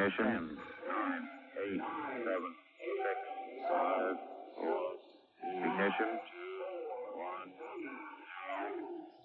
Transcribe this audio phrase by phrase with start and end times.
[0.00, 0.24] Ignition.
[0.24, 0.56] Ten,
[0.88, 1.24] nine,
[1.60, 1.82] eight,
[2.24, 2.52] seven,
[3.04, 3.18] six,
[3.68, 4.16] five,
[4.56, 4.96] four.
[5.68, 6.10] Ignition.
[7.28, 7.50] One.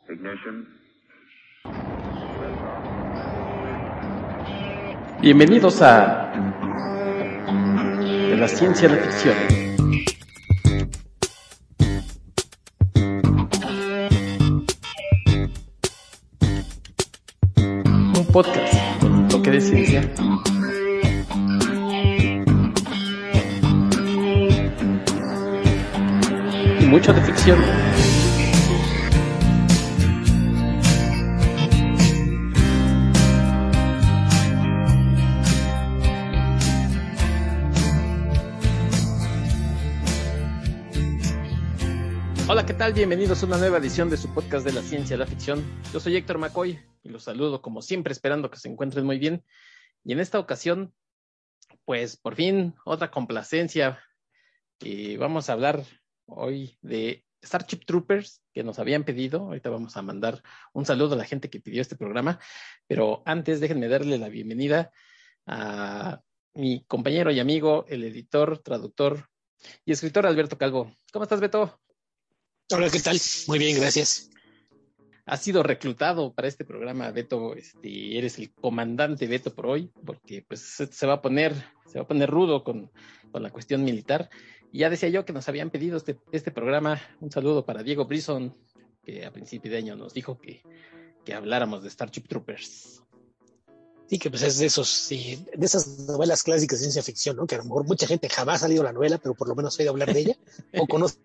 [0.09, 0.55] Ignition.
[5.21, 6.29] Bienvenidos a
[8.29, 9.37] De la ciencia a la ficción.
[18.17, 18.94] Un podcast
[19.55, 19.61] Y
[26.87, 27.57] mucho de ficción.
[42.49, 42.91] Hola, ¿qué tal?
[42.91, 45.63] Bienvenidos a una nueva edición de su podcast de la ciencia y la ficción.
[45.93, 46.77] Yo soy Héctor McCoy
[47.25, 49.43] saludo como siempre esperando que se encuentren muy bien.
[50.03, 50.93] Y en esta ocasión,
[51.83, 54.01] pues por fin otra complacencia.
[54.79, 55.83] Y vamos a hablar
[56.25, 59.41] hoy de Starship Troopers que nos habían pedido.
[59.41, 60.41] Ahorita vamos a mandar
[60.73, 62.39] un saludo a la gente que pidió este programa.
[62.87, 64.91] Pero antes déjenme darle la bienvenida
[65.45, 66.21] a
[66.53, 69.29] mi compañero y amigo, el editor, traductor
[69.85, 70.95] y escritor Alberto Calvo.
[71.11, 71.79] ¿Cómo estás, Beto?
[72.71, 73.19] Hola, ¿qué tal?
[73.47, 74.29] Muy bien, gracias.
[75.25, 77.55] Has sido reclutado para este programa, Beto.
[77.55, 81.53] Este, eres el comandante Beto por hoy, porque pues se va a poner,
[81.87, 82.91] se va a poner rudo con,
[83.31, 84.29] con la cuestión militar.
[84.71, 87.01] Y ya decía yo que nos habían pedido este, este programa.
[87.21, 88.55] Un saludo para Diego Brison,
[89.03, 90.61] que a principio de año nos dijo que,
[91.23, 93.01] que habláramos de Starship Troopers.
[94.07, 97.47] Sí, que pues es de esos, sí, de esas novelas clásicas de ciencia ficción, ¿no?
[97.47, 99.75] Que a lo mejor mucha gente jamás ha leído la novela, pero por lo menos
[99.75, 100.37] ha oído hablar de ella,
[100.77, 101.17] o conoce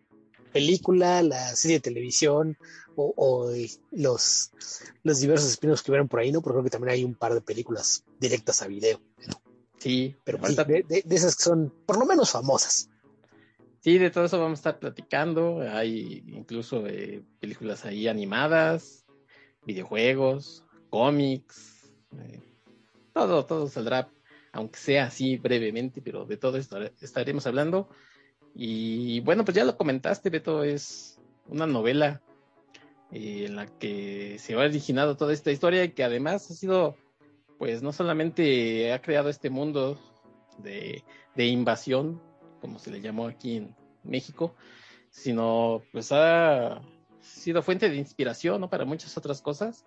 [0.51, 2.57] película, la serie de televisión
[2.97, 3.53] o, o
[3.93, 4.51] los,
[5.03, 6.43] los diversos espinos que vieron por ahí, ¿no?
[6.43, 9.01] Porque creo que también hay un par de películas directas a video.
[9.79, 12.91] Sí, pero sí, de, de, de, esas que son por lo menos famosas.
[13.81, 15.61] Sí, de todo eso vamos a estar platicando.
[15.63, 19.07] Hay incluso eh, películas ahí animadas,
[19.65, 22.43] videojuegos, cómics, eh,
[23.15, 24.11] todo, todo saldrá,
[24.53, 27.89] aunque sea así brevemente, pero de todo esto estaremos hablando.
[28.55, 31.19] Y bueno, pues ya lo comentaste, Beto, es
[31.49, 32.21] una novela
[33.13, 36.97] eh, en la que se ha originado toda esta historia y que además ha sido,
[37.59, 39.99] pues no solamente ha creado este mundo
[40.59, 41.03] de,
[41.37, 42.21] invasión,
[42.61, 44.55] como se le llamó aquí en México,
[45.11, 46.83] sino pues ha
[47.21, 48.69] sido fuente de inspiración ¿no?
[48.69, 49.85] para muchas otras cosas.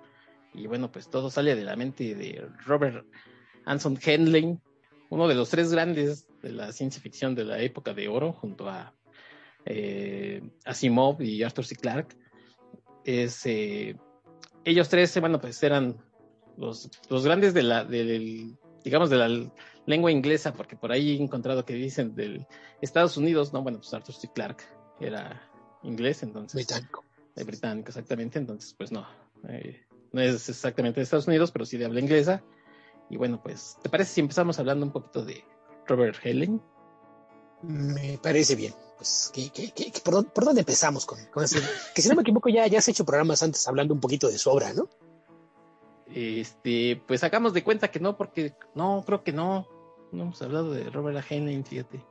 [0.53, 3.06] Y bueno, pues todo sale de la mente de Robert
[3.66, 4.59] Anson Henley,
[5.13, 8.68] uno de los tres grandes de la ciencia ficción de la época de oro, junto
[8.68, 8.96] a
[9.63, 11.75] eh, Asimov y Arthur C.
[11.75, 12.18] Clarke.
[13.06, 13.96] Es, eh,
[14.66, 15.97] ellos tres, bueno, pues eran
[16.57, 19.51] los, los grandes de la, del, digamos, de la
[19.85, 22.47] lengua inglesa, porque por ahí he encontrado que dicen del
[22.81, 24.31] Estados Unidos, no, bueno, pues Arthur C.
[24.34, 24.63] Clarke
[25.00, 25.47] era
[25.84, 26.56] inglés, entonces.
[26.56, 27.06] Británico.
[27.35, 29.07] Eh, británico, exactamente, entonces, pues no,
[29.47, 32.44] eh, no es exactamente de Estados Unidos, pero sí de habla inglesa.
[33.13, 35.46] Y bueno, pues, ¿te parece si empezamos hablando un poquito de
[35.85, 36.59] Robert Helen?
[37.62, 38.74] Me parece bien.
[38.97, 41.59] Pues, ¿qué, qué, qué, por, dónde, ¿por, dónde, empezamos con, con ese?
[41.94, 44.40] Que si no me equivoco, ya, ya has hecho programas antes hablando un poquito de
[44.40, 44.90] su obra, ¿no?
[46.07, 49.68] Este, pues sacamos de cuenta que no, porque no, creo que no.
[50.12, 52.03] No hemos hablado de Robert Helen, fíjate.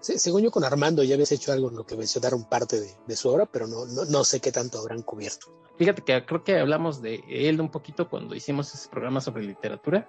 [0.00, 2.94] Sí, según yo con Armando ya habías hecho algo en lo que mencionaron parte de,
[3.08, 5.52] de su obra, pero no, no, no, sé qué tanto habrán cubierto.
[5.78, 10.08] Fíjate que creo que hablamos de él un poquito cuando hicimos ese programa sobre literatura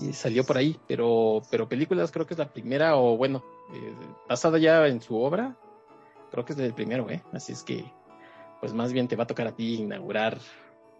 [0.00, 3.94] y, salió por ahí, pero, pero películas creo que es la primera o bueno, eh,
[4.28, 5.56] basada ya en su obra,
[6.30, 7.22] creo que es el primero, ¿eh?
[7.32, 7.92] Así es que,
[8.60, 10.38] pues más bien te va a tocar a ti inaugurar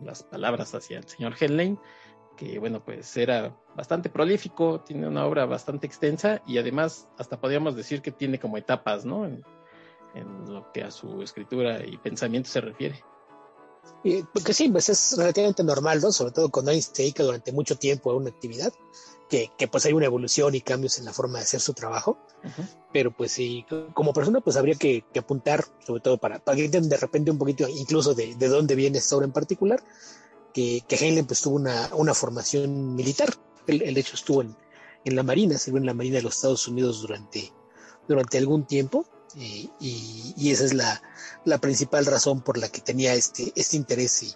[0.00, 1.78] las palabras hacia el señor Henley,
[2.36, 7.76] que bueno, pues era bastante prolífico, tiene una obra bastante extensa y además hasta podríamos
[7.76, 9.26] decir que tiene como etapas, ¿no?
[9.26, 9.44] En,
[10.14, 13.04] en lo que a su escritura y pensamiento se refiere.
[14.02, 16.10] Y, porque sí, pues es relativamente normal, ¿no?
[16.12, 18.72] Sobre todo cuando alguien se dedica durante mucho tiempo a una actividad,
[19.28, 22.18] que, que pues hay una evolución y cambios en la forma de hacer su trabajo.
[22.42, 22.68] Uh -huh.
[22.92, 23.64] Pero pues sí,
[23.94, 27.38] como persona, pues habría que, que apuntar, sobre todo para, para que de repente un
[27.38, 29.82] poquito incluso de, de dónde viene esta obra en particular,
[30.52, 33.32] que, que Heinlein pues tuvo una, una formación militar.
[33.66, 34.56] Él, él, de hecho estuvo en,
[35.04, 37.52] en la Marina, sirvió en la Marina de los Estados Unidos durante,
[38.08, 39.04] durante algún tiempo.
[39.36, 41.02] Eh, y, esa es la,
[41.44, 44.34] la, principal razón por la que tenía este, este interés y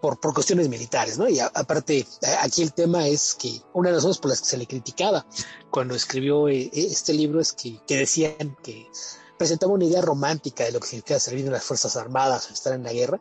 [0.00, 1.28] por, por cuestiones militares, ¿no?
[1.28, 2.06] Y aparte,
[2.42, 5.26] aquí el tema es que una de las razones por las que se le criticaba
[5.70, 8.86] cuando escribió eh, este libro es que, que, decían que
[9.38, 12.74] presentaba una idea romántica de lo que significa servir en las Fuerzas Armadas o estar
[12.74, 13.20] en la guerra,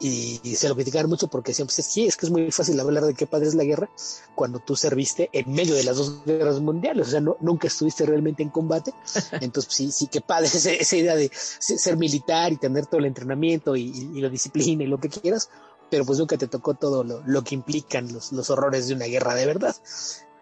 [0.00, 3.04] y, se lo criticaron mucho porque decían, pues sí, es que es muy fácil hablar
[3.04, 3.88] de qué padre es la guerra
[4.34, 8.04] cuando tú serviste en medio de las dos guerras mundiales, o sea, no, nunca estuviste
[8.06, 8.92] realmente en combate,
[9.40, 12.98] entonces pues, sí, sí, qué padre esa, esa idea de ser militar y tener todo
[12.98, 15.48] el entrenamiento y, y, la disciplina y lo que quieras,
[15.90, 19.06] pero pues nunca te tocó todo lo, lo que implican los, los, horrores de una
[19.06, 19.74] guerra de verdad.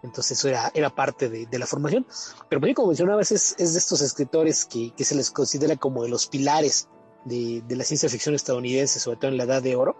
[0.01, 2.05] Entonces eso era, era parte de, de la formación.
[2.47, 6.03] Pero pues, como mencionabas, es, es de estos escritores que, que se les considera como
[6.03, 6.87] de los pilares
[7.25, 9.95] de, la ciencia ficción estadounidense, sobre todo en la Edad de Oro,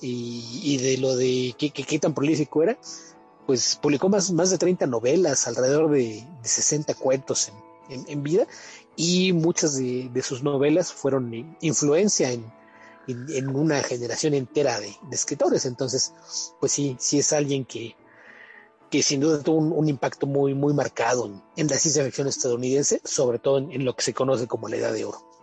[0.00, 2.78] y, de lo de qué, tan prolífico era,
[3.46, 7.50] pues publicó más, más de 30 novelas, alrededor de, de 60 cuentos
[7.88, 8.46] en, vida,
[8.96, 12.44] y muchas de, sus novelas fueron influencia en,
[13.06, 15.64] en, una generación entera de, escritores.
[15.66, 16.12] Entonces,
[16.60, 17.96] pues sí, sí es alguien que,
[18.90, 23.38] que sin duda tuvo un, impacto muy, muy marcado en, la ciencia ficción estadounidense, sobre
[23.38, 25.33] todo en, lo que se conoce como la Edad de Oro.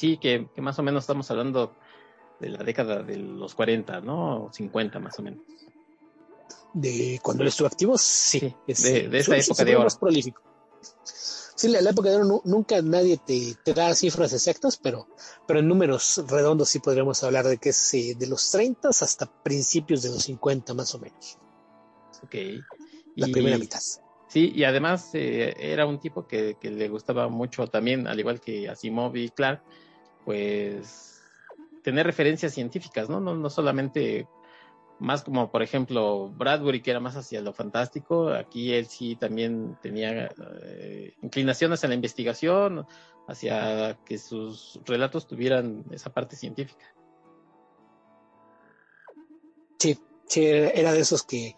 [0.00, 1.76] Sí, que, que, más o menos estamos hablando
[2.38, 4.48] de la década de los 40, ¿no?
[4.50, 5.42] 50 más o menos.
[6.72, 8.38] De cuando él estuvo activo, sí.
[8.38, 9.84] sí es, de, de, esa época de oro.
[9.84, 10.40] Más prolífico.
[11.54, 15.06] Sí, la, la, época de oro nunca nadie te, te, da cifras exactas, pero,
[15.46, 19.26] pero en números redondos sí podríamos hablar de que es eh, de los 30 hasta
[19.26, 21.36] principios de los 50 más o menos.
[22.24, 22.36] Ok.
[23.16, 23.82] La y, primera mitad.
[24.28, 28.40] Sí, y además eh, era un tipo que, que, le gustaba mucho también, al igual
[28.40, 29.62] que Asimov y Clark,
[30.24, 31.22] pues
[31.82, 33.20] tener referencias científicas, ¿no?
[33.20, 34.26] No, no solamente
[35.00, 39.78] más como por ejemplo Bradbury que era más hacia lo fantástico, aquí él sí también
[39.82, 40.28] tenía
[40.62, 42.86] eh, inclinación hacia la investigación,
[43.26, 46.84] hacia que sus relatos tuvieran esa parte científica.
[49.78, 51.56] Sí, sí era de esos que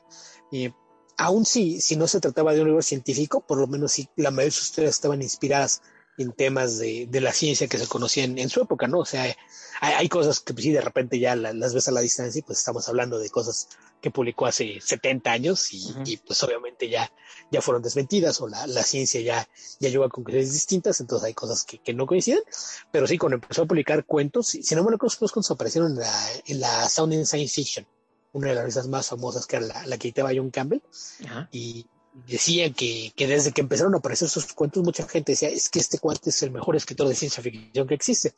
[0.52, 0.72] eh,
[1.18, 4.30] aún si, si no se trataba de un libro científico, por lo menos sí la
[4.30, 5.82] mayoría de sus historias estaban inspiradas
[6.18, 8.98] en temas de, de, la ciencia que se conocían en su época, ¿no?
[8.98, 9.34] O sea, hay,
[9.80, 12.42] hay cosas que pues, sí de repente ya las, las, ves a la distancia y
[12.42, 13.68] pues estamos hablando de cosas
[14.00, 16.08] que publicó hace 70 años y, uh -huh.
[16.08, 17.10] y pues obviamente ya,
[17.50, 19.48] ya fueron desmentidas o la, la, ciencia ya,
[19.80, 22.42] ya llegó a conclusiones distintas, entonces hay cosas que, que, no coinciden,
[22.90, 25.98] pero sí, cuando empezó a publicar cuentos, si no me acuerdo, los cuentos aparecieron en
[25.98, 27.86] la, en la Sound in Science Fiction,
[28.32, 30.82] una de las revistas más famosas que era la, la que editaba John Campbell,
[31.20, 31.48] uh -huh.
[31.52, 31.86] y
[32.26, 35.78] decían que, que, desde que empezaron a aparecer sus cuentos, mucha gente decía, es que
[35.78, 38.34] este cuate es el mejor escritor de ciencia ficción que existe.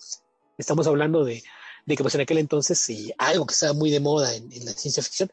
[0.56, 1.43] Estamos hablando de,
[1.87, 4.73] de que pues en aquel entonces sí, algo que estaba muy de moda en, la
[4.73, 5.31] ciencia ficción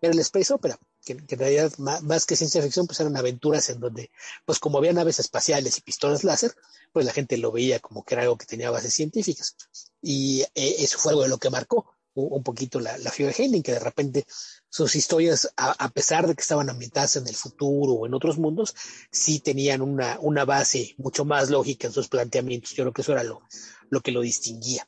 [0.00, 3.16] era el space opera, que, que en realidad más, más, que ciencia ficción pues eran
[3.16, 4.10] aventuras en donde
[4.44, 6.54] pues como había naves espaciales y pistolas láser,
[6.92, 9.56] pues la gente lo veía como que era algo que tenía bases científicas.
[10.02, 13.62] Y eh, eso fue algo de lo que marcó un poquito la, la fiebre Hailing,
[13.62, 14.24] que de repente
[14.68, 18.38] sus historias, a, a, pesar de que estaban ambientadas en el futuro o en otros
[18.38, 18.74] mundos,
[19.10, 22.70] sí tenían una, una base mucho más lógica en sus planteamientos.
[22.70, 23.42] Yo creo que eso era lo,
[23.90, 24.86] lo que lo distinguía.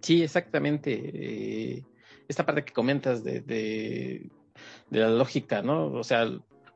[0.00, 0.92] Sí, exactamente.
[0.92, 1.84] Eh,
[2.28, 4.30] esta parte que comentas de, de,
[4.90, 5.92] de, la lógica, ¿no?
[5.92, 6.28] O sea,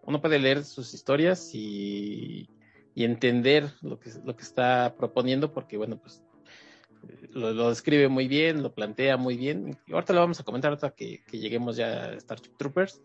[0.02, 2.48] uno puede leer sus historias y,
[2.94, 6.22] y entender lo que, lo que está proponiendo, porque, bueno, pues
[7.30, 9.78] lo, lo, describe muy bien, lo plantea muy bien.
[9.86, 13.02] Y ahorita lo vamos a comentar hasta que, que lleguemos ya a Starship Troopers.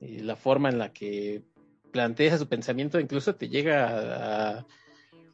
[0.00, 1.42] Y la forma en la que
[1.90, 4.66] plantea su pensamiento incluso te llega a,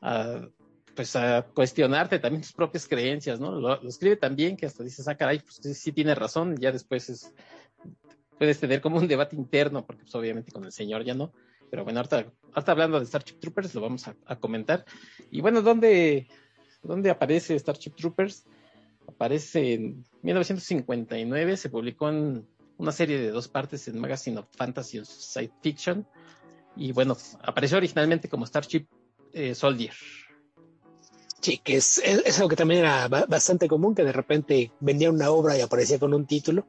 [0.01, 0.49] a,
[0.95, 3.53] pues a cuestionarte también tus propias creencias, ¿no?
[3.53, 6.57] Lo, lo escribe tan bien que hasta dices, ah, caray, pues sí, sí tiene razón,
[6.57, 7.35] ya después es,
[8.39, 11.33] puedes tener como un debate interno, porque pues obviamente con el señor ya no.
[11.71, 14.85] Pero bueno, ahorita, ahorita hablando de Starship Troopers lo vamos a, a comentar.
[15.31, 16.29] Y bueno, ¿dónde,
[16.83, 18.45] ¿Dónde aparece Starship Troopers?
[19.07, 22.47] Aparece en 1959, se publicó en
[22.79, 26.07] una serie de dos partes en Magazine of Fantasy and Science Fiction.
[26.77, 28.87] Y bueno, apareció originalmente como Starship
[29.33, 29.93] eh, Soldier.
[31.41, 35.31] Sí, que es, es, algo que también era bastante común, que de repente vendía una
[35.31, 36.67] obra y aparecía con un título,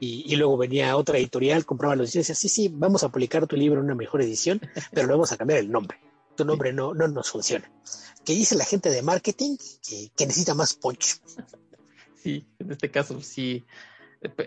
[0.00, 3.54] y, y luego venía otra editorial, compraba los decía, sí, sí, vamos a publicar tu
[3.54, 5.98] libro en una mejor edición, pero le vamos a cambiar el nombre.
[6.36, 7.70] Tu nombre no, no nos funciona
[8.24, 9.56] que dice la gente de marketing
[10.16, 11.20] que, necesita más punch.
[12.16, 13.66] Sí, en este caso sí.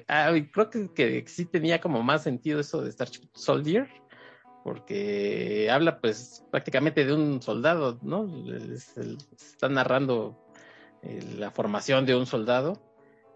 [0.07, 3.88] Ah, creo que, que, sí tenía como más sentido eso de Starship Soldier,
[4.63, 8.27] porque habla pues prácticamente de un soldado, ¿no?
[8.74, 10.43] Es está narrando
[11.03, 12.81] eh, la formación de un soldado,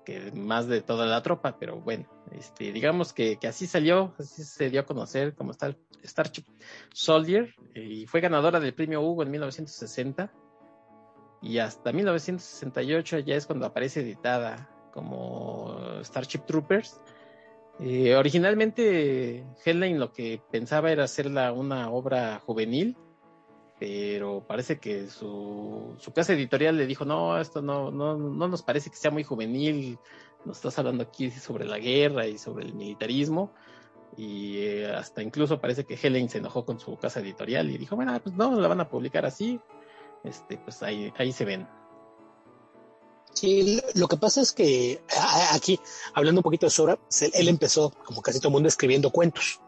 [0.05, 4.43] que más de toda la tropa, pero bueno, este, digamos que, que así salió, así
[4.43, 6.45] se dio a conocer como está Starship
[6.93, 10.31] Soldier y fue ganadora del premio Hugo en 1960
[11.41, 17.01] y hasta 1968 ya es cuando aparece editada como Starship Troopers.
[17.79, 22.95] Eh, originalmente Hellline lo que pensaba era hacerla una obra juvenil,
[23.81, 28.61] pero parece que su, su casa editorial le dijo, no, esto no, no, no nos
[28.61, 29.97] parece que sea muy juvenil,
[30.45, 33.51] nos estás hablando aquí sobre la guerra y sobre el militarismo,
[34.15, 37.95] y eh, hasta incluso parece que Helen se enojó con su casa editorial y dijo,
[37.95, 39.59] bueno, pues no, la van a publicar así,
[40.23, 41.67] este, pues ahí, ahí se ven.
[43.33, 45.01] Sí, lo que pasa es que
[45.53, 45.79] aquí,
[46.13, 46.99] hablando un poquito de Sora,
[47.33, 49.59] él, empezó, como casi todo el mundo, escribiendo cuentos.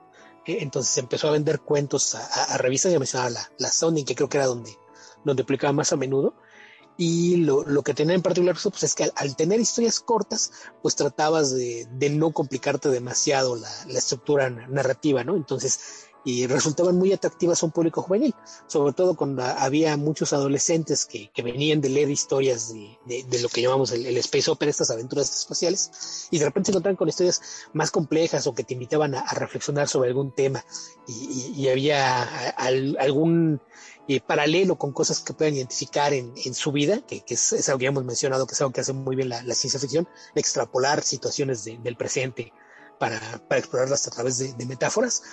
[0.45, 0.57] ¿Eh?
[0.61, 4.37] Entonces empezó a vender cuentos a, revistas, ya mencionaba la, la Sony, que creo que
[4.37, 4.77] era donde,
[5.23, 6.33] donde publicaba más a menudo.
[6.95, 10.95] Y lo, lo, que tenía en particular pues, es que al, tener historias cortas, pues
[10.95, 15.35] tratabas de, de no complicarte demasiado la, la, estructura narrativa, ¿no?
[15.35, 15.79] Entonces,
[16.25, 18.33] y resultaban muy atractivas a un público juvenil,
[18.67, 23.41] sobre todo cuando había muchos adolescentes que, que venían de leer historias de, de, de
[23.41, 26.95] lo que llamamos el, el, space opera, estas aventuras espaciales, y de repente se encontraban
[26.95, 27.41] con historias
[27.73, 30.63] más complejas o que te invitaban a, a reflexionar sobre algún tema,
[31.07, 33.61] y, y, y había al, algún
[34.07, 37.69] eh, paralelo con cosas que puedan identificar en, en su vida, que, que es, es,
[37.69, 40.07] algo que hemos mencionado, que es algo que hace muy bien la, la ciencia ficción,
[40.35, 42.53] extrapolar situaciones de, del presente
[42.99, 45.23] para, para, explorarlas a través de metáforas.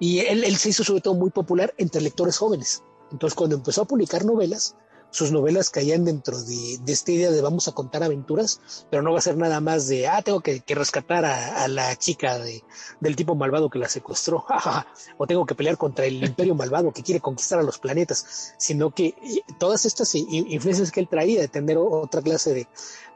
[0.00, 2.82] Y él, él, se hizo sobre todo muy popular entre lectores jóvenes.
[3.12, 4.76] Entonces, cuando empezó a publicar novelas,
[5.10, 9.12] sus novelas caían dentro de, de, esta idea de vamos a contar aventuras, pero no
[9.12, 12.38] va a ser nada más de, ah, tengo que, que rescatar a, a, la chica
[12.38, 12.62] de,
[13.00, 14.44] del tipo malvado que la secuestró,
[15.18, 18.90] o tengo que pelear contra el imperio malvado que quiere conquistar a los planetas, sino
[18.94, 19.14] que
[19.58, 22.68] todas estas influencias que él traía de tener otra clase de,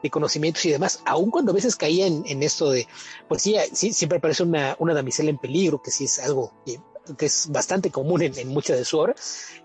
[0.03, 2.87] de conocimientos y demás, aun cuando a veces caía en, en esto de,
[3.27, 6.79] pues sí, sí, siempre aparece una, una damisela en peligro, que sí es algo que
[7.19, 9.15] es bastante común en, en mucha de su obra,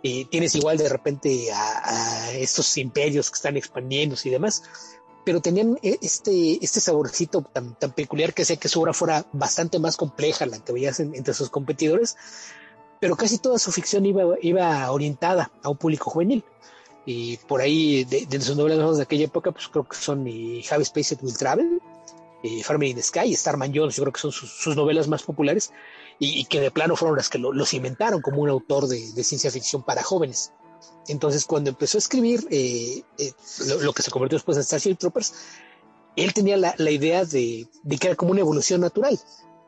[0.03, 4.63] y tienes igual de repente a, a, estos imperios que están expandiéndose y demás,
[5.25, 9.79] pero tenían este, este saborcito tan, tan peculiar que hacía que su obra fuera bastante
[9.79, 12.17] más compleja, la que veías en, entre sus competidores,
[13.01, 16.45] pero casi toda su ficción iba, iba orientada a un público juvenil.
[17.07, 20.61] Y por ahí, de, de sus novelas de aquella época, pues creo que son y
[20.61, 21.81] Space Will Travel,
[22.43, 25.23] eh, Farming in the Sky, Starman Jones, yo creo que son sus, sus novelas más
[25.23, 25.73] populares
[26.23, 29.25] y, que de plano fueron las que lo, lo cimentaron como un autor de, de,
[29.25, 30.53] ciencia ficción para jóvenes.
[31.09, 33.33] Entonces, cuando empezó a escribir eh, eh,
[33.81, 35.33] lo, que se convirtió después en Starship Troopers,
[36.17, 39.19] él tenía la, la idea de, de, que era como una evolución natural,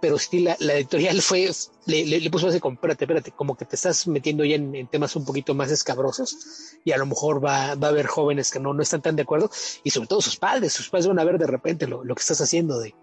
[0.03, 1.51] pero sí la, la editorial fue,
[1.87, 4.75] le, le, le, puso así como, espérate, espérate, como que te estás metiendo ya en,
[4.75, 6.37] en, temas un poquito más escabrosos
[6.85, 9.23] y a lo mejor va, va a haber jóvenes que no, no están tan de
[9.23, 9.51] acuerdo
[9.85, 12.21] y sobre todo sus padres, sus padres van a ver de repente lo, lo que
[12.21, 12.95] estás haciendo de,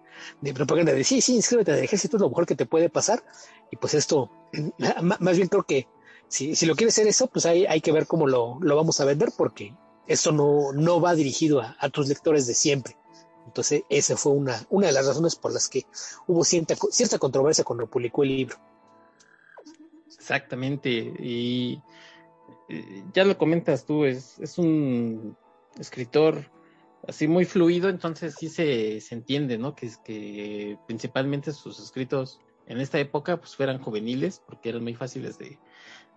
[0.41, 3.23] de propaganda, de sí, sí, inscríbete al ejército, es lo mejor que te puede pasar
[3.71, 4.29] y pues esto,
[5.01, 5.87] más bien creo que
[6.27, 8.99] si, si lo quieres hacer eso, pues hay, hay que ver cómo lo, lo vamos
[8.99, 9.73] a vender porque
[10.07, 12.95] esto no, no va dirigido a, a tus lectores de siempre.
[13.45, 15.85] Entonces, esa fue una, una de las razones por las que
[16.27, 18.57] hubo cierta, cierta controversia cuando publicó el libro.
[20.07, 21.81] Exactamente, y
[23.13, 25.35] ya lo comentas tú, es, es un
[25.79, 26.51] escritor
[27.07, 29.75] así muy fluido, entonces sí se, se entiende, ¿no?
[29.75, 35.37] Que, que principalmente sus escritos en esta época pues fueran juveniles, porque eran muy fáciles
[35.37, 35.57] de,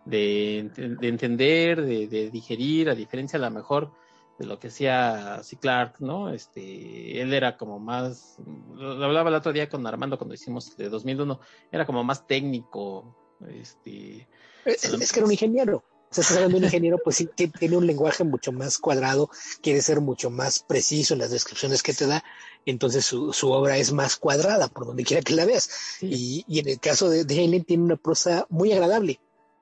[0.05, 3.93] de, de entender, de, de, digerir, a diferencia a lo mejor
[4.39, 5.57] de lo que hacía C.
[5.57, 6.31] Clark, ¿no?
[6.31, 8.39] Este, él era como más,
[8.75, 13.17] lo hablaba el otro día con Armando cuando hicimos de 2001, era como más técnico,
[13.49, 14.29] este.
[14.65, 15.85] Es, es que era un ingeniero.
[16.13, 17.27] O sea, estás hablando de un ingeniero, pues sí,
[17.59, 19.31] tiene un lenguaje mucho más cuadrado,
[19.63, 22.23] quiere ser mucho más preciso en las descripciones que te da,
[22.67, 25.71] entonces su, su obra es más cuadrada por donde quiera que la veas.
[26.01, 26.07] Sí.
[26.07, 29.21] Y, y, en el caso de, de tiene una prosa muy agradable.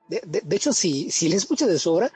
[0.09, 2.11] De, de, de hecho, si, si lees mucho de su obra,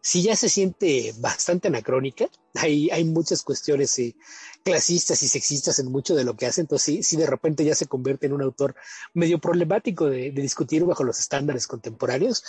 [0.00, 2.28] sí ya se siente bastante anacrónica.
[2.54, 4.14] Hay, hay muchas cuestiones eh,
[4.62, 7.74] clasistas y sexistas en mucho de lo que hace, entonces sí, sí de repente ya
[7.74, 8.76] se convierte en un autor
[9.14, 12.44] medio problemático de, de discutir bajo los estándares contemporáneos,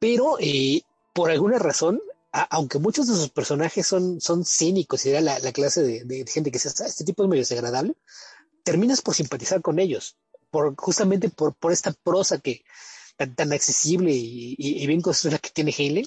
[0.00, 2.02] pero eh, por alguna razón,
[2.32, 6.50] aunque muchos de sus personajes son, son cínicos y era la, la clase de, gente
[6.50, 7.94] que dice, este tipo es medio desagradable,
[8.64, 10.16] terminas por simpatizar con ellos,
[10.50, 12.64] por, justamente por, por esta prosa que
[13.28, 16.06] tan, accesible y, bien construida que tiene Heinlein,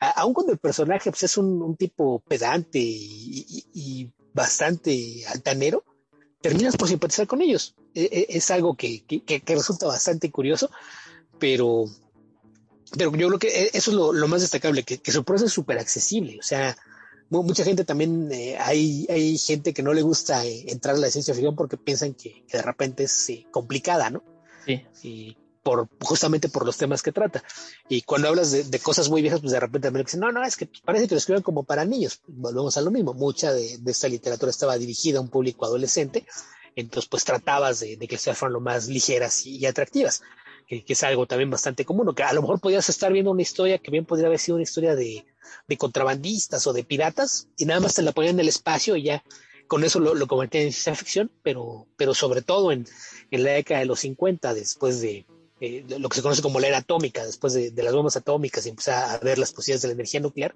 [0.00, 5.84] aun cuando el personaje pues, es un, tipo pedante y, bastante altanero,
[6.40, 7.74] terminas por simpatizar con ellos.
[7.94, 10.70] E, e, es algo que, que, que, resulta bastante curioso,
[11.38, 11.86] pero,
[12.96, 15.46] pero yo creo que e, eso es lo, lo más destacable, que, que su proceso
[15.46, 16.38] es súper accesible.
[16.38, 16.76] O sea,
[17.30, 21.10] mucha gente también, eh, hay, hay gente que no le gusta eh, entrar a la
[21.10, 24.22] ciencia ficción porque piensan que, que de repente es eh, complicada, ¿no?
[24.64, 24.82] Sí.
[25.02, 27.42] Y, por, justamente por los temas que trata.
[27.90, 30.42] Y cuando hablas de, de cosas muy viejas, pues de repente me dicen, no, no,
[30.42, 32.22] es que parece que lo escriben como para niños.
[32.26, 33.12] Volvemos a lo mismo.
[33.12, 36.24] Mucha de, de esta literatura estaba dirigida a un público adolescente,
[36.74, 40.22] entonces pues tratabas de, de que sean lo más ligeras y, y atractivas.
[40.68, 43.78] Que, es algo también bastante común, que a lo mejor podías estar viendo una historia
[43.78, 45.24] que bien podría haber sido una historia de,
[45.78, 49.24] contrabandistas o de piratas, y nada más te la ponían en el espacio y ya.
[49.66, 52.86] Con eso lo, lo convertían en ciencia ficción, pero, pero sobre todo en,
[53.30, 55.26] la década de los 50, después de,
[55.98, 59.10] lo que se conoce como la era atómica, después de, las bombas atómicas y empezar
[59.10, 60.54] a ver las posibilidades de la energía nuclear,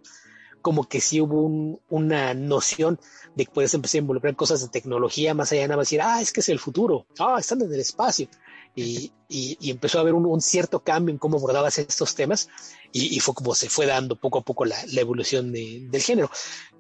[0.60, 3.00] como que sí hubo una noción
[3.34, 6.02] de que puedes empezar a involucrar cosas de tecnología más allá de nada más decir,
[6.02, 8.28] ah, es que es el futuro, ah, están en el espacio.
[8.74, 12.48] Y, y, empezó a haber un, cierto cambio en cómo abordabas estos temas
[12.90, 16.30] y, fue como se fue dando poco a poco la, evolución del género.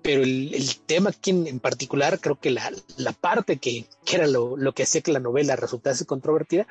[0.00, 4.56] Pero el, tema aquí en, particular, creo que la, la parte que, que era lo,
[4.56, 6.66] lo, que hacía que la novela resultase controvertida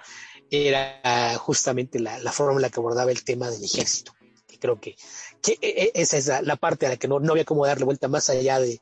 [0.49, 4.13] era justamente la, la forma en la que abordaba el tema del ejército.
[4.59, 4.95] Creo que,
[5.41, 7.85] que e, e, esa es la, parte a la que no, no había como darle
[7.85, 8.81] vuelta más allá de,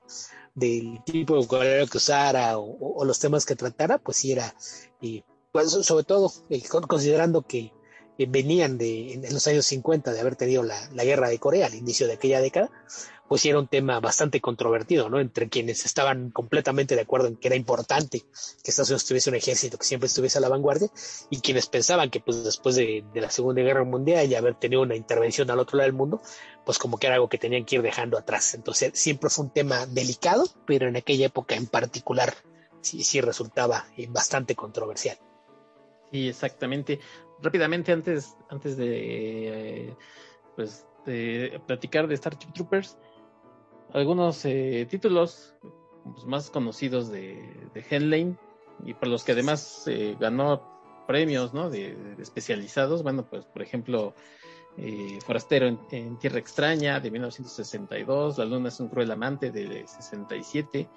[0.55, 4.53] del tipo de vocabulario que usara o, los temas que tratara, pues sí era,
[5.01, 7.74] y pues, sobre todo eh, considerando que
[8.18, 11.75] venían de en los años 50 de haber tenido la, la, guerra de Corea al
[11.75, 12.70] inicio de aquella década,
[13.29, 15.20] pues era un tema bastante controvertido, ¿no?
[15.20, 19.36] Entre quienes estaban completamente de acuerdo en que era importante que Estados Unidos tuviese un
[19.36, 20.89] ejército que siempre estuviese a la vanguardia
[21.29, 24.96] y quienes pensaban que pues después de, la Segunda Guerra Mundial y haber tenido una
[24.96, 26.22] intervención al otro lado del mundo,
[26.65, 28.56] pues como que era algo que tenían que ir dejando atrás.
[28.56, 32.34] Entonces siempre fue un tema delicado, pero en aquella época en particular
[32.82, 35.20] sí, sí resultaba eh, bastante controversial.
[36.12, 37.00] Sí, exactamente.
[37.42, 39.96] Rápidamente antes, antes de,
[40.56, 42.98] pues, de platicar de Starship Troopers,
[43.94, 45.56] algunos eh, títulos
[46.04, 48.36] pues, más conocidos de, de
[48.86, 51.70] y por los que además eh, ganó premios ¿no?
[51.70, 53.04] de, especializados.
[53.04, 54.13] Bueno, pues por ejemplo,
[54.78, 60.88] eh, Forastero en, Tierra Extraña de 1962, La Luna es un cruel amante de 67,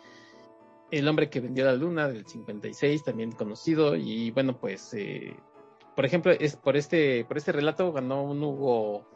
[0.92, 4.94] El hombre que vendió la luna del 56, también conocido, y bueno, pues
[5.94, 9.06] por ejemplo, es por este, por este relato ganó un Hugo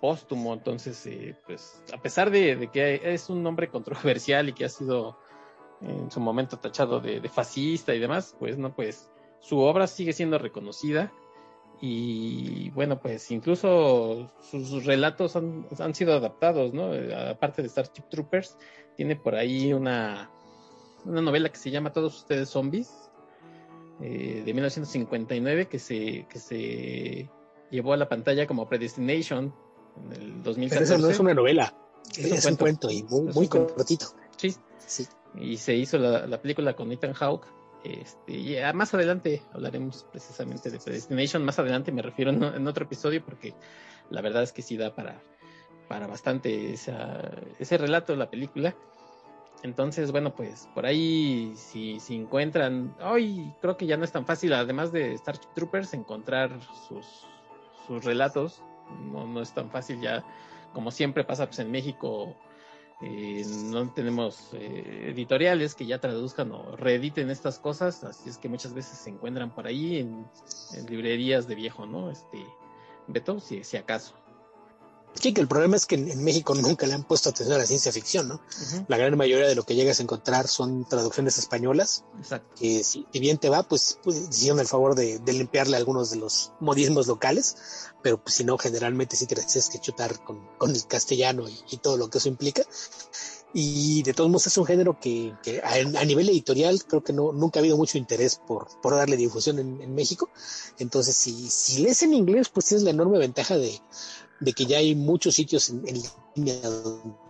[0.00, 4.68] póstumo, entonces, eh, pues, a pesar de, que es un nombre controversial y que ha
[4.68, 5.16] sido
[5.80, 9.10] en su momento tachado de, fascista y demás, pues, no, pues,
[9.40, 11.12] su obra sigue siendo reconocida
[11.80, 16.90] y, bueno, pues, incluso sus, relatos han, sido adaptados, ¿no?
[17.30, 18.58] Aparte de Starship Troopers,
[18.96, 20.30] tiene por ahí una,
[21.04, 22.90] una novela que se llama Todos ustedes zombies,
[24.00, 27.30] eh, de 1959, que se, que se
[27.70, 29.54] llevó a la pantalla como Predestination
[30.04, 30.68] en el 2014.
[30.68, 31.74] Pero eso no es una novela,
[32.16, 34.06] es, un, cuento, y muy, muy cortito.
[34.36, 34.54] Sí.
[34.78, 35.06] sí.
[35.36, 37.46] Y se hizo la, la película con Ethan Hawke.
[37.84, 41.44] Este, y más adelante hablaremos precisamente de Predestination.
[41.44, 43.54] Más adelante me refiero en, otro episodio porque
[44.10, 45.22] la verdad es que sí da para,
[45.88, 48.74] para bastante esa, ese relato de la película.
[49.64, 54.26] Entonces, bueno, pues por ahí si, si encuentran, hoy creo que ya no es tan
[54.26, 56.50] fácil, además de Starship Troopers, encontrar
[56.86, 57.26] sus,
[57.86, 58.62] sus relatos
[59.10, 60.22] no, no es tan fácil ya,
[60.74, 62.36] como siempre pasa pues en México,
[63.00, 68.48] eh, no tenemos eh, editoriales que ya traduzcan o reediten estas cosas, así es que
[68.48, 70.26] muchas veces se encuentran por ahí en,
[70.88, 72.10] librerías de viejo, ¿no?
[72.10, 72.44] Este,
[73.06, 74.14] Beto, si, si acaso.
[75.20, 77.66] Sí, que el problema es que en, México nunca le han puesto atención a la
[77.66, 78.40] ciencia ficción, ¿no?
[78.88, 82.04] La gran mayoría de lo que llegas a encontrar son traducciones españolas.
[82.18, 82.54] Exacto.
[82.58, 86.52] Que si, bien te va, pues, pues hicieron el favor de, limpiarle algunos de los
[86.60, 87.56] modismos locales,
[88.02, 91.96] pero pues, si no, generalmente sí te tienes que chutar con, el castellano y, todo
[91.96, 92.62] lo que eso implica.
[93.56, 97.58] Y de todos modos es un género que, a, nivel editorial creo que no, nunca
[97.58, 100.28] ha habido mucho interés por, por darle difusión en, en México.
[100.78, 103.80] Entonces, si, si lees en inglés, pues tienes la enorme ventaja de
[104.40, 106.02] de que ya hay muchos sitios en,
[106.34, 106.54] línea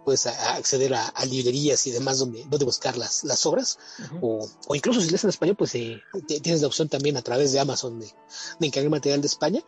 [0.04, 3.78] puedes acceder a, librerías y demás donde, donde buscar las, las obras,
[4.20, 6.00] o, o, incluso si lees en español, pues eh,
[6.42, 8.06] tienes la opción también a través de Amazon de,
[8.58, 9.62] de encargar material de España,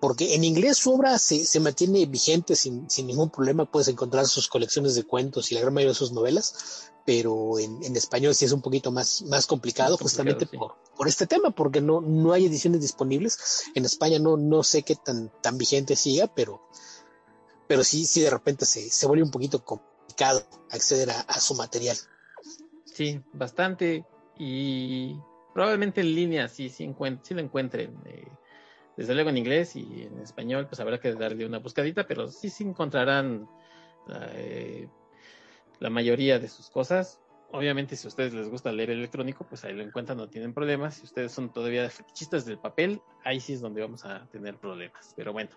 [0.00, 4.26] porque en inglés su obra se, se mantiene vigente sin, sin ningún problema, puedes encontrar
[4.26, 8.34] sus colecciones de cuentos y la gran mayoría de sus novelas, pero en, en español
[8.34, 12.32] sí es un poquito más, más complicado, justamente por, por este tema, porque no, no
[12.32, 13.38] hay ediciones disponibles.
[13.74, 16.62] En España no, no sé qué tan, tan vigente siga, pero,
[17.70, 21.96] pero sí, sí de repente se, se vuelve un poquito complicado acceder a, su material.
[22.84, 24.04] Sí, bastante.
[24.36, 25.16] Y
[25.54, 27.96] probablemente en línea sí, sí, sí lo encuentren.
[28.06, 28.26] Eh,
[28.96, 32.50] desde luego en inglés y en español, pues habrá que darle una buscadita, pero sí
[32.50, 33.46] sí encontrarán
[34.34, 34.88] eh,
[35.78, 37.20] la mayoría de sus cosas.
[37.52, 40.96] Obviamente, si a ustedes les gusta leer electrónico, pues ahí lo encuentran, no tienen problemas.
[40.96, 45.14] Si ustedes son todavía fetichistas del papel, ahí sí es donde vamos a tener problemas.
[45.16, 45.50] Pero bueno,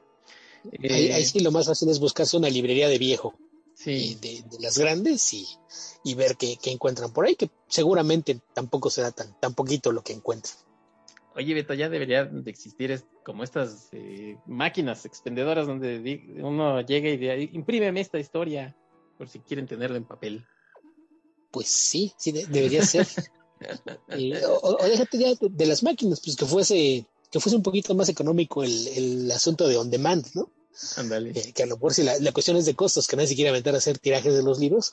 [0.71, 3.33] ahí, eh, sí lo más fácil es buscarse una librería de viejo.
[3.73, 4.15] Sí.
[4.21, 9.53] De, las grandes y, ver qué, encuentran por ahí, que seguramente tampoco será tan, tan
[9.53, 10.55] poquito lo que encuentran.
[11.35, 17.09] Oye, Beto, ya deberían de existir es, como estas eh, máquinas expendedoras donde uno llega
[17.09, 18.75] y dice, imprímeme esta historia,
[19.17, 20.45] por si quieren tenerla en papel.
[21.49, 23.07] Pues sí, sí, de- debería ser.
[24.09, 27.95] Eh, o, déjate ya de, de las máquinas, pues que fuese, que fuese un poquito
[27.95, 30.51] más económico el, el asunto de on demand, ¿no?
[30.97, 31.31] Ándale.
[31.33, 33.35] Eh, que a lo mejor si la, la cuestión es de costos, que nadie se
[33.35, 34.91] quiere aventar a hacer tirajes de los libros,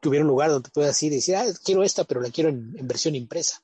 [0.00, 2.48] que hubiera un lugar donde puedas ir y decir, ah, quiero esta, pero la quiero
[2.50, 3.60] en, en versión impresa.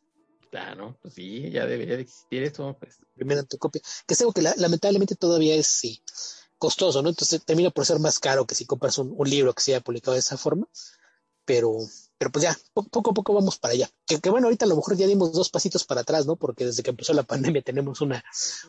[0.50, 2.96] Claro, pues sí, ya debería de existir eso, pues.
[3.14, 6.02] primera tu copia, que es algo que la- lamentablemente todavía es sí,
[6.58, 7.08] costoso, ¿no?
[7.10, 9.82] Entonces termina por ser más caro que si compras un, un libro que se haya
[9.84, 10.68] publicado de esa forma,
[11.44, 11.78] pero,
[12.18, 13.90] pero pues ya, po- poco a poco vamos para allá.
[14.06, 16.36] Que, que bueno, ahorita a lo mejor ya dimos dos pasitos para atrás, ¿no?
[16.36, 18.24] Porque desde que empezó la pandemia tenemos una,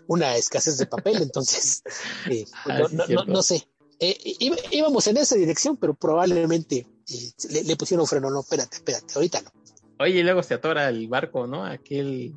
[0.07, 1.83] una escasez de papel, entonces,
[2.29, 3.25] eh, Ah, no, sí, no- cierto.
[3.25, 3.67] no- no sé.
[3.99, 4.35] Eh,
[4.71, 9.41] íbamos en esa dirección, pero probablemente eh, le, le pusieron freno, no, espérate, espérate, ahorita
[9.41, 9.51] no.
[9.99, 11.65] Oye, y luego se atora el barco, ¿no?
[11.65, 12.35] Aquel.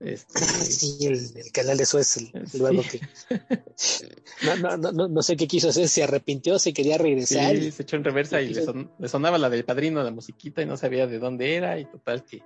[0.00, 2.58] Este, Sí, el, el canal de Suez, el, Sí.
[2.58, 3.00] barco que
[4.42, 7.56] no, no, no, no, sé qué quiso hacer, se arrepintió, se quería regresar.
[7.56, 10.60] sí, se echó en reversa y le, son- le sonaba la del padrino, la musiquita,
[10.62, 12.42] y no sabía de dónde era, y total que,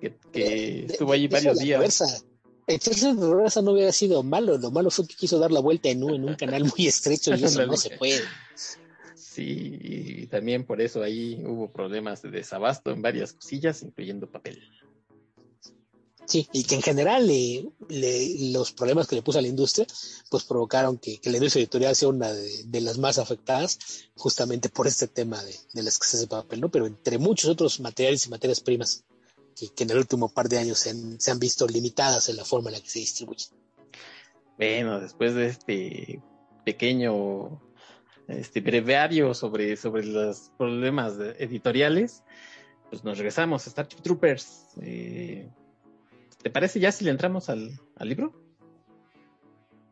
[0.00, 1.78] que, que De- estuvo allí varios días.
[1.78, 2.06] reversa.
[2.66, 5.88] Echarse en reversa no hubiera sido malo, lo malo fue que quiso dar la vuelta
[5.90, 8.22] en un, en un canal muy estrecho y eso no se puede.
[9.14, 14.62] Sí, y también por eso ahí hubo problemas de desabasto en varias cosillas, incluyendo papel.
[16.24, 17.68] Sí, y que en general le-
[18.52, 19.86] los problemas que le puso a la industria,
[20.30, 23.78] pues provocaron que, la industria editorial sea una de, las más afectadas,
[24.16, 26.70] justamente por este tema de, de la de papel, ¿no?
[26.70, 29.04] Pero entre muchos otros materiales y materias primas
[29.56, 32.74] que, en el último par de años se han, visto limitadas en la forma en
[32.76, 33.50] la que se distribuyen.
[34.56, 36.22] Bueno, después de este
[36.64, 37.60] pequeño
[38.28, 42.22] este breviario sobre, sobre los problemas editoriales,
[42.88, 44.68] pues nos regresamos a Starship Troopers.
[44.80, 45.50] Eh,
[46.42, 48.32] ¿Te parece ya si le entramos al, al libro?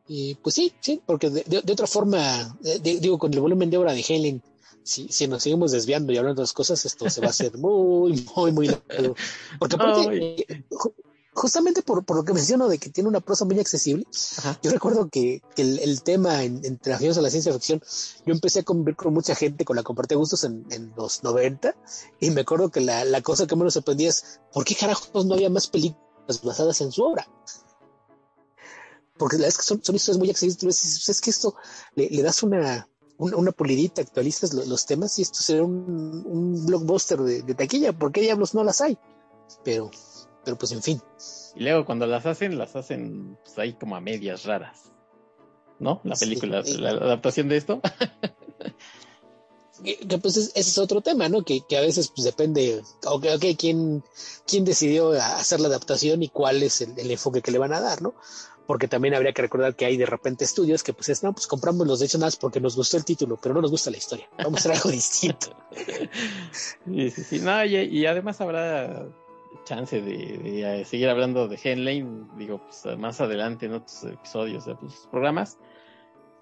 [0.08, 3.40] Y pues sí, sí, porque de, de- de otra forma, eh, de- digo, con el
[3.40, 4.42] volumen de obra de Helen,
[4.82, 7.56] si, si nos seguimos desviando y hablando de las cosas, esto se va a hacer
[7.58, 9.14] muy, muy, muy largo.
[9.58, 10.00] Porque aparte,
[10.48, 10.94] eh, ju-
[11.32, 14.04] justamente por, por lo que menciono de que tiene una prosa muy accesible,
[14.38, 14.58] Ajá.
[14.62, 17.80] yo recuerdo que, que el, el tema en, entre aficionados a la ciencia ficción,
[18.26, 21.22] yo empecé a convivir con mucha gente con la que compartí gustos en, en los
[21.22, 21.76] 90,
[22.18, 25.34] y me acuerdo que la, la cosa que menos sorprendía es, ¿por qué carajos no
[25.34, 26.02] había más películas
[26.42, 27.26] basadas en su obra?
[29.18, 31.54] Porque la verdad es que son, son historias muy accesibles, "Pues es que esto
[31.94, 36.22] le, le das una, una, una pulidita, actualizas lo- los temas y esto sería un,
[36.26, 38.96] un blockbuster de, de taquilla, ¿por qué diablos no las hay?
[39.64, 39.90] Pero,
[40.44, 41.02] pero pues en fin.
[41.54, 44.92] Y luego cuando las hacen, las hacen pues, ahí como a medias raras.
[45.78, 46.00] ¿No?
[46.04, 46.26] La Sí.
[46.26, 47.80] película, la adaptación de esto.
[49.82, 51.42] que, que, pues es- ese es otro tema, ¿no?
[51.44, 54.02] Que, que a veces pues depende, ok, ok, quién,
[54.46, 57.80] quién decidió hacer la adaptación y cuál es el, el enfoque que le van a
[57.80, 58.14] dar, ¿no?
[58.66, 61.48] Porque también habría que recordar que hay de repente estudios que pues es, no, pues
[61.48, 64.28] compramos los derechos nada porque nos gustó el título, pero no nos gusta la historia.
[64.38, 65.48] Vamos a hacer algo distinto.
[66.52, 67.38] Sí, sí, sí.
[67.40, 69.06] No, y, y además habrá
[69.64, 72.04] chance de, de, eh, seguir hablando de Henley,
[72.36, 75.58] digo, pues más adelante en otros episodios de pues, programas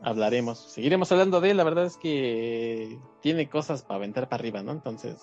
[0.00, 4.62] hablaremos, seguiremos hablando de él, la verdad es que tiene cosas para aventar para arriba,
[4.62, 4.72] ¿no?
[4.72, 5.16] Entonces,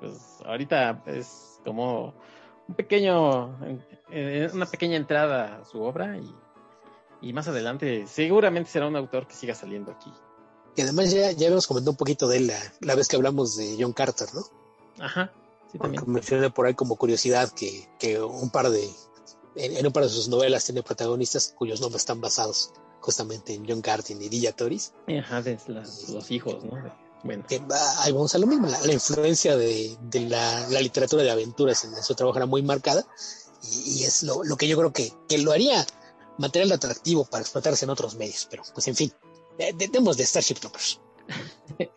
[0.00, 2.14] pues ahorita es como
[2.68, 3.58] un pequeño,
[4.10, 6.34] eh, una pequeña entrada a su obra y,
[7.28, 10.12] y más adelante seguramente será un autor que siga saliendo aquí.
[10.76, 13.56] Y además ya, ya habíamos comentado un poquito de él la, la vez que hablamos
[13.56, 14.42] de John Carter, ¿no?
[15.02, 15.32] Ajá,
[15.72, 16.02] sí también.
[16.06, 18.88] mencioné por ahí como curiosidad que, que un par de,
[19.56, 22.72] en, en un par de sus novelas tiene protagonistas cuyos nombres están basados
[23.06, 24.92] justamente en John Carter y Dilla Toris.
[25.18, 26.72] Ajá, de las- los hijos, ¿no?
[27.24, 27.44] Bueno.
[27.48, 31.22] que va- ahí vamos a lo mismo, la, la influencia de, de la, la literatura
[31.22, 33.04] de aventuras en, su trabajo era muy marcada
[33.62, 35.84] y, y es lo, lo que yo creo que, que lo haría
[36.38, 39.12] material atractivo para explotarse en otros medios, pero pues en fin,
[39.58, 41.00] de- de- demos de Starship Troopers.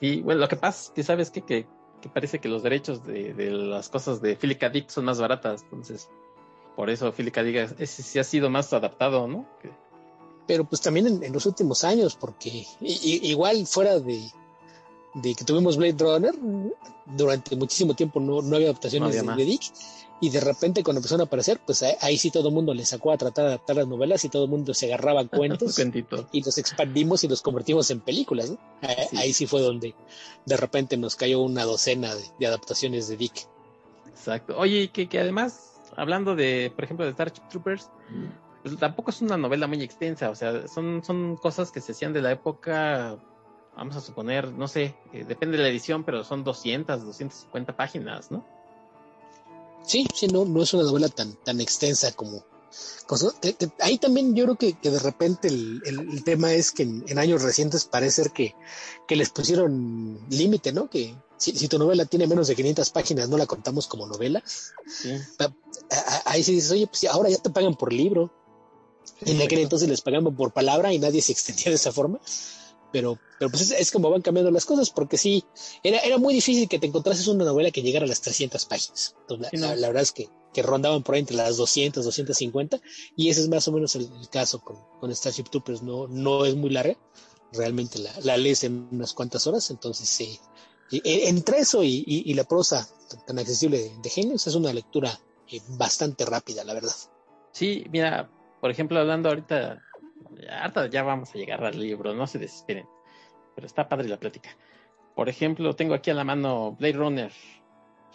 [0.00, 1.42] Y bueno, lo que pasa es que sabes qué?
[1.42, 1.66] que,
[2.00, 4.68] que parece que los derechos de, de las cosas de Philip K.
[4.68, 6.08] Dick son más baratas, entonces
[6.76, 7.42] por eso Philip K.
[7.42, 9.48] Dick ese sí ha sido más adaptado, ¿no?
[9.60, 9.72] Que-
[10.48, 14.28] Pero pues también en, en los últimos años, porque igual fuera de,
[15.14, 16.34] de que tuvimos Blade Runner,
[17.06, 19.62] durante muchísimo tiempo no, no había adaptaciones No había de, Dick.
[20.20, 22.84] Y de repente cuando empezaron a aparecer, pues ahí, ahí sí todo el mundo le
[22.84, 25.78] sacó a tratar de adaptar las novelas y todo el mundo se agarraba a cuentos.
[26.32, 28.58] y los expandimos y los convertimos en películas, ¿no?
[28.80, 29.16] Ahí, Sí.
[29.16, 29.94] ahí sí fue donde
[30.44, 33.46] de repente nos cayó una docena de, de adaptaciones de Dick.
[34.08, 34.56] Exacto.
[34.58, 37.88] Oye, que, que además, hablando de, por ejemplo, de Starship Troopers,
[38.62, 42.12] pues tampoco es una novela muy extensa, o sea, son, son cosas que se hacían
[42.12, 43.16] de la época,
[43.76, 48.30] vamos a suponer, no sé, eh, depende de la edición, pero son 200, 250 páginas,
[48.30, 48.44] ¿no?
[49.84, 52.42] Sí, sí, no, no es una novela tan, tan extensa como,
[53.80, 58.22] ahí también yo creo que, de repente el, tema es que en, años recientes parece
[58.22, 58.54] ser que,
[59.08, 60.90] les pusieron límite, ¿no?
[60.90, 64.42] Que si, tu novela tiene menos de 500 páginas, no la contamos como novela.
[66.26, 68.30] Ahí sí dices, oye, pues ahora ya te pagan por libro.
[69.22, 72.20] En aquel entonces les pagaban por palabra y nadie se extendía de esa forma
[72.92, 75.44] pero, pero pues es, como van cambiando las cosas, porque sí,
[75.82, 79.14] era, era muy difícil que te encontrases una novela que llegara a las 300 páginas.
[79.28, 82.80] la, verdad es que, que, rondaban por ahí entre las 200, 250,
[83.16, 86.56] y ese es más o menos el, caso con, con, Starship Troopers, no, no es
[86.56, 86.96] muy larga,
[87.52, 90.38] realmente la, la lees en unas cuantas horas, entonces sí.
[90.90, 92.88] entre eso y, y, la prosa
[93.26, 96.94] tan accesible de, de Genios, es una lectura eh, bastante rápida, la verdad.
[97.52, 99.82] Sí, mira, por ejemplo, hablando ahorita
[100.90, 102.86] ya vamos a llegar al libro, no se desesperen.
[103.54, 104.50] Pero está padre la plática.
[105.14, 107.32] Por ejemplo, tengo aquí a la mano Blade Runner.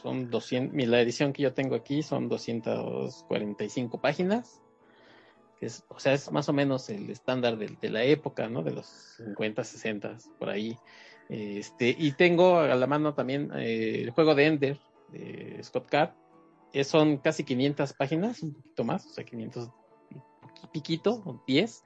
[0.01, 4.61] Son 200, la edición que yo tengo aquí son 245 páginas.
[5.59, 8.63] Que es, o sea, es más o menos el estándar de, la época, ¿no?
[8.63, 8.85] De los
[9.17, 10.77] 50, 60, por ahí.
[11.29, 14.79] Este, y tengo a la mano también eh, el juego de Ender,
[15.09, 16.11] de Scott Card.
[16.83, 19.69] son casi 500 páginas, un poquito más, o sea, 500
[20.71, 21.83] piquito, 10.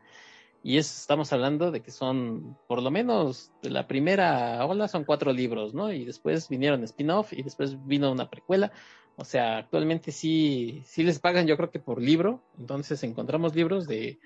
[0.63, 5.06] Y eso estamos hablando de que son, por lo menos, de la primera ola son
[5.06, 5.91] cuatro libros, ¿no?
[5.93, 8.71] Y después vinieron spin-off y después vino una precuela.
[9.15, 12.43] O sea, actualmente sí, sí les pagan, yo creo que por libro.
[12.58, 14.19] Entonces encontramos libros de,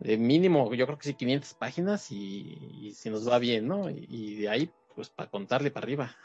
[0.00, 3.88] de mínimo, yo creo que sí, 500 páginas y, si nos va bien, ¿no?
[3.90, 6.16] Y, de ahí, pues para contarle para arriba.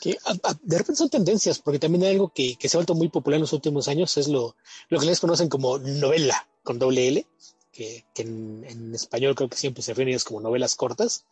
[0.00, 0.18] Que
[0.62, 3.36] de repente son tendencias, porque también hay algo que, que, se ha vuelto muy popular
[3.36, 4.56] en los últimos años, es lo,
[4.88, 7.26] lo que les conocen como novela con doble L,
[7.74, 11.24] que, en, español creo que siempre se refieren como novelas cortas,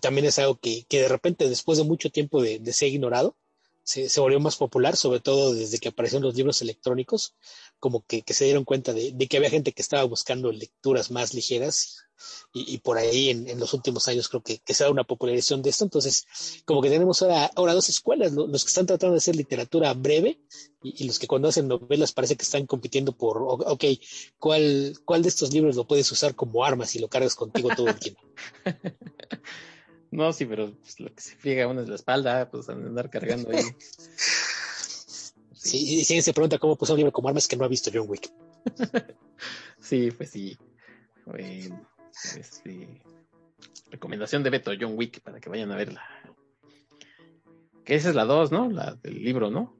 [0.00, 3.34] también es algo que, de repente después de mucho tiempo de, ser ignorado,
[3.84, 7.34] se, volvió más popular, sobre todo desde que aparecieron los libros electrónicos,
[7.78, 11.98] como que, se dieron cuenta de, que había gente que estaba buscando lecturas más ligeras
[12.54, 15.84] y, por ahí en, los últimos años creo que, se da una popularización de esto.
[15.84, 16.24] Entonces,
[16.64, 20.40] como que tenemos ahora, ahora dos escuelas, los que están tratando de hacer literatura breve
[20.82, 23.84] y, los que cuando hacen novelas parece que están compitiendo por, ok,
[24.38, 27.88] ¿cuál, ¿cuál de estos libros lo puedes usar como arma si lo cargas contigo todo
[27.88, 28.22] el tiempo?
[30.14, 33.50] No, sí, pero pues, lo que se friega uno es la espalda, pues andar cargando
[33.50, 33.62] ahí.
[35.56, 37.90] Sí, y si se pregunta cómo puso un libro como armas que no ha visto
[37.92, 38.30] John Wick.
[39.80, 40.58] sí, pues sí.
[42.36, 43.02] Este,
[43.90, 46.02] recomendación de Beto, John Wick, para que vayan a verla.
[47.82, 48.70] Que esa es la 2, ¿no?
[48.70, 49.74] La del libro, ¿no?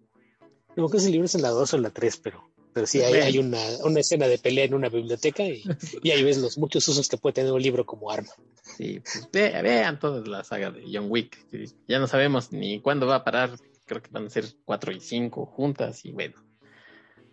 [0.75, 3.01] No, que ese libro es en la 2 o en la 3, pero, pero sí,
[3.01, 5.63] hay, hay una, una, escena de pelea en una biblioteca y,
[6.03, 8.33] y, ahí ves los muchos usos que puede tener un libro como arma.
[8.77, 11.47] Sí, pues vean toda la saga de John Wick.
[11.87, 13.57] Ya no sabemos ni cuándo va a parar.
[13.87, 16.35] Creo que van a ser 4 y 5 juntas y bueno.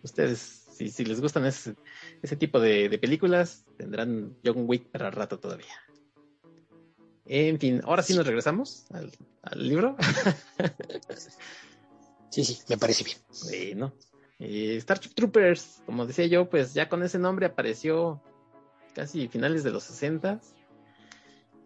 [0.02, 0.38] Ustedes,
[0.76, 1.74] si, si les gustan ese,
[2.22, 5.74] ese tipo de, de películas, tendrán John Wick para rato todavía.
[7.26, 9.10] En fin, ahora sí nos regresamos al,
[9.42, 9.96] al libro.
[12.32, 13.18] Sí, sí, me parece bien.
[13.44, 13.94] Bueno,
[14.44, 18.20] eh, Starship Troopers, como decía yo, pues ya con ese nombre apareció
[18.92, 20.40] casi finales de los 60.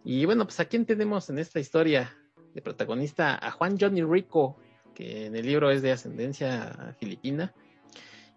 [0.03, 2.15] Y bueno, pues a quién tenemos en esta historia
[2.53, 4.57] de protagonista a Juan Johnny Rico,
[4.93, 7.51] que en el libro es de ascendencia filipina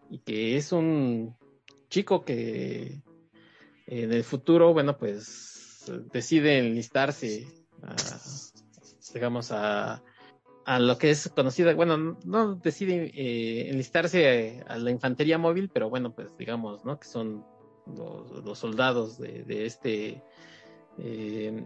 [0.08, 1.36] y que es un
[1.90, 3.02] chico que
[3.86, 7.46] en el futuro, bueno, pues decide enlistarse,
[9.12, 10.02] digamos, a
[10.64, 15.88] a lo que es conocida, bueno, no decide eh, enlistarse a, la infantería móvil, pero
[15.90, 16.98] bueno, pues digamos, ¿no?
[16.98, 17.44] Que son
[17.86, 20.22] los, soldados de, este
[20.98, 21.64] eh,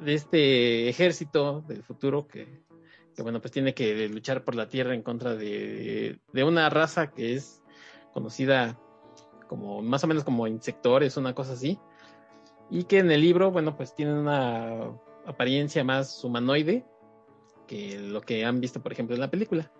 [0.00, 2.62] de este ejército del futuro que,
[3.18, 7.34] bueno, pues tiene que luchar por la tierra en contra de, de una raza que
[7.34, 7.62] es
[8.12, 8.78] conocida
[9.48, 11.80] como más o menos como insectores, una cosa así,
[12.70, 14.92] y que en el libro, bueno, pues tiene una
[15.26, 16.84] apariencia más humanoide,
[17.68, 19.70] que lo que han visto, por ejemplo, en la película.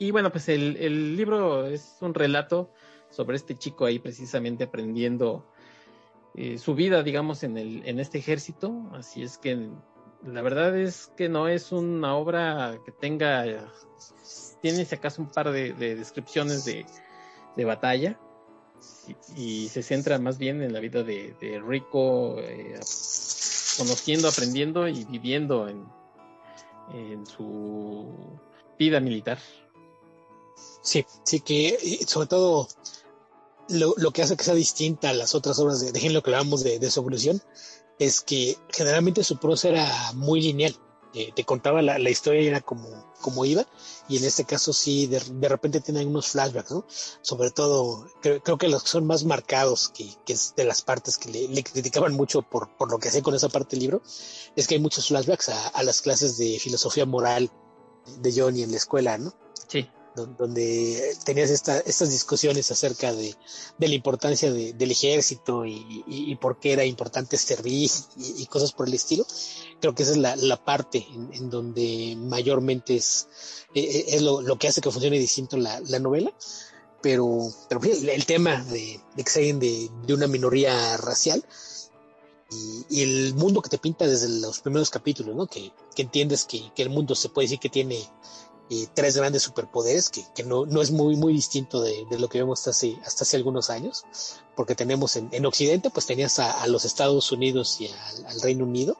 [0.00, 2.72] Y bueno, pues el, libro es un relato
[3.10, 5.46] sobre este chico ahí precisamente aprendiendo
[6.34, 8.90] eh, su vida, digamos, en, el, en este ejército.
[8.92, 9.70] Así es que
[10.24, 13.44] la verdad es que no es una obra que tenga,
[14.60, 16.84] tiene si acaso un par de, descripciones de,
[17.64, 18.18] batalla
[19.36, 22.80] y, se centra más bien en la vida de, Rico, eh,
[23.78, 25.84] conociendo, aprendiendo y viviendo en,
[26.92, 28.06] en su
[28.78, 29.38] vida militar.
[30.82, 32.68] Sí, sí que sobre todo
[33.68, 36.30] lo, lo, que hace que sea distinta a las otras obras de, de lo que
[36.30, 37.42] hablábamos de, de, su evolución
[37.98, 40.76] es que generalmente su prosa era muy lineal.
[41.14, 43.66] Eh, te contaba la, la, historia y era como, como iba,
[44.08, 46.86] y en este caso sí, de, de repente tiene unos flashbacks, ¿no?
[47.22, 50.82] Sobre todo, creo, creo, que los que son más marcados, que, que es de las
[50.82, 53.80] partes que le, le, criticaban mucho por, por lo que hacía con esa parte del
[53.80, 54.02] libro,
[54.56, 57.50] es que hay muchos flashbacks a, a las clases de filosofía moral
[58.18, 59.32] de Johnny en la escuela, ¿no?
[59.68, 63.34] Sí donde tenías esta, estas discusiones acerca de,
[63.78, 68.42] de la importancia de, del ejército y, y, y, por qué era importante servir y,
[68.42, 69.26] y, cosas por el estilo.
[69.84, 73.28] Creo que esa es la, la parte en, en, donde mayormente es,
[73.74, 76.32] es lo, lo, que hace que funcione distinto la, la novela.
[77.02, 81.44] Pero, pero el, el tema de, de que sean de, de una minoría racial
[82.50, 85.46] y, y, el mundo que te pinta desde los primeros capítulos, ¿no?
[85.48, 88.08] Que, que entiendes que, que, el mundo se puede decir que tiene
[88.70, 92.30] eh, tres grandes superpoderes, que, que no, no, es muy, muy distinto de, de, lo
[92.30, 94.06] que vemos hasta hace, hasta hace algunos años,
[94.56, 97.90] porque tenemos en, en Occidente, pues tenías a, a, los Estados Unidos y
[98.26, 98.96] al Reino Unido,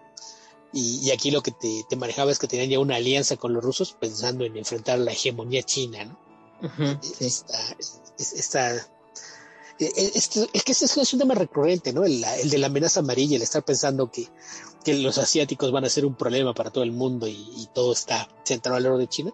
[0.75, 3.55] y, y, aquí lo que te, te, manejaba es que tenían ya una alianza con
[3.55, 6.19] los rusos pensando en enfrentar la hegemonía china, ¿no?
[6.63, 7.25] Uh -huh, sí.
[7.25, 7.77] esta,
[8.19, 8.89] esta,
[9.79, 12.05] este, es que ese es un tema recurrente, ¿no?
[12.05, 14.29] El, el, de la amenaza amarilla, el estar pensando que,
[14.85, 17.93] que los asiáticos van a ser un problema para todo el mundo y, y todo
[17.93, 19.33] está centrado alrededor de China.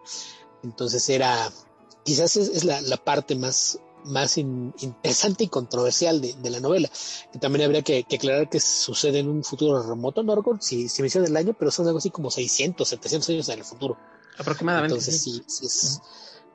[0.62, 1.50] Entonces era,
[2.04, 6.60] quizás es, es la, la, parte más, más in, interesante y controversial de, de, la
[6.60, 6.90] novela.
[7.32, 10.88] Que también habría que, que, aclarar que sucede en un futuro remoto, no recuerdo si,
[10.88, 13.96] si menciona el año, pero son algo así como 600, 700 años en el futuro.
[14.38, 14.94] Aproximadamente.
[14.94, 16.00] Entonces sí, sí es,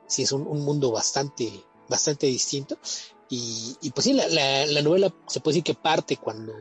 [0.06, 2.78] sí es un, un mundo bastante, bastante distinto.
[3.28, 6.52] Y, y, pues sí, la, la, la, novela se puede decir que parte cuando,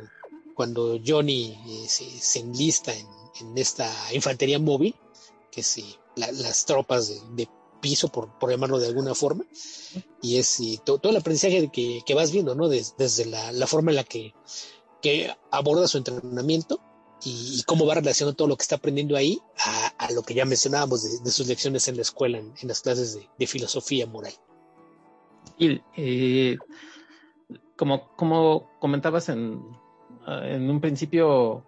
[0.55, 3.07] cuando Johnny eh, se, se, enlista en,
[3.39, 4.95] en, esta infantería móvil,
[5.51, 7.49] que es eh, la, las tropas de, de
[7.85, 9.45] piso, por, por, llamarlo de alguna forma,
[10.19, 12.67] y es y to, todo el aprendizaje que, que, vas viendo, ¿no?
[12.67, 14.33] Des, desde la, la, forma en la que,
[15.03, 16.81] que aborda su entrenamiento
[17.23, 20.33] y, y, cómo va relacionando todo lo que está aprendiendo ahí a, a lo que
[20.33, 23.45] ya mencionábamos de, de, sus lecciones en la escuela, en, en las clases de, de
[23.45, 24.33] filosofía moral.
[25.59, 26.57] Y eh,
[27.75, 29.61] como, como comentabas en,
[30.25, 31.63] en un principio,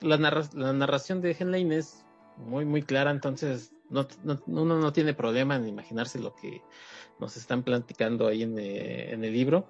[0.00, 2.06] la, narra la narración de Henlein es
[2.38, 6.62] muy, muy clara, entonces no, no, uno no tiene problema en imaginarse lo que
[7.18, 9.68] nos están platicando ahí en, eh, en el libro.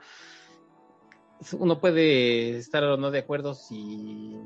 [1.53, 4.37] Uno puede estar o no de acuerdo si,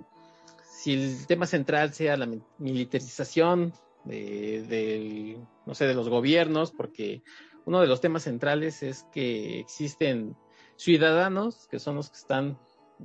[0.63, 3.73] si el tema central sea la militarización
[4.05, 7.23] de, de, no sé, de los gobiernos, porque
[7.65, 10.37] uno de los temas centrales es que existen
[10.77, 12.59] ciudadanos que son los que están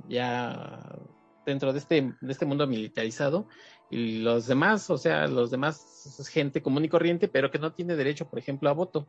[0.08, 0.98] ya
[1.46, 3.48] dentro de este, de este mundo militarizado
[3.90, 7.72] y los demás, o sea, los demás es gente común y corriente, pero que no
[7.72, 9.08] tiene derecho, por ejemplo, a voto.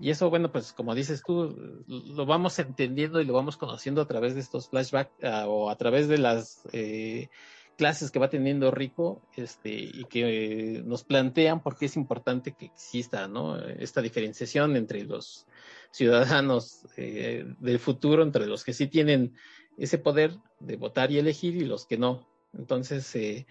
[0.00, 4.08] Y eso, bueno, pues como dices tú, lo vamos entendiendo y lo vamos conociendo a
[4.08, 7.28] través de estos flashbacks uh, o a través de las eh,
[7.76, 12.52] clases que va teniendo Rico este, y que eh, nos plantean por qué es importante
[12.52, 13.58] que exista ¿no?
[13.58, 15.46] esta diferenciación entre los
[15.90, 19.34] ciudadanos eh, del futuro, entre los que sí tienen
[19.76, 22.28] ese poder de votar y elegir y los que no.
[22.52, 23.46] Entonces, eh,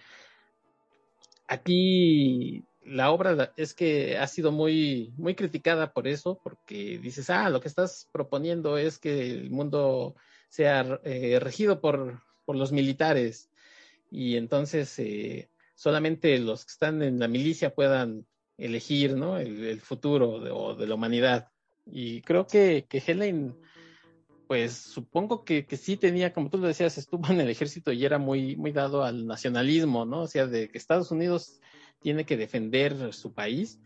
[1.48, 7.50] aquí la obra es que ha sido muy, muy criticada por eso, porque dices, ah,
[7.50, 10.16] lo que estás proponiendo es que el mundo
[10.50, 13.50] sea eh, regido por, por los militares
[14.12, 18.26] y entonces eh, solamente los que están en la milicia puedan
[18.58, 19.40] elegir ¿no?
[19.40, 21.50] el, futuro de, o de la humanidad.
[21.86, 23.56] Y creo que, que Helen,
[24.54, 28.06] pues supongo que, que, sí tenía, como tú lo decías, estuvo en el ejército y
[28.06, 30.22] era muy, muy dado al nacionalismo, ¿no?
[30.22, 31.60] O sea, de que Estados Unidos
[32.02, 33.80] tiene que defender su país,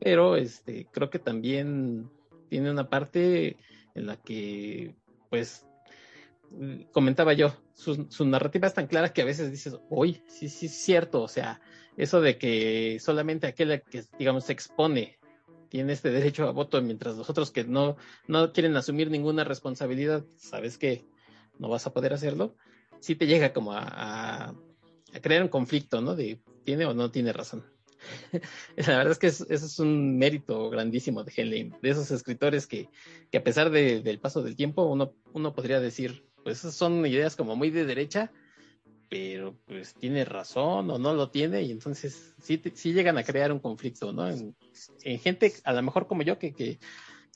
[0.00, 2.08] pero este, creo que también
[2.48, 3.58] tiene una parte
[3.94, 4.94] en la que,
[5.28, 5.66] pues,
[6.92, 10.82] comentaba yo, su, narrativa es tan clara que a veces dices, uy, sí, sí, es
[10.82, 11.60] cierto, o sea,
[11.98, 15.18] eso de que solamente aquel que, digamos, se expone
[15.68, 20.24] tiene este derecho a voto, mientras los otros que no, no quieren asumir ninguna responsabilidad,
[20.36, 21.04] sabes que
[21.58, 22.56] no vas a poder hacerlo,
[23.00, 24.48] sí te llega como a, a,
[25.14, 26.14] a crear un conflicto, ¿no?
[26.14, 27.64] De tiene o no tiene razón.
[28.76, 32.88] La verdad es que eso es un mérito grandísimo de Henley, de esos escritores que,
[33.30, 37.36] que a pesar de, del paso del tiempo, uno, uno podría decir, pues son ideas
[37.36, 38.32] como muy de derecha,
[39.08, 43.52] pero pues tiene razón o no lo tiene y entonces sí, sí llegan a crear
[43.52, 44.28] un conflicto, ¿no?
[44.28, 44.56] En,
[45.02, 46.78] en gente a lo mejor como yo que, que,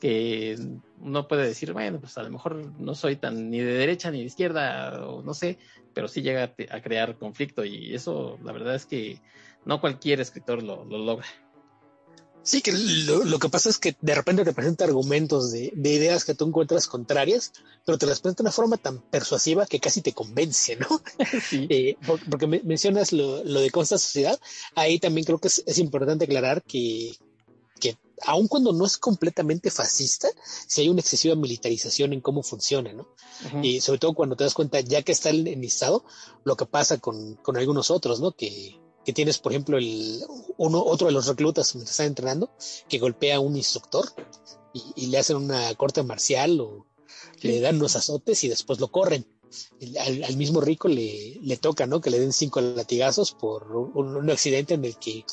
[0.00, 0.56] que
[0.98, 4.20] uno puede decir, bueno, pues a lo mejor no soy tan ni de derecha ni
[4.20, 5.58] de izquierda o no sé,
[5.94, 9.20] pero sí llega a, a crear conflicto y eso la verdad es que
[9.64, 11.26] no cualquier escritor lo, lo logra.
[12.42, 16.34] Sí, que lo, que pasa es que de repente te presenta argumentos de, ideas que
[16.34, 17.52] tú encuentras contrarias,
[17.84, 20.88] pero te las presenta de una forma tan persuasiva que casi te convence, ¿no?
[21.48, 21.66] Sí.
[21.68, 21.96] Eh,
[22.30, 24.38] porque mencionas lo, de Consta Sociedad,
[24.74, 27.12] ahí también creo que es, importante aclarar que,
[27.78, 30.28] que aun cuando no es completamente fascista,
[30.66, 33.08] si hay una excesiva militarización en cómo funciona, ¿no?
[33.62, 36.04] Y sobre todo cuando te das cuenta, ya que está enlistado,
[36.44, 38.32] lo que pasa con, con algunos otros, ¿no?
[38.32, 40.22] Que, que tienes, por ejemplo, el,
[40.56, 42.50] uno, otro de los reclutas que está entrenando,
[42.88, 44.06] que golpea a un instructor
[44.72, 46.86] y, le hacen una corte marcial o
[47.40, 49.26] le dan unos azotes y después lo corren.
[49.98, 52.00] Al, mismo rico le, le, toca, ¿no?
[52.00, 55.24] Que le den cinco latigazos por un, accidente en el que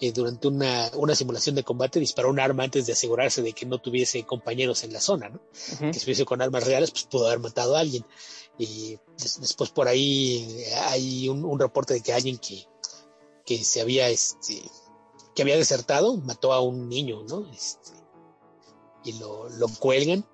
[0.00, 3.66] eh, durante una, una, simulación de combate disparó un arma antes de asegurarse de que
[3.66, 5.42] no tuviese compañeros en la zona, ¿no?
[5.78, 8.06] Que si hubiese con armas reales, pues pudo haber matado a alguien.
[8.58, 12.64] Y después por ahí hay un, un reporte de que alguien que,
[13.46, 14.60] que se había, este,
[15.34, 17.48] que había desertado, mató a un niño, ¿no?
[17.50, 17.92] Este,
[19.04, 20.26] y lo, lo cuelgan.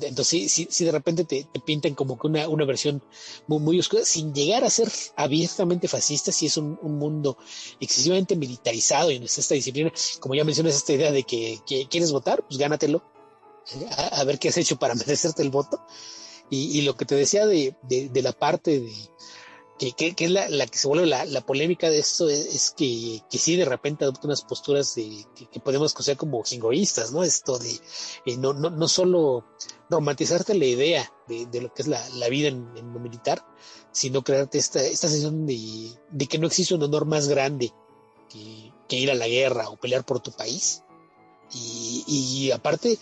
[0.00, 3.02] Entonces, sí, sí, de repente te, pintan como que una, una versión
[3.46, 7.36] muy, muy, oscura, sin llegar a ser abiertamente fascista, si es un, un, mundo
[7.78, 12.44] excesivamente militarizado y en esta disciplina, como ya mencionas, esta idea de que, quieres votar,
[12.46, 13.02] pues gánatelo,
[13.96, 15.80] a, a, ver qué has hecho para merecerte el voto.
[16.48, 18.92] Y, y lo que te decía de, de, de la parte de,
[19.78, 23.22] que, que, es la, la, que se vuelve la, la polémica de esto es, que,
[23.30, 27.22] que sí de repente adopta unas posturas de, que, podemos considerar como jingoístas, ¿no?
[27.22, 27.78] Esto de
[28.24, 29.44] eh, no, no, no solo
[29.90, 33.44] romantizarte la idea de, de lo que es la, la vida en, en, lo militar,
[33.92, 37.72] sino crearte esta, esta sensación de, de que no existe un honor más grande
[38.30, 40.82] que, que ir a la guerra o pelear por tu país.
[41.52, 42.98] Y, y aparte,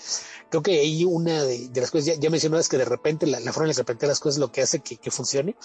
[0.51, 3.41] creo que hay una de, de las cosas, ya, ya mencionabas que de repente la,
[3.41, 5.57] la, forma en la que plantea las cosas es lo que hace que, que funcione,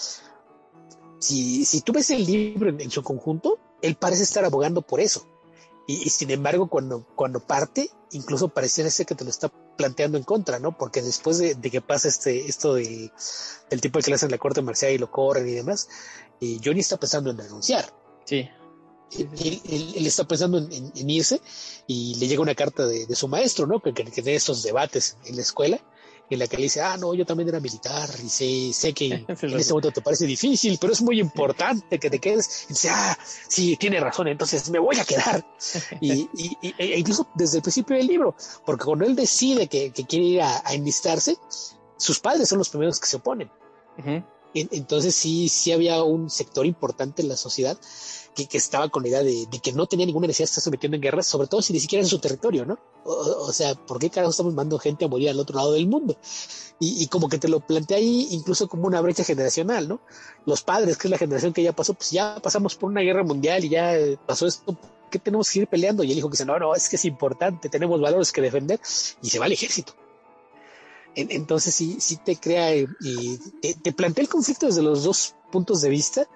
[1.20, 5.26] si, si tú ves el libro en, su conjunto, él parece estar abogando por eso.
[5.86, 10.24] Y, sin embargo, cuando, cuando parte, incluso pareciera ser que te lo está planteando en
[10.24, 10.76] contra, ¿no?
[10.76, 13.12] Porque después de, que pasa este, esto del,
[13.68, 15.88] del tipo de que le hacen la corte marcial y lo corren y demás,
[16.40, 17.92] eh, Johnny está pensando en renunciar.
[18.24, 18.48] Sí.
[19.18, 21.40] Él, está pensando en, irse
[21.88, 23.80] y le llega una carta de, su maestro, ¿no?
[23.80, 25.80] Que, que, que tiene estos debates en la escuela
[26.34, 29.06] en la que le dice, ah, no, yo también era militar y sé, sé que
[29.28, 32.66] en ese momento te parece difícil, pero es muy importante que te quedes.
[32.68, 33.18] Y dice, ah,
[33.48, 35.44] sí, tiene razón, entonces me voy a quedar.
[36.00, 40.04] y, y, e incluso desde el principio del libro, porque cuando él decide que, que
[40.04, 41.36] quiere ir a, enlistarse,
[41.96, 43.50] sus padres son los primeros que se oponen.
[44.54, 47.78] Entonces sí, sí había un sector importante en la sociedad
[48.34, 51.02] que, estaba con la idea de, que no tenía ninguna necesidad de estar sometiendo en
[51.02, 52.78] guerras, sobre todo si ni siquiera en su territorio, ¿no?
[53.04, 56.16] O, sea, ¿por qué carajo estamos mandando gente a morir al otro lado del mundo?
[56.78, 60.00] Y, y, como que te lo plantea ahí incluso como una brecha generacional, ¿no?
[60.46, 63.22] Los padres, que es la generación que ya pasó, pues ya pasamos por una guerra
[63.22, 63.92] mundial y ya
[64.26, 64.76] pasó esto,
[65.10, 66.04] ¿qué tenemos que seguir peleando?
[66.04, 68.80] Y el hijo que dice, no, no, es que es importante, tenemos valores que defender
[69.22, 69.94] y se va al ejército.
[71.14, 75.80] Entonces sí, sí te crea y te, te plantea el conflicto desde los dos puntos
[75.82, 76.28] de vista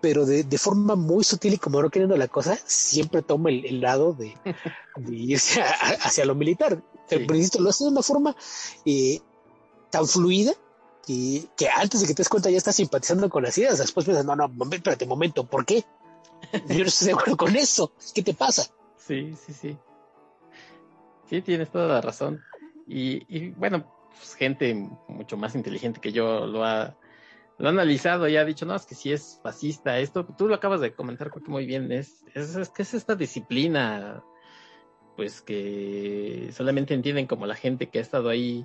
[0.00, 3.80] pero de, de, forma muy sutil y como no queriendo la cosa, siempre toma el,
[3.80, 4.36] lado de,
[5.10, 6.82] irse hacia lo militar.
[7.08, 8.36] Pero, insisto, lo hace de una forma
[8.84, 9.20] eh,
[9.90, 10.52] tan fluida
[11.06, 13.78] que, que, antes de que te des cuenta ya estás simpatizando con las ideas.
[13.78, 15.84] Después piensas, no, no, espérate un momento, ¿por qué?
[16.68, 17.92] Yo no estoy de acuerdo con eso.
[18.14, 18.70] ¿Qué te pasa?
[18.96, 19.76] Sí, sí, sí.
[21.28, 22.42] Sí, tienes toda la razón.
[22.86, 24.74] Y, y bueno, pues, gente
[25.08, 26.96] mucho más inteligente que yo lo ha
[27.58, 30.54] lo ha analizado y ha dicho, no, es que si es fascista esto, tú lo
[30.54, 34.22] acabas de comentar creo que muy bien, es, es, es que es esta disciplina,
[35.16, 38.64] pues que solamente entienden como la gente que ha estado ahí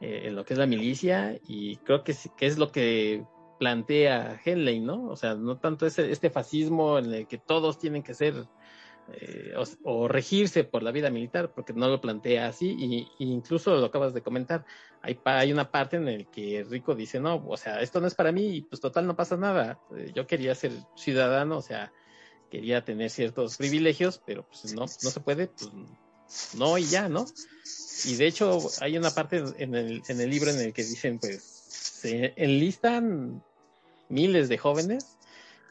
[0.00, 3.24] eh, en lo que es la milicia y creo que, que es lo que
[3.60, 5.06] plantea Henley, ¿no?
[5.08, 8.34] O sea, no tanto ese, este fascismo en el que todos tienen que ser
[9.12, 9.54] eh,
[9.84, 14.14] o, regirse por la vida militar, porque no lo plantea así, y, incluso lo acabas
[14.14, 14.64] de comentar,
[15.00, 18.14] hay, hay una parte en el que Rico dice, no, o sea, esto no es
[18.14, 21.92] para mí, y pues total no pasa nada, eh, yo quería ser ciudadano, o sea,
[22.50, 25.70] quería tener ciertos privilegios, pero pues no, no se puede, pues
[26.54, 27.26] no y ya, ¿no?
[28.04, 31.18] Y de hecho hay una parte en el, en el libro en el que dicen,
[31.18, 33.42] pues, se enlistan
[34.08, 35.15] miles de jóvenes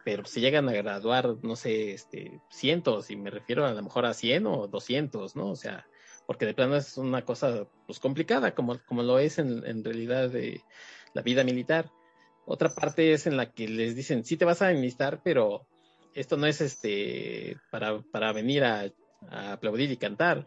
[0.06, 4.06] pero se llegan a graduar, no sé, este, cientos, y me refiero a lo mejor
[4.06, 5.50] a 100 o 200, ¿no?
[5.50, 5.88] O sea,
[6.28, 10.30] porque de plano es una cosa, pues, complicada, como, como lo es en, en realidad
[10.30, 10.62] de
[11.16, 11.92] la vida militar.
[12.46, 15.66] Otra parte es en la que les dicen, sí te vas a enlistar, pero
[16.14, 18.92] esto no es este, para, para venir a,
[19.52, 20.46] aplaudir y cantar.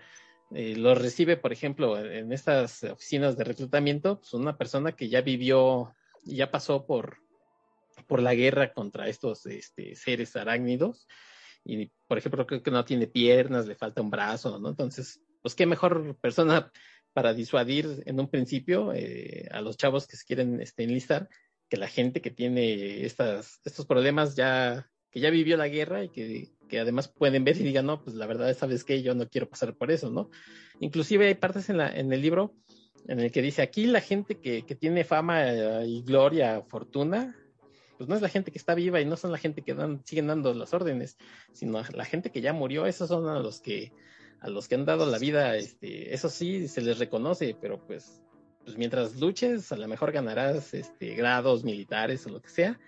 [0.52, 5.20] Eh, lo recibe, por ejemplo, en estas oficinas de reclutamiento, pues una persona que ya
[5.20, 7.18] vivió, ya pasó por,
[8.08, 11.06] por la guerra contra estos este, seres arácnidos
[11.64, 14.70] y por ejemplo creo que no tiene piernas, le falta un brazo, ¿no?
[14.70, 16.72] Entonces, pues qué mejor persona
[17.12, 21.28] para disuadir en un principio eh, a los chavos que se quieren este, enlistar
[21.68, 26.08] que la gente que tiene estas, estos problemas ya, que ya vivió la guerra y
[26.08, 29.02] que, que además pueden ver y digan, no, pues la verdad, ¿sabes qué?
[29.02, 30.30] Yo no quiero pasar por eso, ¿no?
[30.80, 32.54] Inclusive hay partes en, la, en el libro
[33.06, 37.36] en el que dice, aquí la gente que, que tiene fama y gloria, fortuna,
[37.98, 40.28] pues no es la gente que está viva y no son la gente que siguen
[40.28, 41.18] dando las órdenes,
[41.52, 43.92] sino la gente que ya murió, esos son a los que,
[44.40, 48.22] a los que han dado la vida, este, eso sí se les reconoce, pero pues,
[48.64, 52.78] pues mientras luches, a lo mejor ganarás este, grados militares o lo que sea.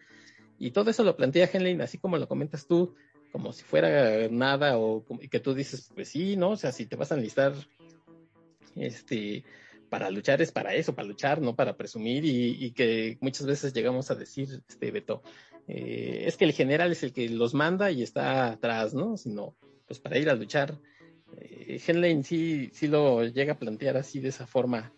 [0.59, 2.95] Y todo eso lo plantea Henley, así como lo comentas tú,
[3.33, 6.51] como si fuera nada, o que tú dices, pues sí, ¿no?
[6.51, 7.55] O sea, si te vas a enlistar,
[8.77, 9.43] este,
[9.91, 14.11] para luchar es para eso, para luchar, no para presumir y, que muchas veces llegamos
[14.11, 15.23] a decir, este Beto,
[15.67, 19.17] eh, es que el general es el que los manda y está atrás, ¿no?
[19.17, 20.79] Sino, pues para ir a luchar.
[21.37, 24.93] Eh, Henley sí, sí lo llega a plantear así de esa forma.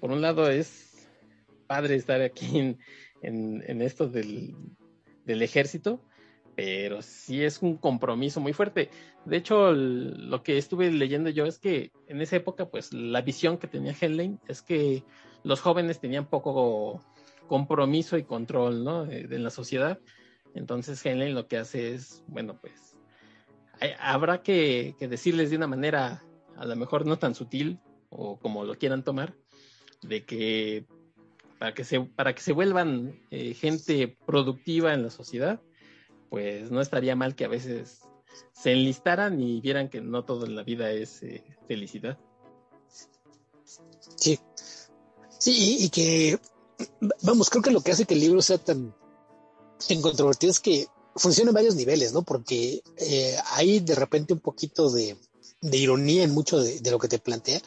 [0.00, 1.08] Por un lado es
[1.66, 2.78] padre estar aquí en,
[3.22, 4.54] en, esto del,
[5.24, 6.00] del ejército,
[6.56, 8.90] pero sí es un compromiso muy fuerte.
[9.26, 13.58] De hecho, lo que estuve leyendo yo es que en esa época, pues la visión
[13.58, 15.04] que tenía Henley es que
[15.44, 17.04] los jóvenes tenían poco
[17.46, 19.04] compromiso y control, ¿no?
[19.04, 20.00] De, la sociedad.
[20.54, 22.96] Entonces Henley lo que hace es, bueno, pues
[24.00, 26.24] habrá que, decirles de una manera
[26.56, 27.78] a lo mejor no tan sutil
[28.08, 29.34] o como lo quieran tomar,
[30.00, 30.86] de que
[31.58, 35.60] para que se, para que se vuelvan eh, gente productiva en la sociedad,
[36.30, 38.02] pues no estaría mal que a veces
[38.52, 42.18] se enlistaran y vieran que no todo en la vida es eh, felicidad.
[44.16, 44.38] Sí,
[45.38, 46.38] sí, y, que,
[47.22, 48.94] vamos, creo que lo que hace que el libro sea tan,
[49.88, 52.22] tan controvertido es que funciona en varios niveles, ¿no?
[52.22, 55.16] Porque eh, hay de repente un poquito de,
[55.72, 57.60] ironía en mucho de, lo que te plantea,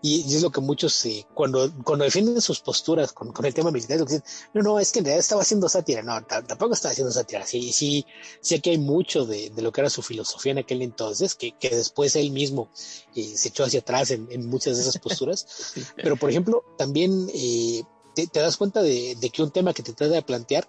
[0.00, 3.72] y, es lo que muchos, eh, cuando, cuando defienden sus posturas con, con el tema
[3.72, 4.22] militar, dicen,
[4.54, 6.02] no, no, es que en realidad estaba haciendo sátira.
[6.02, 7.44] No, tampoco estaba haciendo sátira.
[7.44, 8.06] Sí, sí,
[8.40, 11.52] sí que hay mucho de, de, lo que era su filosofía en aquel entonces, que,
[11.58, 12.68] que después él mismo
[13.16, 15.74] eh, se echó hacia atrás en, en, muchas de esas posturas.
[15.96, 17.82] Pero, por ejemplo, también eh,
[18.14, 20.68] te, te, das cuenta de, de, que un tema que te trata de plantear,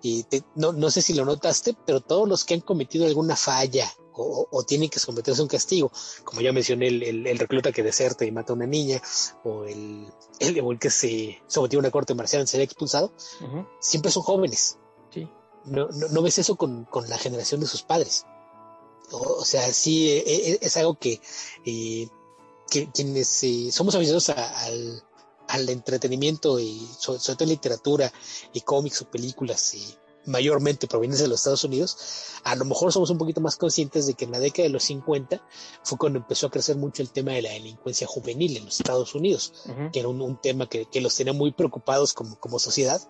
[0.00, 0.24] y
[0.54, 4.62] no, no sé si lo notaste, pero todos los que han cometido alguna falla o,
[4.64, 5.90] tienen que someterse a un castigo,
[6.24, 9.00] como ya mencioné, el, el, recluta que deserta y mata a una niña,
[9.44, 10.06] o el,
[10.40, 13.12] el, que se sometió a una corte marcial y sería expulsado,
[13.80, 14.78] siempre son jóvenes.
[15.64, 18.24] No, no, ves eso con, con, la generación de sus padres.
[19.10, 21.20] O, sea, sí, e, e, es, algo que,
[21.66, 22.08] eh,
[22.70, 25.02] que quienes eh, somos aficionados al,
[25.48, 28.12] al entretenimiento y sobre, todo en literatura
[28.52, 29.96] y cómics o películas y
[30.26, 31.96] mayormente provenientes de los Estados Unidos,
[32.44, 34.84] a lo mejor somos un poquito más conscientes de que en la década de los
[34.84, 35.42] 50
[35.82, 39.14] fue cuando empezó a crecer mucho el tema de la delincuencia juvenil en los Estados
[39.14, 39.52] Unidos,
[39.92, 43.00] que era un, tema que, los tenía muy preocupados como, como sociedad.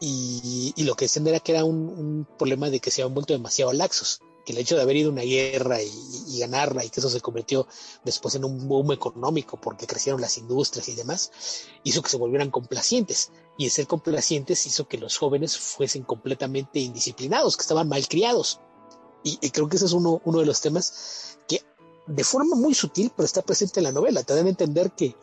[0.00, 3.32] Y, lo que decían era que era un, un problema de que se habían vuelto
[3.32, 7.00] demasiado laxos que el hecho de haber ido a una guerra y, ganarla y que
[7.00, 7.66] eso se convirtió
[8.04, 11.32] después en un boom económico porque crecieron las industrias y demás,
[11.82, 13.32] hizo que se volvieran complacientes.
[13.58, 18.60] Y el ser complacientes hizo que los jóvenes fuesen completamente indisciplinados, que estaban malcriados.
[19.24, 21.62] Y, y creo que ese es uno, uno de los temas que
[22.06, 24.22] de forma muy sutil, pero está presente en la novela.
[24.22, 25.16] Te dan a entender que,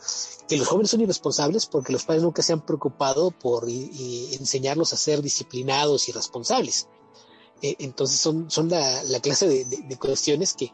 [0.49, 4.97] que los jóvenes son irresponsables porque los padres nunca se han preocupado por enseñarlos a
[4.97, 6.87] ser disciplinados y responsables.
[7.63, 10.73] Eh, entonces son, son la, clase de, cuestiones que,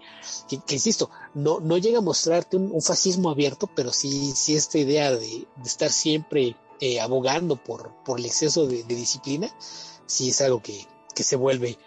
[0.50, 5.16] que, insisto, no, no llega a mostrarte un, fascismo abierto, pero sí, sí esta idea
[5.16, 9.56] de, estar siempre eh, abogando por, por el exceso de, disciplina,
[10.08, 11.78] sí es algo que, que se vuelve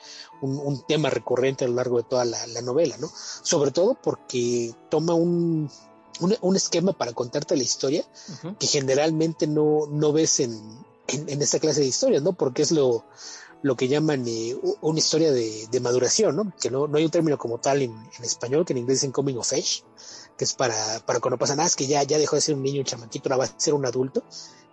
[0.41, 3.11] un, tema recurrente a lo largo de toda la, novela, ¿no?
[3.43, 5.69] Sobre todo porque toma un,
[6.21, 8.05] un, esquema para contarte la historia
[8.57, 10.53] que generalmente no, no ves en,
[11.09, 12.35] en, en, esta clase de historias, ¿no?
[12.35, 13.05] Porque es lo,
[13.63, 16.53] lo que llaman eh, una historia de, maduración, ¿no?
[16.61, 19.37] Que no, no, hay un término como tal en, español, que en inglés dicen coming
[19.37, 19.83] of age,
[20.37, 20.75] que es para,
[21.07, 23.29] para cuando pasa nada, es que ya, ya dejó de ser un niño, un chamaquito,
[23.29, 24.23] ahora va a ser un adulto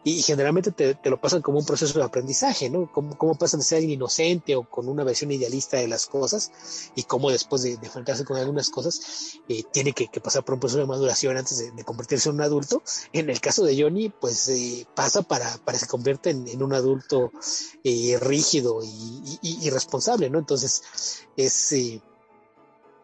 [0.03, 2.89] y generalmente te, lo pasan como un proceso de aprendizaje, ¿no?
[2.91, 6.51] Cómo, cómo pasan de ser inocente o con una versión idealista de las cosas
[6.95, 10.79] y cómo después de, enfrentarse con algunas cosas eh, tiene que, pasar por un proceso
[10.79, 12.81] de maduración antes de, convertirse en un adulto.
[13.11, 16.73] En el caso de Johnny, pues eh, pasa para, para que se convierte en, un
[16.73, 17.31] adulto
[17.83, 20.39] eh, rígido y, responsable, ¿no?
[20.39, 20.81] Entonces
[21.35, 21.73] es...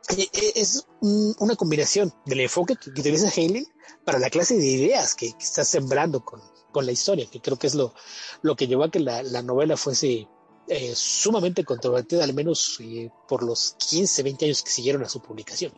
[0.10, 3.66] es una combinación del enfoque que, utiliza Halen
[4.04, 6.42] para la clase de ideas que, que está sembrando con,
[6.76, 7.94] con la historia, que creo que es lo,
[8.42, 10.28] lo que llevó a que la, novela fuese
[10.68, 15.22] eh, sumamente controvertida, al menos eh, por los 15, 20 años que siguieron a su
[15.22, 15.72] publicación.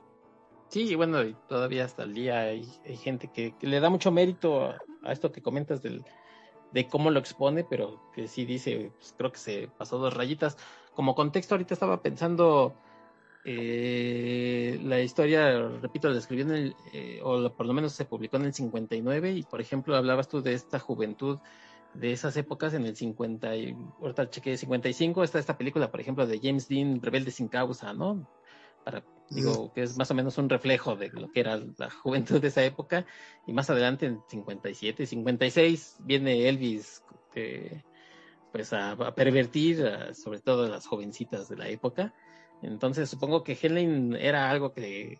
[0.69, 2.65] Sí, bueno, y todavía hasta el día hay,
[3.03, 6.03] gente que, le da mucho mérito a, esto que comentas del,
[6.71, 10.57] de cómo lo expone, pero que sí dice, pues, creo que se pasó dos rayitas.
[10.95, 12.73] Como contexto, ahorita estaba pensando
[13.49, 18.35] eh, la historia, repito, la escribió en el, eh, o por lo menos se publicó
[18.35, 21.39] en el 59, y por ejemplo, hablabas tú de esta juventud
[21.93, 26.27] de esas épocas en el 50, y, ahorita chequé 55, está esta película, por ejemplo,
[26.27, 28.29] de James Dean, Rebelde sin causa, ¿no?
[28.83, 32.41] Para, digo, que es más o menos un reflejo de lo que era la juventud
[32.41, 33.05] de esa época,
[33.45, 37.01] y más adelante en 57, 56 viene Elvis,
[37.33, 37.81] que,
[38.51, 42.13] pues a, pervertir sobre todo a las jovencitas de la época,
[42.61, 45.19] entonces supongo que Helen era algo que,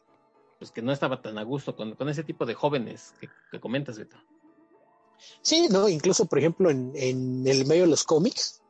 [0.60, 3.14] pues, que no estaba tan a gusto con, con ese tipo de jóvenes
[3.52, 4.18] que, comentas, Beto.
[5.42, 8.62] Sí, no, incluso por ejemplo en, en el medio de los cómics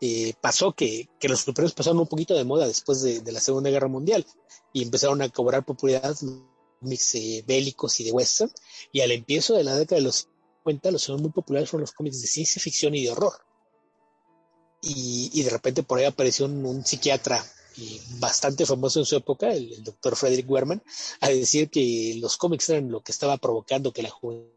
[0.00, 3.70] eh, pasó que, que, los superhéroes pasaron un poquito de moda después de, la Segunda
[3.70, 4.26] Guerra Mundial
[4.72, 6.16] y empezaron a cobrar popularidad
[6.80, 8.50] cómics eh, bélicos y de western
[8.90, 10.28] y al empiezo de la década de los
[10.64, 13.32] 50 los muy populares fueron los cómics de ciencia ficción y de horror.
[14.80, 17.44] Y, y de repente por ahí apareció un psiquiatra
[17.76, 20.82] y bastante famoso en su época, el, doctor Frederick Werman,
[21.20, 24.52] a decir que los cómics eran lo que estaba provocando que la juventud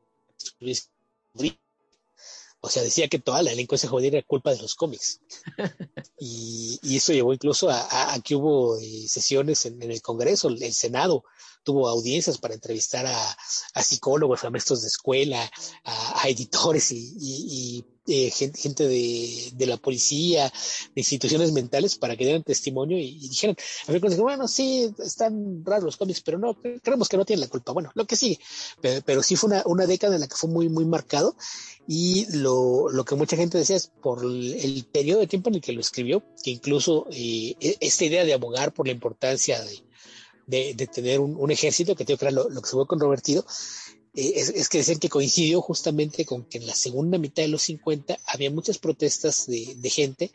[2.61, 5.21] o sea, decía que toda la delincuencia juvenil era culpa de los cómics.
[6.19, 11.23] y, eso llevó incluso a, que hubo eh, sesiones en, el Congreso, el, Senado
[11.63, 15.51] tuvo audiencias para entrevistar a, psicólogos, a maestros de escuela,
[15.83, 22.99] a, editores y eh, gente, de, la policía, de instituciones mentales para que dieran testimonio
[22.99, 23.55] y, dijeran,
[23.87, 27.47] a ver, bueno, sí, están raros los cómics, pero no, creemos que no tienen la
[27.47, 27.71] culpa.
[27.71, 28.39] Bueno, lo que sigue,
[29.05, 31.35] pero, sí fue una, década en la que fue muy, muy marcado
[31.87, 35.73] y lo, que mucha gente decía es por el, periodo de tiempo en el que
[35.73, 39.59] lo escribió, que incluso eh, e, esta idea de abogar por la importancia
[40.47, 43.45] de, tener un, ejército, que tengo que era lo, lo que se fue controvertido,
[44.15, 47.63] eh, es, que decir que coincidió justamente con que en la segunda mitad de los
[47.63, 50.31] 50 había muchas protestas de, gente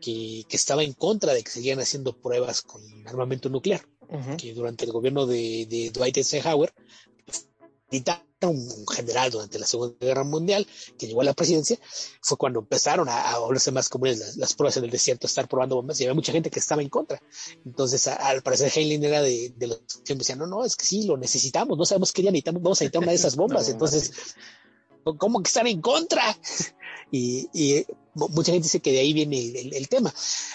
[0.00, 3.86] que, estaba en contra de que seguían haciendo pruebas con armamento nuclear,
[4.36, 6.72] que durante el gobierno de, de Dwight Eisenhower
[8.48, 10.66] un general durante la Segunda Guerra Mundial
[10.98, 11.78] que llegó a la presidencia,
[12.20, 16.00] fue cuando empezaron a, volverse más comunes las, pruebas en el desierto, estar probando bombas
[16.00, 17.20] y había mucha gente que estaba en contra.
[17.64, 21.16] Entonces, al parecer, Heinlein era de, los que decían, no, no, es que sí, lo
[21.16, 23.68] necesitamos, no sabemos qué día necesitamos, vamos a necesitar una de esas bombas.
[23.68, 24.12] Entonces,
[25.18, 26.22] ¿cómo que están en contra?
[27.12, 27.84] Y,
[28.14, 30.14] mucha gente dice que de ahí viene el, tema.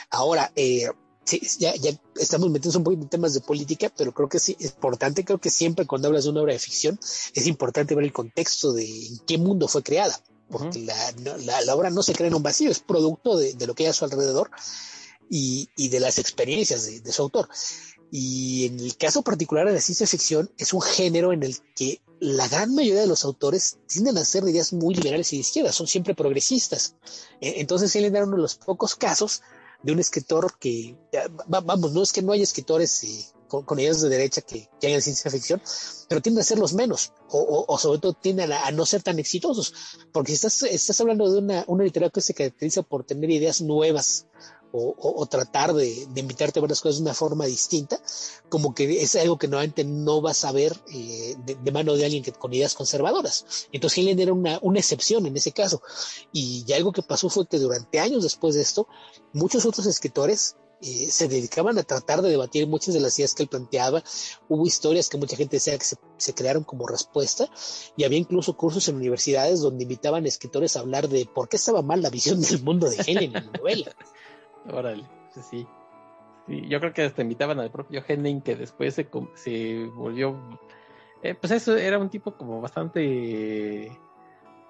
[0.10, 0.90] Ahora, eh,
[1.26, 4.56] sí, ya, ya estamos metiendo un poquito en temas de política, pero creo que sí
[4.60, 7.00] es importante, creo que siempre cuando hablas de una obra de ficción
[7.34, 10.20] es importante ver el contexto de en qué mundo fue creada,
[10.50, 13.84] porque la, la, obra no se crea en un vacío, es producto de, lo que
[13.84, 14.52] hay a su alrededor
[15.30, 17.50] y, y de las experiencias de, de, su autor.
[18.12, 22.00] Y en el caso particular de la ciencia ficción, es un género en el que
[22.20, 25.72] la gran mayoría de los autores tienden a ser ideas muy liberales y de izquierda,
[25.72, 26.96] son siempre progresistas.
[27.42, 29.42] E, entonces, él era uno de los pocos casos
[29.86, 30.98] de un escritor que,
[31.48, 35.02] vamos, no es que no haya escritores eh, con, ideas de derecha que, que hagan
[35.04, 35.62] ciencia ficción,
[36.10, 39.74] pero tienden a ser los menos, o, sobre todo tienden a, no ser tan exitosos,
[40.12, 43.62] porque si estás, estás hablando de una, una literatura que se caracteriza por tener ideas
[43.62, 44.26] nuevas,
[44.78, 48.00] o, tratar de, invitarte a ver las cosas de una forma distinta,
[48.50, 52.24] como que es algo que normalmente no vas a ver eh, de, mano de alguien
[52.24, 53.68] que, con ideas conservadoras.
[53.72, 55.82] Entonces Helen era una, excepción en ese caso.
[56.32, 58.88] Y algo que pasó fue que durante años después de esto,
[59.34, 63.44] muchos otros escritores eh, se dedicaban a tratar de debatir muchas de las ideas que
[63.44, 64.04] él planteaba.
[64.50, 67.50] Hubo historias que mucha gente decía que se, se, crearon como respuesta
[67.96, 71.56] y había incluso cursos en universidades donde invitaban a escritores a hablar de por qué
[71.56, 73.96] estaba mal la visión del mundo de Helen en la novela.
[74.72, 75.68] Órale, pues sí.
[76.48, 76.68] sí.
[76.68, 80.38] Yo creo que hasta invitaban al propio Henning que después se, se volvió.
[81.24, 83.92] Eh, pues eso era un tipo como bastante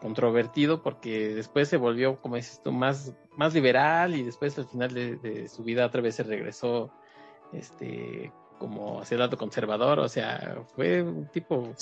[0.02, 4.94] controvertido porque después se volvió, como dices tú, más, más liberal y después al final
[4.94, 6.92] de, su vida otra vez se regresó
[7.52, 11.74] este como hacia el lado conservador, o sea, fue un tipo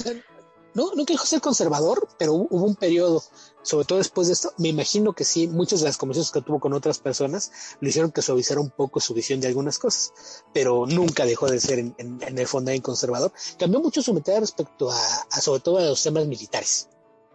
[0.74, 3.24] no, no quiero ser conservador, pero hubo un periodo,
[3.62, 6.60] sobre todo después de esto, me imagino que sí, muchas de las conversaciones que tuvo
[6.60, 10.14] con otras personas le hicieron que suavizara un poco su visión de algunas cosas,
[10.54, 13.32] pero nunca dejó de ser en, el fondo en conservador.
[13.58, 16.90] Cambió mucho su mentalidad respecto a, sobre todo a los temas militares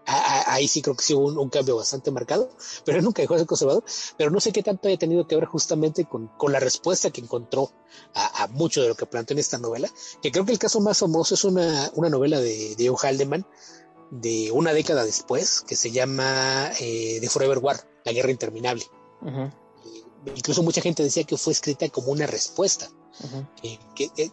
[0.09, 2.51] ahí sí creo que sí hubo un, cambio bastante marcado,
[2.85, 3.85] pero nunca dejó de ser conservador,
[4.17, 7.71] pero no sé qué tanto haya tenido que ver justamente con, la respuesta que encontró
[8.15, 9.91] a, mucho de lo que planteó en esta novela,
[10.23, 13.47] que creo que el caso más famoso es una, novela de Diego Haldeman
[14.11, 18.85] de una década después, que se llama eh, The Forever War, La Guerra Interminable.
[20.35, 22.89] incluso mucha gente decía que fue escrita como una respuesta.
[23.61, 23.79] que,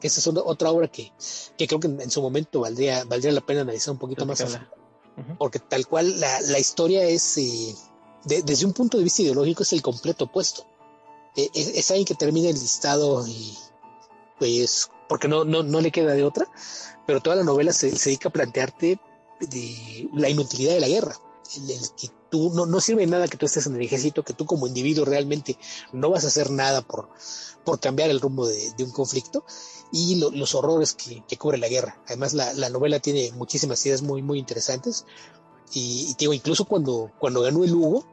[0.01, 1.11] esa es otra obra que,
[1.57, 4.41] creo que en, su momento valdría, valdría la pena analizar un poquito más.
[5.37, 7.75] Porque tal cual la, historia es, eh,
[8.25, 10.65] desde un punto de vista ideológico, es el completo opuesto.
[11.35, 13.57] E, e, es, alguien que termina el listado y
[14.39, 16.47] pues porque no, no, no le queda de otra,
[17.05, 18.99] pero toda la novela se, dedica a plantearte
[20.13, 21.15] la inutilidad de la guerra,
[21.55, 24.45] el, que tú no, no sirve nada que tú estés en el ejército, que tú
[24.45, 25.57] como individuo realmente
[25.93, 27.09] no vas a hacer nada por,
[27.63, 29.45] por cambiar el rumbo de, un conflicto
[29.95, 31.97] y los horrores que, que, cubre la guerra.
[32.07, 35.05] Además, la, la, novela tiene muchísimas ideas muy, muy interesantes
[35.73, 38.05] y, digo, incluso cuando, cuando ganó el Hugo,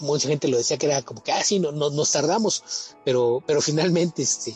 [0.00, 3.42] mucha gente lo decía que era como que, ah, sí, no, no, nos tardamos, pero,
[3.46, 4.54] pero finalmente este,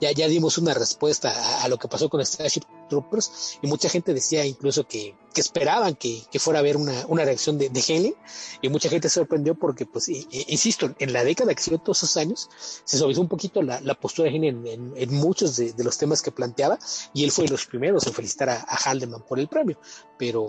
[0.00, 4.14] ya, ya dimos una respuesta a, lo que pasó con Starship Troopers y mucha gente
[4.14, 7.84] decía incluso que, que esperaban que, que, fuera a haber una, una reacción de, de
[7.86, 8.14] Henley
[8.62, 12.16] y mucha gente se sorprendió porque, pues, insisto, en la década que siguió todos esos
[12.16, 12.48] años
[12.84, 15.98] se suavizó un poquito la, la postura de Henley en, en, muchos de, de, los
[15.98, 16.78] temas que planteaba
[17.12, 19.78] y él fue de los primeros en felicitar a, a Haldeman por el premio,
[20.18, 20.48] pero,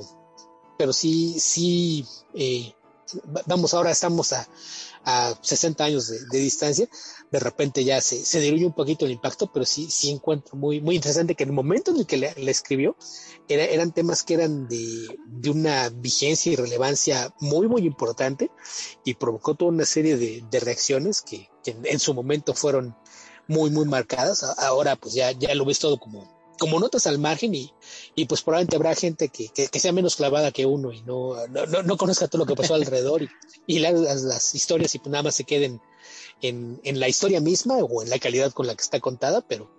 [0.78, 2.74] pero sí, sí, eh,
[3.46, 4.48] vamos, ahora estamos a,
[5.06, 6.88] a 60 años de, distancia,
[7.32, 10.82] de repente ya se, se, diluye un poquito el impacto, pero sí, sí encuentro muy,
[10.82, 12.96] muy interesante que en el momento en el que le, escribió,
[13.48, 18.52] era, eran temas que eran de, de, una vigencia y relevancia muy, muy importante
[19.06, 22.96] y provocó toda una serie de, de reacciones que, que en, su momento fueron
[23.48, 24.44] muy, muy marcadas.
[24.44, 27.72] Ahora pues ya, ya lo ves todo como, como notas al margen y,
[28.20, 31.84] y pues probablemente habrá gente que, que, sea menos clavada que uno y no, no,
[31.84, 33.30] no, conozca todo lo que pasó alrededor y,
[33.68, 35.80] y las, las, historias y pues nada más se queden
[36.42, 39.70] en, en, la historia misma o en la calidad con la que está contada, pero,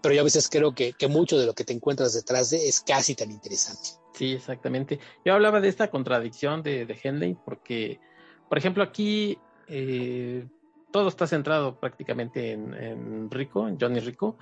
[0.00, 2.66] pero yo a veces creo que, que mucho de lo que te encuentras detrás de
[2.66, 3.90] es casi tan interesante.
[4.14, 4.98] Sí, exactamente.
[5.22, 8.00] Yo hablaba de esta contradicción de, de Henley porque,
[8.48, 9.36] por ejemplo, aquí
[9.68, 10.46] eh,
[10.90, 14.38] todo está centrado prácticamente en, en Rico, en Johnny Rico,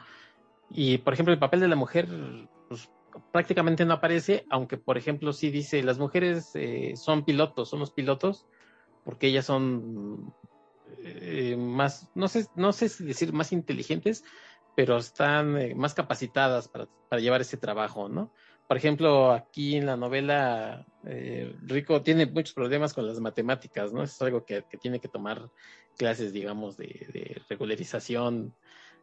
[0.71, 2.07] y, por ejemplo, el papel de la mujer
[2.69, 2.89] pues,
[3.33, 7.93] prácticamente no aparece, aunque, por ejemplo, sí dice, las mujeres eh, son pilotos, son los
[7.93, 8.47] pilotos,
[9.05, 10.35] porque ellas son
[11.03, 14.25] eh, más, no sé, no sé si decir más inteligentes,
[14.77, 18.33] pero están eh, más capacitadas para, para, llevar ese trabajo, ¿no?
[18.69, 24.05] Por ejemplo, aquí en la novela, Rico tiene muchos problemas con las matemáticas, ¿no?
[24.05, 25.51] Es algo que, que tiene que tomar
[25.97, 28.55] clases, digamos, de regularización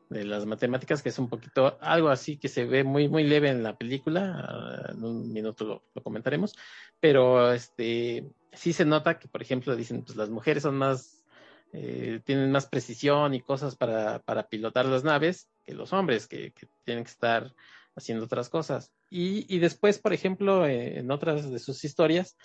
[0.10, 3.50] de las matemáticas, que es un poquito algo así que se ve muy, muy leve
[3.50, 6.56] en la película, ah, en un minuto lo, comentaremos,
[7.00, 11.26] pero este sí se nota que, por ejemplo, dicen, pues las mujeres son más,
[11.74, 16.52] eh, tienen más precisión y cosas para, para pilotar las naves que los hombres, que,
[16.54, 17.54] que tienen que estar
[17.96, 18.94] haciendo otras cosas.
[19.10, 22.38] Y, y después, por ejemplo, eh, en otras de sus historias,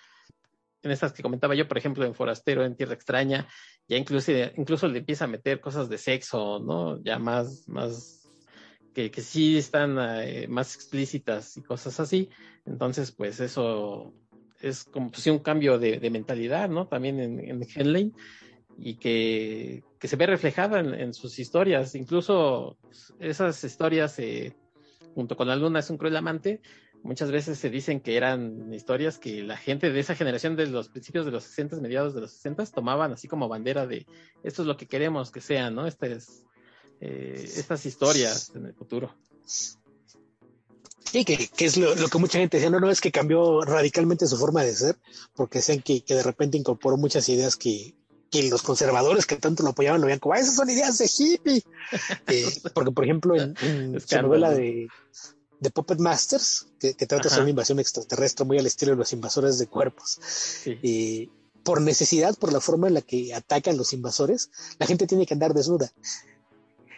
[0.82, 3.46] en estas que comentaba yo, por ejemplo, en Forastero, en Tierra Extraña,
[3.88, 7.02] ya incluso, incluso le empieza a meter cosas de sexo, ¿no?
[7.02, 8.28] Ya más, más,
[8.92, 12.28] que, que sí están eh, más explícitas y cosas así.
[12.66, 14.12] Entonces, pues eso
[14.60, 16.86] es como si un cambio de, mentalidad, ¿no?
[16.86, 18.12] También en, en Henley
[18.78, 21.94] y que, que, se ve reflejada en, sus historias.
[21.94, 22.78] Incluso
[23.18, 24.56] esas historias, eh,
[25.14, 26.60] junto con La Luna es un cruel amante,
[27.02, 30.88] muchas veces se dicen que eran historias que la gente de esa generación de los
[30.88, 34.06] principios de los 60, mediados de los 60, tomaban así como bandera de
[34.42, 35.86] esto es lo que queremos que sean, ¿no?
[35.86, 36.44] Estas,
[37.00, 39.14] eh, estas historias en el futuro.
[39.44, 43.62] Sí, que, que es lo, lo, que mucha gente decía, no, no, es que cambió
[43.62, 44.96] radicalmente su forma de ser,
[45.34, 47.94] porque decían que, que de repente incorporó muchas ideas que,
[48.30, 51.10] que los conservadores que tanto lo apoyaban lo veían como, ah, esas son ideas de
[51.18, 51.62] hippie.
[52.28, 54.88] eh, porque, por ejemplo, en, en su novela de,
[55.62, 59.58] de Puppet Masters, que, trata sobre una invasión extraterrestre muy al estilo de los invasores
[59.58, 60.18] de cuerpos.
[60.66, 61.30] Y
[61.62, 64.50] por necesidad, por la forma en la que atacan los invasores,
[64.80, 65.92] la gente tiene que andar desnuda.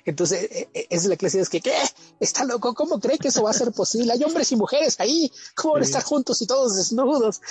[0.06, 1.74] Entonces, e, e, es la clase de que, ¿qué?
[2.20, 2.72] ¿Está loco?
[2.72, 4.14] ¿Cómo cree que eso va a ser posible?
[4.14, 5.30] Hay hombres y mujeres ahí.
[5.54, 7.42] ¿Cómo van a estar juntos y todos desnudos?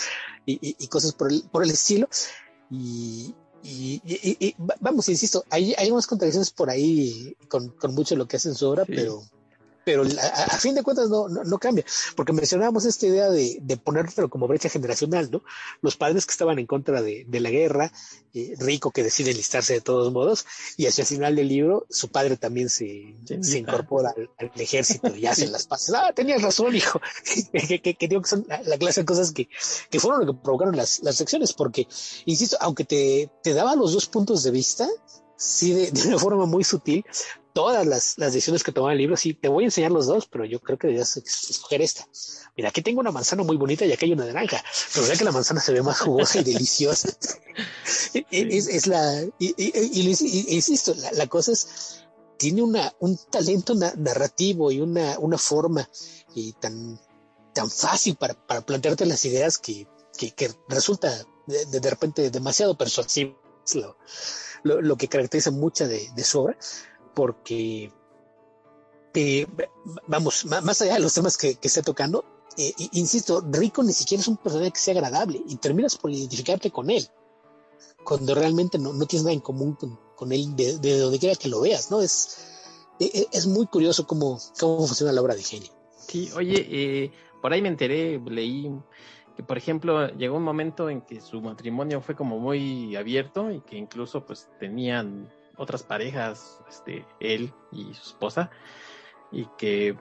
[0.48, 2.10] Y, cosas por el, por el estilo.
[2.72, 8.28] Y, y, vamos, insisto, hay, hay unas contradicciones por ahí con, con mucho de lo
[8.28, 9.24] que hace en su obra, pero
[9.86, 14.30] pero a, fin de cuentas no, no, cambia, porque mencionábamos esta idea de, de ponértelo
[14.30, 15.44] como brecha generacional, ¿no?
[15.82, 17.92] Los padres que estaban en contra de, de la guerra,
[18.34, 20.46] eh, Rico que decide enlistarse de todos modos,
[20.78, 25.26] y hacia el final del libro su padre también se, se incorpora al, ejército y
[25.26, 25.94] hace las paces.
[25.94, 27.02] Ah, tenías razón, hijo,
[27.52, 29.50] que, que, que, digo que son la, clase de cosas que,
[29.90, 31.88] que fueron lo que provocaron las, las secciones, porque,
[32.26, 34.88] insisto, aunque te, te daba los dos puntos de vista,
[35.36, 37.06] sí de, de, una forma muy sutil,
[37.54, 40.28] todas las, las decisiones que tomaba el libro, sí, te voy a enseñar los dos,
[40.28, 42.08] pero yo creo que deberías escoger esta.
[42.58, 45.24] Mira, aquí tengo una manzana muy bonita y aquí hay una naranja, pero vea que
[45.24, 47.10] la manzana se ve más jugosa y deliciosa.
[48.32, 52.04] es, es, la, y, y, insisto, la, la, cosa es,
[52.38, 55.88] tiene una, un talento narrativo y una, una forma
[56.36, 57.00] y tan,
[57.54, 59.88] tan fácil para, para plantearte las ideas que,
[60.18, 63.40] que, que resulta de, de, repente demasiado persuasivo.
[63.76, 63.98] Lo,
[64.64, 66.58] lo, lo, que caracteriza mucha de, de su obra,
[67.14, 67.92] porque
[69.14, 69.48] eh,
[70.08, 72.26] vamos, más allá de los temas que, que esté tocando,
[72.58, 76.72] eh, insisto, Rico ni siquiera es un personaje que sea agradable y terminas por identificarte
[76.72, 77.08] con él,
[78.04, 79.78] cuando realmente no, no tienes nada en común
[80.16, 82.02] con, él de, de, donde quiera que lo veas, ¿no?
[82.02, 82.38] Es,
[83.00, 85.72] es, e, es muy curioso cómo, cómo funciona la obra de genio.
[86.08, 87.12] Sí, oye, eh,
[87.42, 88.72] por ahí me enteré, leí
[89.36, 93.62] que por ejemplo llegó un momento en que su matrimonio fue como muy abierto y
[93.62, 98.52] que incluso pues tenían otras parejas, este, él y su esposa,
[99.32, 99.96] y que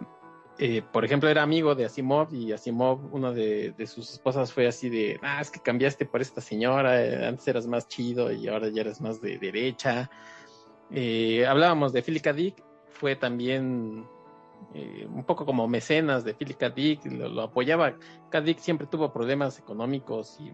[0.59, 4.91] eh, por ejemplo, era amigo de Asimov y Asimov, una de, sus esposas fue así
[4.91, 8.69] de, ah, es que cambiaste por esta señora, eh, antes eras más chido y ahora
[8.69, 10.11] ya eres más de derecha.
[10.91, 12.33] Eh, hablábamos de Philip K.
[12.33, 14.07] Dick, fue también
[14.75, 16.71] un poco como mecenas de Philip K.
[16.71, 17.97] Dick, lo, lo, apoyaba.
[18.31, 18.41] K.
[18.43, 20.53] Dick siempre tuvo problemas económicos y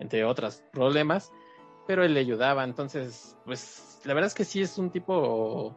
[0.00, 1.32] entre otros problemas,
[1.86, 5.76] pero él le ayudaba, entonces, pues la verdad es que sí es un tipo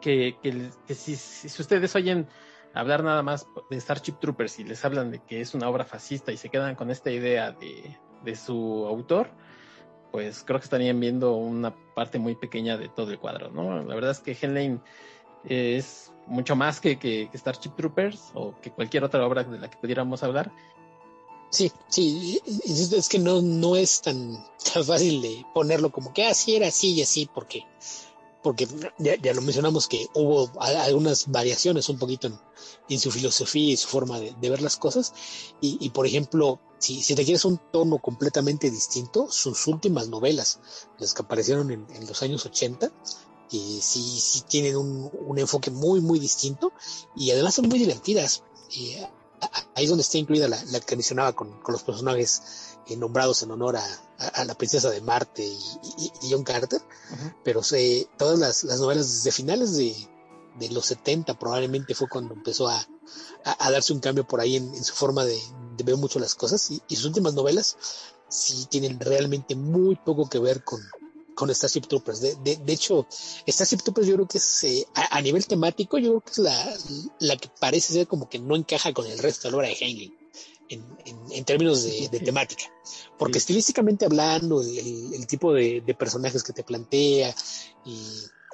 [0.00, 1.12] que, que, si,
[1.46, 2.28] ustedes oyen
[2.74, 6.32] hablar nada más de Starship Troopers y les hablan de que es una obra fascista
[6.32, 9.28] y se quedan con esta idea de, de su autor,
[10.12, 13.82] pues creo que estarían viendo una parte muy pequeña de todo el cuadro, ¿no?
[13.82, 14.80] La verdad es que Henley
[15.44, 19.70] es mucho más que, que, que, Starship Troopers o que cualquier otra obra de la
[19.70, 20.50] que pudiéramos hablar.
[21.50, 26.54] Sí, sí, es que no, no es tan, tan fácil de ponerlo como que así
[26.54, 27.66] era así y así, porque
[28.42, 28.66] porque
[28.98, 32.30] ya, ya, lo mencionamos que hubo algunas variaciones un poquito
[32.88, 35.12] en, su filosofía y su forma de, ver las cosas.
[35.60, 40.60] Y, y por ejemplo, si, si, te quieres un tono completamente distinto, sus últimas novelas,
[40.98, 42.90] las que aparecieron en, en los años 80,
[43.50, 46.72] y sí, sí tienen un, un, enfoque muy, muy distinto
[47.16, 48.42] y además son muy divertidas.
[48.70, 48.96] Y
[49.74, 52.42] ahí es donde está incluida la, la que mencionaba con, con los personajes
[52.88, 53.84] eh, nombrados en honor a,
[54.18, 55.58] a, a, la princesa de Marte y,
[55.98, 57.34] y, y John Carter, uh -huh.
[57.44, 59.94] pero se, todas las, las, novelas desde finales de,
[60.58, 62.86] de, los 70 probablemente fue cuando empezó a,
[63.44, 65.40] a darse un cambio por ahí en, en su forma de,
[65.76, 67.76] de, ver mucho las cosas y, y, sus últimas novelas
[68.28, 70.80] sí tienen realmente muy poco que ver con,
[71.40, 72.20] con Starship Troopers.
[72.20, 73.06] De, de, de, hecho,
[73.48, 76.38] Starship Troopers yo creo que es, eh, a, a, nivel temático, yo creo que es
[76.38, 76.76] la,
[77.20, 79.76] la que parece ser como que no encaja con el resto de la obra de
[79.80, 80.14] Heinlein
[80.68, 82.64] en, en, en términos de, de, temática.
[83.18, 83.44] Porque sí.
[83.44, 87.34] estilísticamente hablando, el, el tipo de, de, personajes que te plantea
[87.86, 88.02] y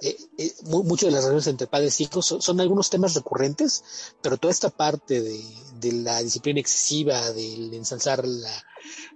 [0.02, 3.82] eh, eh, muchas de las relaciones entre padres y hijos son, son, algunos temas recurrentes,
[4.22, 5.40] pero toda esta parte de,
[5.80, 8.64] de la disciplina excesiva, del de ensalzar la,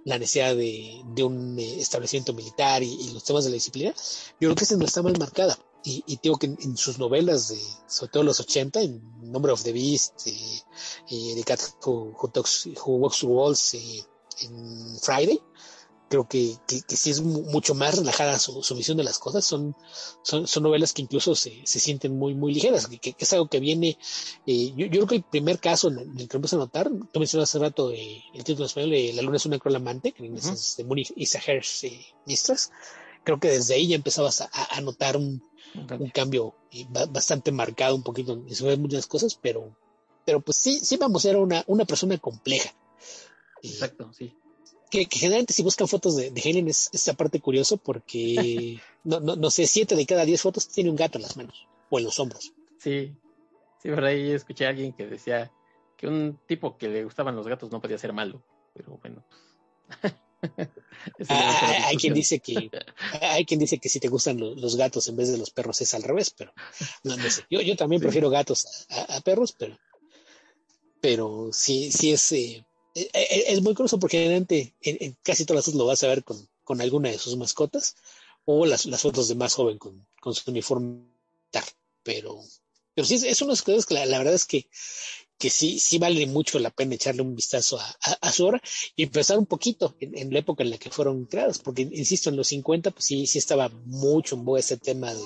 [0.05, 3.93] la necesidad de, un eh, establecimiento militar y, los temas de la disciplina,
[4.39, 5.57] yo creo que esa no está mal marcada.
[5.83, 9.63] Y, y digo que en, sus novelas, de, sobre todo los 80, en Number of
[9.63, 10.61] the Beast, eh,
[11.09, 14.03] eh, The Cat Who, Who, Talks, Who Walks Walls, eh,
[14.41, 15.39] en Friday,
[16.11, 19.45] creo que, que, que, sí es mucho más relajada su, su visión de las cosas.
[19.45, 19.77] Son,
[20.23, 23.47] son, son novelas que incluso se, se, sienten muy, muy ligeras, que, que es algo
[23.47, 23.97] que viene.
[24.45, 27.19] Eh, yo, yo, creo que el primer caso en el que empiezo a notar, tú
[27.19, 30.23] mencionas hace rato eh, el título español de La luna es una cruel amante, que
[30.23, 30.53] uh -huh.
[30.53, 32.71] es de Munich Isahers eh, Mistras.
[33.23, 35.41] Creo que desde ahí ya empezabas a, a notar un,
[35.97, 36.55] un cambio
[37.09, 39.73] bastante marcado un poquito en muchas cosas, pero,
[40.25, 42.73] pero pues sí, sí vamos, era una, una persona compleja.
[43.63, 44.35] Exacto, sí.
[44.91, 49.19] Que, que, generalmente si buscan fotos de, de Helen es esta parte curioso porque no,
[49.19, 51.97] no, no sé, siete de cada diez fotos tiene un gato en las manos o
[51.97, 52.53] en los hombros.
[52.77, 53.15] Sí,
[53.81, 55.51] sí, por ahí escuché a alguien que decía
[55.97, 59.23] que un tipo que le gustaban los gatos no podía ser malo, pero bueno,
[60.01, 60.13] pues
[61.29, 62.69] Ah, hay quien dice que
[63.21, 65.81] hay quien dice que si te gustan los, los, gatos en vez de los perros
[65.81, 66.53] es al revés, pero
[67.03, 67.43] no, no sé.
[67.49, 68.05] Yo, yo también sí.
[68.05, 69.77] prefiero gatos a, a, perros, pero
[70.99, 75.45] pero sí sí es eh, es, eh, eh, es, muy curioso porque generalmente en, casi
[75.45, 77.95] todas las fotos lo vas a ver con, con alguna de sus mascotas
[78.45, 81.03] o las, las fotos de más joven con, con su uniforme,
[82.03, 82.41] pero
[82.93, 84.67] pero sí es, es unas cosas que la verdad es que
[85.41, 88.61] que sí, sí vale mucho la pena echarle un vistazo a, su obra
[88.95, 92.35] y empezar un poquito en, la época en la que fueron creadas, porque insisto, en
[92.35, 95.23] los 50 pues sí, sí estaba mucho en boga ese tema de,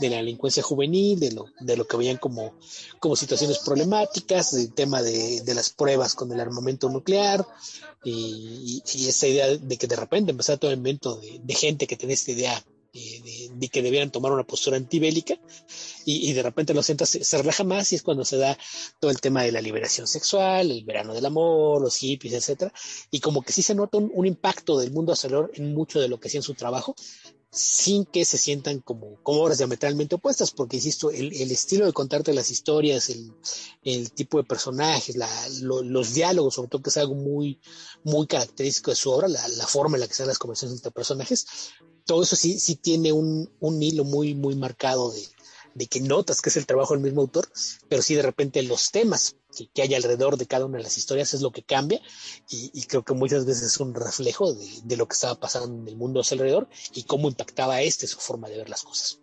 [0.00, 2.58] de, la delincuencia juvenil, de lo, de lo que veían como,
[2.98, 7.46] como situaciones problemáticas, del tema de, de las pruebas con el armamento nuclear
[8.02, 11.96] y, esa idea de que de repente empezaba todo el invento de, de gente que
[11.96, 12.64] tenía esta idea
[12.94, 15.36] de, de, que debieran tomar una postura antibélica
[16.04, 18.56] y, de repente lo sientas, se, relaja más y es cuando se da
[19.00, 22.72] todo el tema de la liberación sexual, el verano del amor, los hippies, etcétera,
[23.10, 26.20] y como que sí se nota un, impacto del mundo alrededor en mucho de lo
[26.20, 26.94] que hacía en su trabajo,
[27.50, 32.34] sin que se sientan como, como obras diametralmente opuestas, porque insisto, el, estilo de contarte
[32.34, 35.16] las historias, el, tipo de personajes,
[35.62, 37.60] los diálogos, sobre todo que es algo muy,
[38.02, 40.90] muy característico de su obra, la, forma en la que se dan las conversaciones entre
[40.90, 41.46] personajes,
[42.04, 45.22] todo eso sí, sí tiene un, un hilo muy, muy marcado de,
[45.74, 47.46] de que notas que es el trabajo del mismo autor,
[47.88, 49.36] pero sí de repente los temas
[49.74, 52.00] que, hay alrededor de cada una de las historias es lo que cambia
[52.48, 55.96] y, creo que muchas veces es un reflejo de, lo que estaba pasando en el
[55.96, 59.20] mundo a su alrededor y cómo impactaba este su forma de ver las cosas.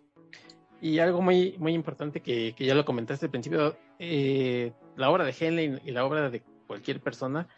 [0.80, 5.34] Y algo muy, muy importante que, ya lo comentaste al principio, eh, la obra de
[5.38, 7.48] Henley y la obra de cualquier persona,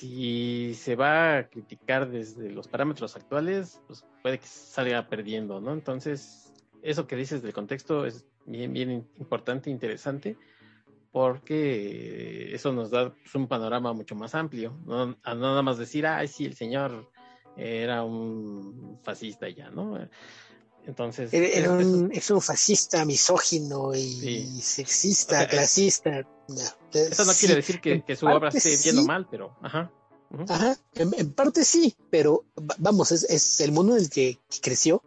[0.00, 5.74] si se va a criticar desde los parámetros actuales, pues puede que salga perdiendo, ¿no?
[5.74, 10.38] Entonces, eso que dices del contexto es bien, bien importante, interesante,
[11.12, 16.28] porque eso nos da pues, un panorama mucho más amplio, no, nada más decir, ay,
[16.28, 17.10] sí, el señor
[17.58, 19.98] era un fascista ya, ¿no?
[20.90, 21.32] Entonces.
[21.32, 26.26] Era, un, es un fascista, misógino y sexista, clasista.
[26.92, 29.56] eso no quiere decir que, su obra esté bien o mal, pero.
[29.62, 29.90] Ajá.
[30.48, 32.44] Ajá, en, parte sí, pero
[32.78, 35.02] vamos, es, es el mundo en el que creció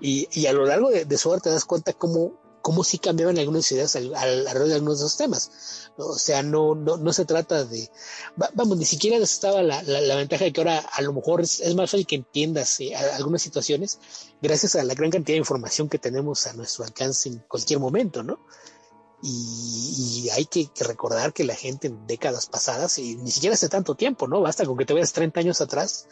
[0.00, 3.38] y, y, a lo largo de, su obra te das cuenta cómo, cómo sí cambiaban
[3.38, 5.92] algunas ideas alrededor de algunos de esos temas.
[5.98, 7.88] O sea, no, no, no se trata de,
[8.54, 11.92] vamos, ni siquiera estaba la, la, ventaja de que ahora a lo mejor es, más
[11.92, 14.00] fácil que entiendas eh, algunas situaciones
[14.42, 18.24] gracias a la gran cantidad de información que tenemos a nuestro alcance en cualquier momento,
[18.24, 18.40] ¿no?
[19.22, 23.94] Y, hay que, recordar que la gente en décadas pasadas, y ni siquiera hace tanto
[23.94, 24.40] tiempo, ¿no?
[24.40, 26.08] Basta con que te veas 30 años atrás,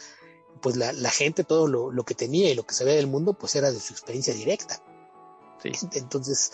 [0.61, 3.71] pues la, gente todo lo, que tenía y lo que se del mundo, pues era
[3.71, 4.81] de su experiencia directa.
[5.63, 6.51] Entonces,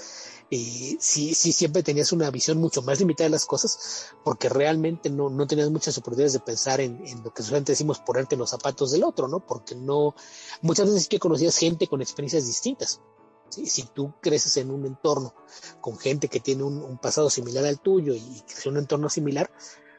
[0.49, 5.09] eh, sí, sí, siempre tenías una visión mucho más limitada de las cosas, porque realmente
[5.09, 8.49] no, no tenías muchas oportunidades de pensar en, lo que solamente decimos ponerte en los
[8.49, 9.39] zapatos del otro, ¿no?
[9.45, 10.13] Porque no,
[10.61, 13.01] muchas veces sí que conocías gente con experiencias distintas.
[13.49, 15.33] Si tú creces en un entorno
[15.81, 19.51] con gente que tiene un, pasado similar al tuyo y que un entorno similar,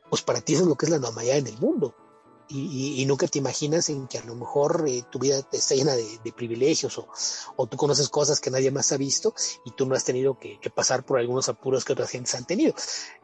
[0.09, 1.94] pues para ti eso es lo que es la normalidad en el mundo.
[2.49, 6.32] Y, nunca te imaginas en que a lo mejor eh, tu vida está llena de,
[6.36, 6.99] privilegios
[7.57, 9.34] o, tú conoces cosas que nadie más ha visto
[9.64, 12.74] y tú no has tenido que, pasar por algunos apuros que otras gentes han tenido.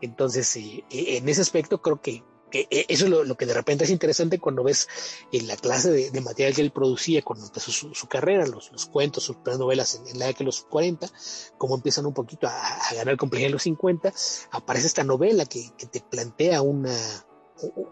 [0.01, 3.85] Entonces, eh, en ese aspecto creo que que eh, eso es lo, que de repente
[3.85, 4.89] es interesante cuando ves
[5.33, 9.37] en la clase de, material que él producía cuando empezó su, carrera, los, cuentos, sus
[9.59, 11.11] novelas en, la década de los 40,
[11.57, 14.13] cómo empiezan un poquito a, ganar complejidad en los 50,
[14.51, 16.97] aparece esta novela que te plantea una,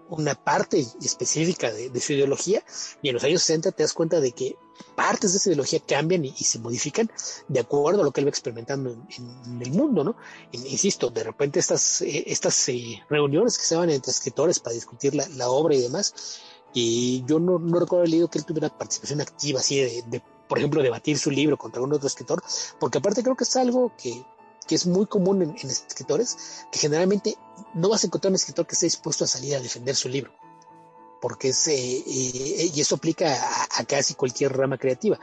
[0.09, 2.63] una parte específica de, su ideología
[3.03, 4.57] y en los años 60 te das cuenta de que
[4.95, 7.11] partes de esa ideología cambian y, se modifican
[7.49, 10.17] de acuerdo a lo que él va experimentando en, el mundo, ¿no?
[10.53, 15.15] insisto, de repente estas, eh, estas eh, reuniones que se van entre escritores para discutir
[15.15, 16.43] la, obra y demás,
[16.75, 20.83] y yo no, recuerdo haber leído que él tuviera participación activa así de por ejemplo,
[20.83, 22.43] debatir su libro contra algún otro escritor,
[22.79, 24.25] porque aparte creo que es algo que,
[24.67, 27.37] que es muy común en, escritores, que generalmente
[27.75, 30.33] no vas a encontrar un escritor que esté dispuesto a salir a defender su libro,
[31.21, 33.37] porque es, eh, eh, y eso aplica
[33.79, 35.19] a, casi cualquier rama creativa.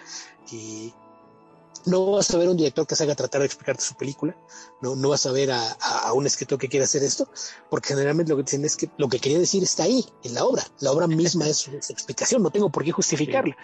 [1.85, 4.37] no vas a ver un director que se haga tratar de explicarte su película,
[4.81, 7.27] no, no vas a ver a, un escritor que quiera hacer esto,
[7.69, 10.45] porque generalmente lo que dicen es que lo que quería decir está ahí, en la
[10.45, 10.63] obra.
[10.79, 13.57] La obra misma es su, explicación, no tengo por qué justificarla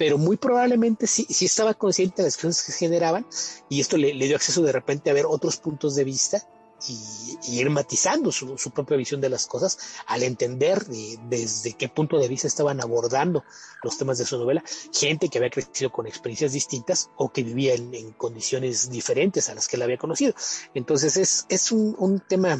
[0.00, 3.26] pero muy probablemente sí, sí estaba consciente de las cosas que generaban
[3.68, 6.42] y esto le, dio acceso de repente a ver otros puntos de vista
[6.88, 12.28] y, ir matizando su, propia visión de las cosas al entender desde qué punto de
[12.28, 13.44] vista estaban abordando
[13.82, 17.74] los temas de su novela, gente que había crecido con experiencias distintas o que vivía
[17.74, 20.32] en, condiciones diferentes a las que él había conocido.
[20.72, 22.56] Entonces es, es un, tema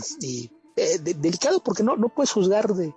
[0.76, 2.93] eh, delicado porque no, no puedes juzgar de,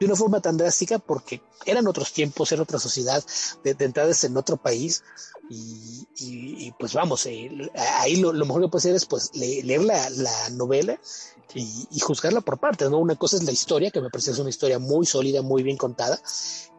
[0.00, 3.24] de una forma tan drástica porque eran otros tiempos, era otra sociedad,
[3.62, 5.02] de, de entrada en otro país
[5.50, 7.50] y, pues vamos, eh,
[7.98, 10.08] ahí lo, mejor que puede hacer es pues leer la,
[10.52, 10.98] novela
[11.54, 12.98] y, juzgarla por partes, ¿no?
[12.98, 15.76] Una cosa es la historia, que me parece es una historia muy sólida, muy bien
[15.76, 16.20] contada,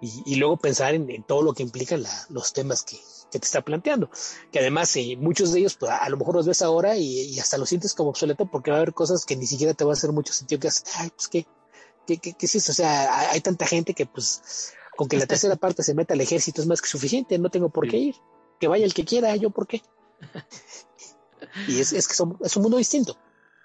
[0.01, 2.97] y, luego pensar en, todo lo que implican los temas que,
[3.31, 4.09] te está planteando,
[4.49, 7.57] que además eh, muchos de ellos pues, a, lo mejor los ves ahora y, hasta
[7.57, 9.93] los sientes como obsoleto porque va a haber cosas que ni siquiera te va a
[9.93, 11.45] hacer mucho sentido que haces, ay, pues qué,
[12.07, 12.71] ¿Qué, qué, es eso?
[12.71, 16.21] O sea, hay, tanta gente que pues con que la tercera parte se meta al
[16.21, 18.15] ejército es más que suficiente, no tengo por qué ir.
[18.59, 19.81] Que vaya el que quiera, yo por qué.
[21.67, 23.17] y es, es que es un mundo distinto.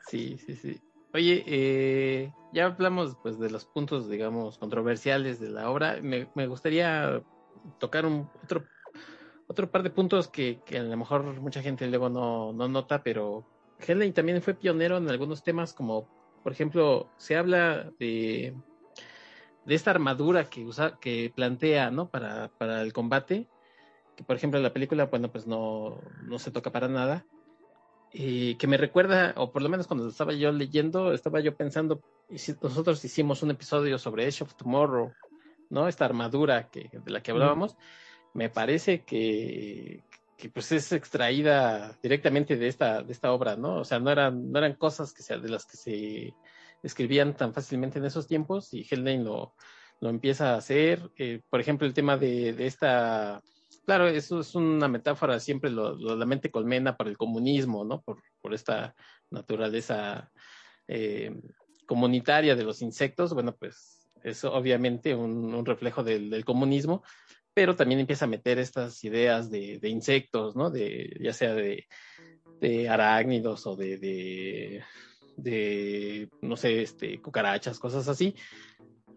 [0.09, 0.81] Sí, sí, sí.
[1.13, 5.99] Oye, eh, ya hablamos pues de los puntos, digamos, controversiales de la obra.
[6.03, 7.23] Me, me gustaría
[7.79, 8.65] tocar un otro
[9.51, 13.03] otro par de puntos que, que, a lo mejor mucha gente luego no, no nota,
[13.03, 13.45] pero
[13.85, 16.07] Helen también fue pionero en algunos temas como,
[16.43, 18.55] por ejemplo, se habla de,
[19.65, 22.09] de esta armadura que usa, que plantea, ¿no?
[22.09, 23.49] Para, para el combate,
[24.17, 27.27] que por ejemplo en la película, bueno, pues no, no se toca para nada,
[28.13, 32.01] y que me recuerda, o por lo menos cuando estaba yo leyendo, estaba yo pensando,
[32.29, 35.13] y si nosotros hicimos un episodio sobre Age of Tomorrow,
[35.69, 35.87] ¿no?
[35.89, 37.77] Esta armadura que, de la que hablábamos,
[38.35, 40.03] me parece que,
[40.41, 43.81] que pues es extraída directamente de esta, de esta obra, ¿no?
[43.81, 46.35] O sea, no eran, no eran cosas que de las que se
[46.83, 49.55] escribían tan fácilmente en esos tiempos y Hellane lo,
[50.01, 51.11] lo empieza a hacer.
[51.19, 53.43] Eh, por ejemplo, el tema de, de, esta,
[53.85, 58.01] claro, eso es una metáfora, siempre lo, la mente colmena para el comunismo, ¿no?
[58.01, 58.95] Por, por esta
[59.31, 60.31] naturaleza
[60.89, 61.39] eh,
[61.87, 67.03] comunitaria de los insectos, bueno, pues es obviamente un, un reflejo del, del comunismo,
[67.55, 70.71] pero también empieza a meter estas ideas de, insectos, ¿no?
[70.71, 71.87] De, ya sea de,
[72.89, 74.83] arácnidos o de,
[76.43, 78.35] no sé, este, cucarachas, cosas así.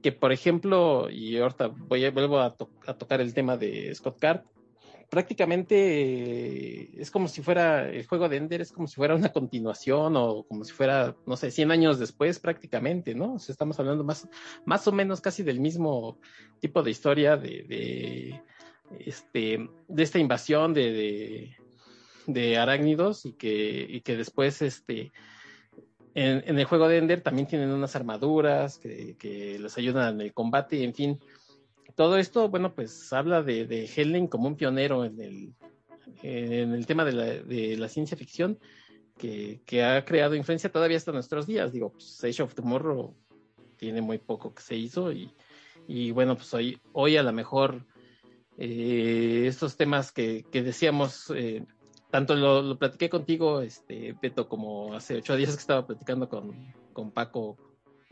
[0.02, 2.56] Que, por ejemplo, y ahorita vuelvo a,
[2.88, 4.42] a tocar el tema de Scott Card,
[5.14, 9.32] prácticamente eh, es como si fuera el juego de Ender, es como si fuera una
[9.32, 13.36] continuación o como si fuera, no sé, 100 años después prácticamente, ¿no?
[13.38, 14.28] Estamos hablando más,
[14.66, 16.18] más o menos casi del mismo
[16.60, 18.42] tipo de historia de,
[19.00, 21.56] este, de esta invasión de,
[22.26, 25.12] de, arácnidos y que, y que después, este,
[26.16, 30.22] en, en, el juego de Ender también tienen unas armaduras que, que les ayudan en
[30.22, 31.20] el combate, en fin,
[31.96, 35.54] todo esto, bueno, pues habla de, de Helen como un pionero en el,
[36.22, 38.60] en el tema de la, de la ciencia ficción
[39.18, 41.72] que, que, ha creado influencia todavía hasta nuestros días.
[41.72, 43.16] Digo, pues Age of Tomorrow
[43.78, 45.32] tiene muy poco que se hizo y,
[45.88, 47.86] y bueno, pues hoy, hoy a lo mejor
[48.58, 51.66] eh, estos temas que, que decíamos, eh,
[52.10, 56.74] tanto lo, lo, platiqué contigo, este, Beto, como hace ocho días que estaba platicando con,
[56.94, 57.58] con Paco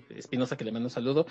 [0.09, 1.25] Espinosa, que le mando un saludo.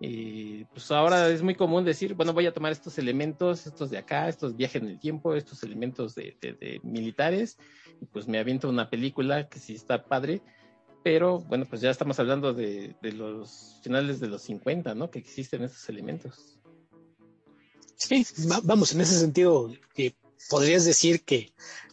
[0.00, 3.98] Y pues ahora es muy común decir, bueno, voy a tomar estos elementos, estos de
[3.98, 7.58] acá, estos viajes en el tiempo, estos elementos de, de, de militares,
[8.00, 10.42] y pues me aviento una película que sí está padre,
[11.04, 15.10] pero bueno, pues ya estamos hablando de, de los finales de los 50, ¿no?
[15.10, 16.58] Que existen estos elementos.
[17.94, 18.26] Sí,
[18.64, 20.14] vamos, en ese sentido, que
[20.48, 21.52] podrías decir que,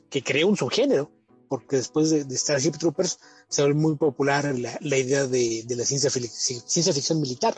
[0.09, 1.11] que creó un subgénero,
[1.49, 3.19] porque después de, de Starship Troopers
[3.51, 7.53] se vuelve muy popular la, la idea de, de la ciencia, ciencia, ficción militar,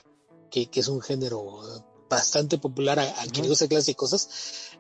[0.50, 1.62] que, que, es un género
[2.10, 4.28] bastante popular a, a gusta clase de cosas.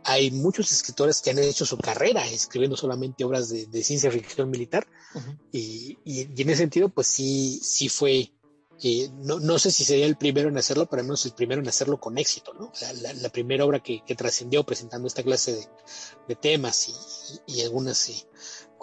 [0.04, 4.50] Hay muchos escritores que han hecho su carrera escribiendo solamente obras de, de ciencia ficción
[4.50, 5.38] militar uh -huh.
[5.52, 8.32] y, y, y, en ese sentido pues sí, sí fue
[8.82, 11.62] eh, no, no, sé si sería el primero en hacerlo, pero al menos el primero
[11.62, 12.72] en hacerlo con éxito, ¿no?
[12.82, 15.68] La, la, la primera obra que, que, trascendió presentando esta clase de,
[16.28, 16.94] de temas y,
[17.54, 18.28] y algunas eh,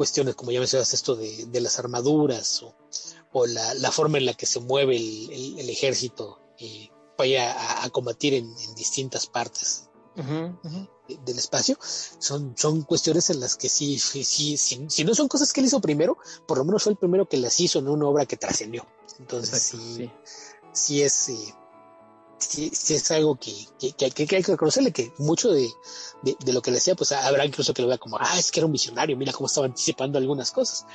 [0.00, 2.74] cuestiones, como ya mencionaste, esto de, de las armaduras o,
[3.32, 6.88] o la, la, forma en la que se mueve el, el, el ejército eh,
[7.18, 9.86] vaya a, a combatir en, en, distintas partes
[10.16, 11.24] Uh -huh, uh -huh.
[11.24, 11.78] del espacio
[12.18, 14.56] son, son cuestiones en las que sí, sí, sí,
[14.88, 16.16] si no son cosas que él hizo primero,
[16.48, 18.84] por lo menos fue el primero que las hizo en una obra que trascendió.
[19.20, 20.10] Entonces Exacto, sí,
[20.72, 21.54] sí, es eh,
[22.50, 25.68] sí, sí, es algo que, que, que, que, hay que reconocerle que mucho de,
[26.22, 28.50] de, de, lo que le decía, pues habrá incluso que lo vea como, ah, es
[28.50, 30.86] que era un visionario, mira cómo estaba anticipando algunas cosas,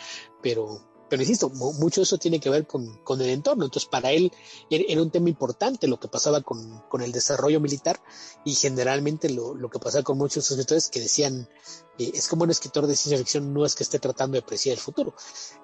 [0.41, 3.65] pero pero insisto, mucho de eso tiene que ver con, con, el entorno.
[3.65, 4.31] Entonces, para él
[4.69, 8.01] era un tema importante lo que pasaba con, con el desarrollo militar
[8.43, 11.47] y generalmente lo, lo, que pasaba con muchos escritores que decían,
[11.99, 14.73] eh, es como un escritor de ciencia ficción no es que esté tratando de predecir
[14.73, 15.13] el futuro,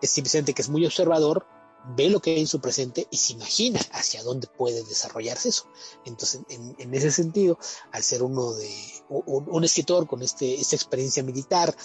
[0.02, 1.46] es simplemente que es muy observador,
[1.84, 5.66] ve lo que hay en su presente y se imagina hacia dónde puede desarrollarse eso.
[6.06, 7.58] Entonces, en, ese sentido,
[7.92, 8.70] al ser uno de
[9.10, 11.76] un, un escritor con este, esta experiencia militar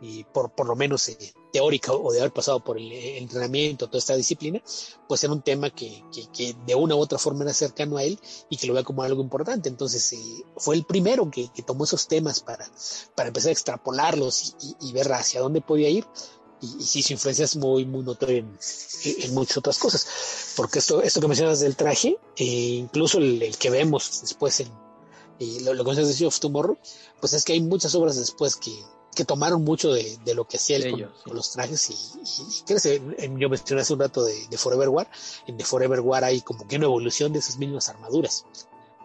[0.00, 3.98] y por, por lo menos eh, teórica o de haber pasado por el, entrenamiento, toda
[3.98, 4.60] esta disciplina,
[5.08, 8.18] pues era un tema que, que, de una u otra forma era cercano a él
[8.50, 9.68] y que lo vea como algo importante.
[9.68, 12.68] Entonces, eh, fue el primero que, que, tomó esos temas para,
[13.14, 16.06] para empezar a extrapolarlos y, y ver hacia dónde podía ir
[16.60, 18.58] y, y sí, su influencia es muy, muy notoria en,
[19.04, 20.06] en, muchas otras cosas.
[20.56, 24.68] Porque esto, esto que mencionas del traje, eh, incluso el, el, que vemos después en
[25.38, 26.78] eh, lo, lo que mencionas de of Tomorrow,
[27.20, 28.72] pues es que hay muchas obras después que,
[29.14, 31.22] que tomaron mucho de, de, lo que hacía él con, ellos, sí.
[31.24, 33.02] con, los trajes y, y, y crece,
[33.38, 35.10] yo mencioné hace un rato de, de, Forever War,
[35.46, 38.44] en The Forever War hay como que una evolución de esas mismas armaduras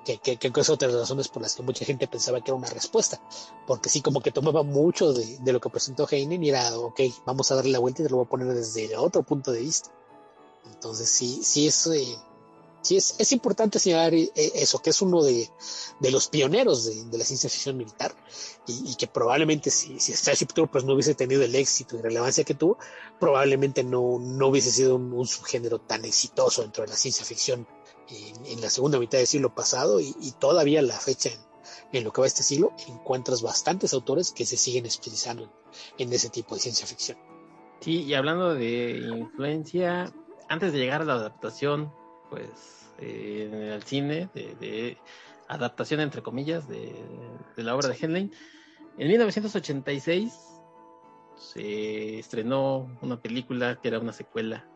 [0.05, 2.51] que, que, que es otra de las razones por las que mucha gente pensaba que
[2.51, 3.21] era una respuesta,
[3.67, 6.99] porque sí como que tomaba mucho de, de lo que presentó Heinen y era, ok,
[7.25, 9.61] vamos a darle la vuelta y te lo voy a poner desde otro punto de
[9.61, 9.91] vista.
[10.73, 12.17] Entonces sí, sí es, eh,
[12.81, 15.49] sí es, es importante señalar eh, eso, que es uno de,
[15.99, 18.15] de los pioneros de, de, la ciencia ficción militar
[18.67, 22.43] y, y que probablemente si, si, Starship Troopers no hubiese tenido el éxito y relevancia
[22.43, 22.77] que tuvo,
[23.19, 27.67] probablemente no, no hubiese sido un, un subgénero tan exitoso dentro de la ciencia ficción
[28.45, 31.29] en, la segunda mitad del siglo pasado y, y todavía la fecha
[31.91, 35.51] en, lo que va este siglo encuentras bastantes autores que se siguen especializando
[35.97, 37.17] en, ese tipo de ciencia ficción.
[37.79, 40.11] Sí, y hablando de influencia,
[40.49, 41.91] antes de llegar a la adaptación
[42.29, 42.49] pues
[42.99, 44.97] eh, en el cine de, de,
[45.47, 46.95] adaptación entre comillas de,
[47.57, 48.31] de, la obra de Henley.
[48.97, 50.33] En 1986
[51.35, 54.70] se estrenó una película que era una secuela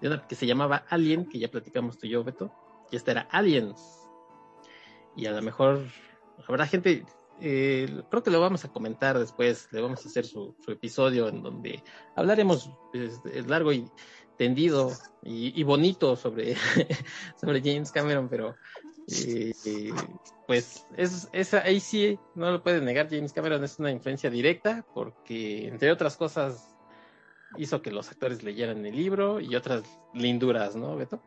[0.00, 2.52] de una que se llamaba Alien, que ya platicamos tú y yo, Beto,
[2.90, 4.08] y esta era Aliens.
[5.16, 5.84] Y a lo mejor
[6.46, 7.04] habrá gente,
[7.40, 11.28] eh, creo que lo vamos a comentar después, le vamos a hacer su, su episodio
[11.28, 11.82] en donde
[12.14, 13.90] hablaremos pues, largo y
[14.36, 14.92] tendido
[15.22, 16.54] y, y bonito sobre,
[17.40, 18.54] sobre James Cameron, pero
[19.26, 19.52] eh,
[20.46, 24.86] pues es, es, ahí sí no lo puede negar James Cameron, es una influencia directa
[24.94, 26.77] porque entre otras cosas
[27.56, 29.82] hizo que los actores leyeran el libro y otras
[30.14, 31.20] linduras, ¿no, Beto?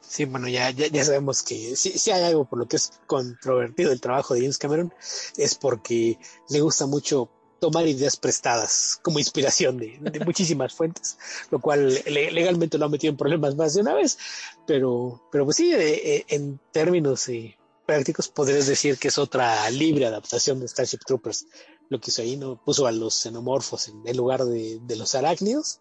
[0.00, 3.00] Sí, bueno, ya, ya, ya sabemos que si, si, hay algo por lo que es
[3.06, 4.92] controvertido el trabajo de James Cameron,
[5.38, 6.18] es porque
[6.50, 7.30] le gusta mucho
[7.60, 11.16] tomar ideas prestadas como inspiración de, de muchísimas fuentes,
[11.50, 14.18] lo cual le, legalmente lo ha metido en problemas más de una vez,
[14.66, 17.56] pero, pero pues sí, eh, en términos eh,
[17.86, 21.46] prácticos podrías decir que es otra libre adaptación de Starship Troopers,
[21.92, 22.60] lo que hizo ahí, ¿no?
[22.64, 25.80] Puso a los xenomorfos en, en lugar de, de los arácnidos,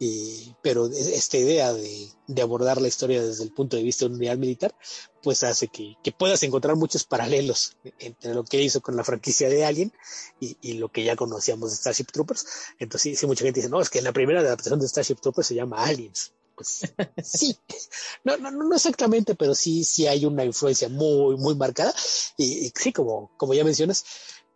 [0.00, 4.14] y, pero esta idea de, de, abordar la historia desde el punto de vista de
[4.14, 4.72] unidad militar,
[5.22, 9.48] pues hace que, que, puedas encontrar muchos paralelos entre lo que hizo con la franquicia
[9.48, 9.92] de Alien
[10.38, 12.46] y, y lo que ya conocíamos de Starship Troopers.
[12.78, 15.48] Entonces, sí, sí, mucha gente dice, no, es que la primera adaptación de Starship Troopers
[15.48, 16.32] se llama Aliens.
[16.54, 16.80] Pues
[17.24, 17.56] sí,
[18.24, 21.92] no, no, no exactamente, pero sí, sí hay una influencia muy, muy marcada.
[22.36, 24.04] Y, y sí, como, como ya mencionas,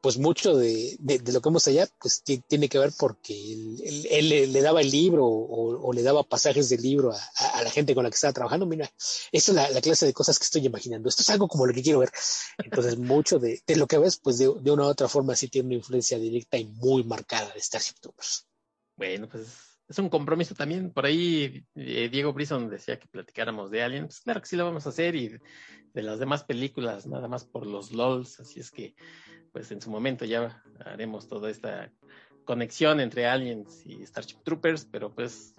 [0.03, 3.81] pues mucho de, de, de, lo que vemos allá, pues tiene que ver porque él,
[4.11, 7.59] él, él le, daba el libro o, o, le daba pasajes del libro a, a,
[7.59, 8.67] a, la gente con la que estaba trabajando.
[8.67, 8.91] Mira,
[9.31, 11.09] esta es la, la, clase de cosas que estoy imaginando.
[11.09, 12.11] Esto es algo como lo que quiero ver.
[12.59, 15.69] Entonces, mucho de, de lo que ves, pues de, una u otra forma sí tiene
[15.69, 18.49] una influencia directa y muy marcada de Starship Troopers.
[18.97, 19.47] Bueno, pues
[19.93, 20.91] es un compromiso también.
[20.91, 24.07] Por ahí eh, Diego Brison decía que platicáramos de Alien.
[24.07, 25.39] Pues claro que sí lo vamos a hacer y
[25.93, 28.41] de las demás películas, nada más por los LOLs.
[28.41, 28.95] Así es que
[29.53, 31.93] pues en su momento ya haremos toda esta
[32.47, 35.55] conexión entre Aliens y Starship Troopers, pero pues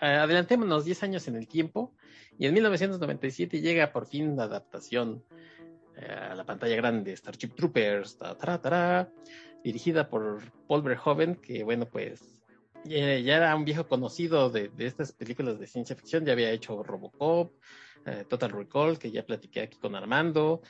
[0.00, 1.94] adelantémonos 10 años en el tiempo
[2.38, 5.24] y en 1997 llega por fin la adaptación
[5.96, 9.08] eh, a la pantalla grande Starship Troopers, ta, ta, ta,
[9.62, 12.35] dirigida por Paul Verhoeven, que bueno pues
[12.84, 16.50] ya, ya era un viejo conocido de, de, estas películas de ciencia ficción, ya había
[16.50, 17.52] hecho Robocop,
[18.06, 20.62] eh, Total Recall, que ya platiqué aquí con Armando,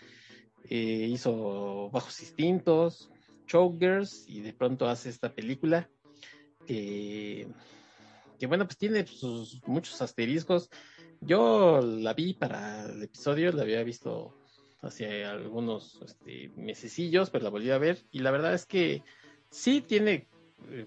[0.65, 3.11] eh, hizo Bajos Instintos,
[3.47, 5.89] Chokers y de pronto hace esta película
[6.67, 7.47] que,
[8.39, 10.71] que bueno, pues tiene sus muchos asteriscos.
[11.21, 14.35] Yo la vi para el episodio, la había visto
[14.83, 19.03] hace algunos este, mesecillos, pero la volví a ver y la verdad es que
[19.51, 20.29] sí tiene
[20.71, 20.87] eh,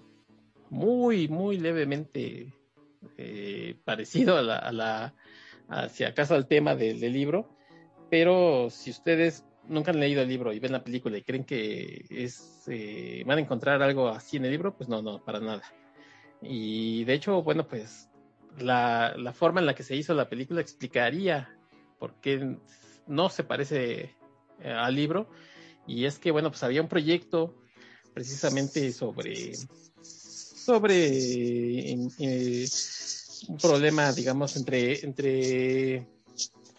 [0.70, 2.54] muy, muy levemente
[3.18, 5.14] eh, parecido a la, a la,
[5.68, 7.48] hacia acaso al tema del, libro,
[8.10, 12.04] pero si ustedes nunca han leído el libro y ven la película y creen que
[12.10, 15.62] es eh, van a encontrar algo así en el libro, pues no, no, para nada.
[16.42, 18.08] Y de hecho, bueno, pues
[18.58, 21.56] la, la forma en la que se hizo la película explicaría
[21.98, 22.56] por qué
[23.06, 24.14] no se parece
[24.60, 25.28] eh, al libro.
[25.86, 27.54] Y es que, bueno, pues había un proyecto
[28.14, 29.52] precisamente sobre,
[30.64, 32.66] sobre eh,
[33.48, 36.06] un problema, digamos, entre, entre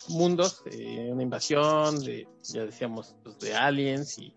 [0.09, 0.63] mundos,
[1.09, 4.33] una invasión, de, ya decíamos, pues, de aliens y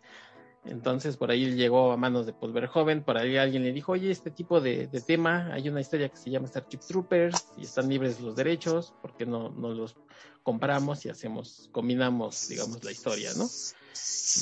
[0.67, 4.11] entonces por ahí llegó a manos de Paul Verhoeven, por ahí alguien le dijo, oye,
[4.11, 7.89] este tipo de, de, tema, hay una historia que se llama Starship Troopers y están
[7.89, 9.97] libres los derechos, ¿por qué no, no los
[10.43, 13.49] compramos y hacemos, combinamos, digamos, la historia, ¿no?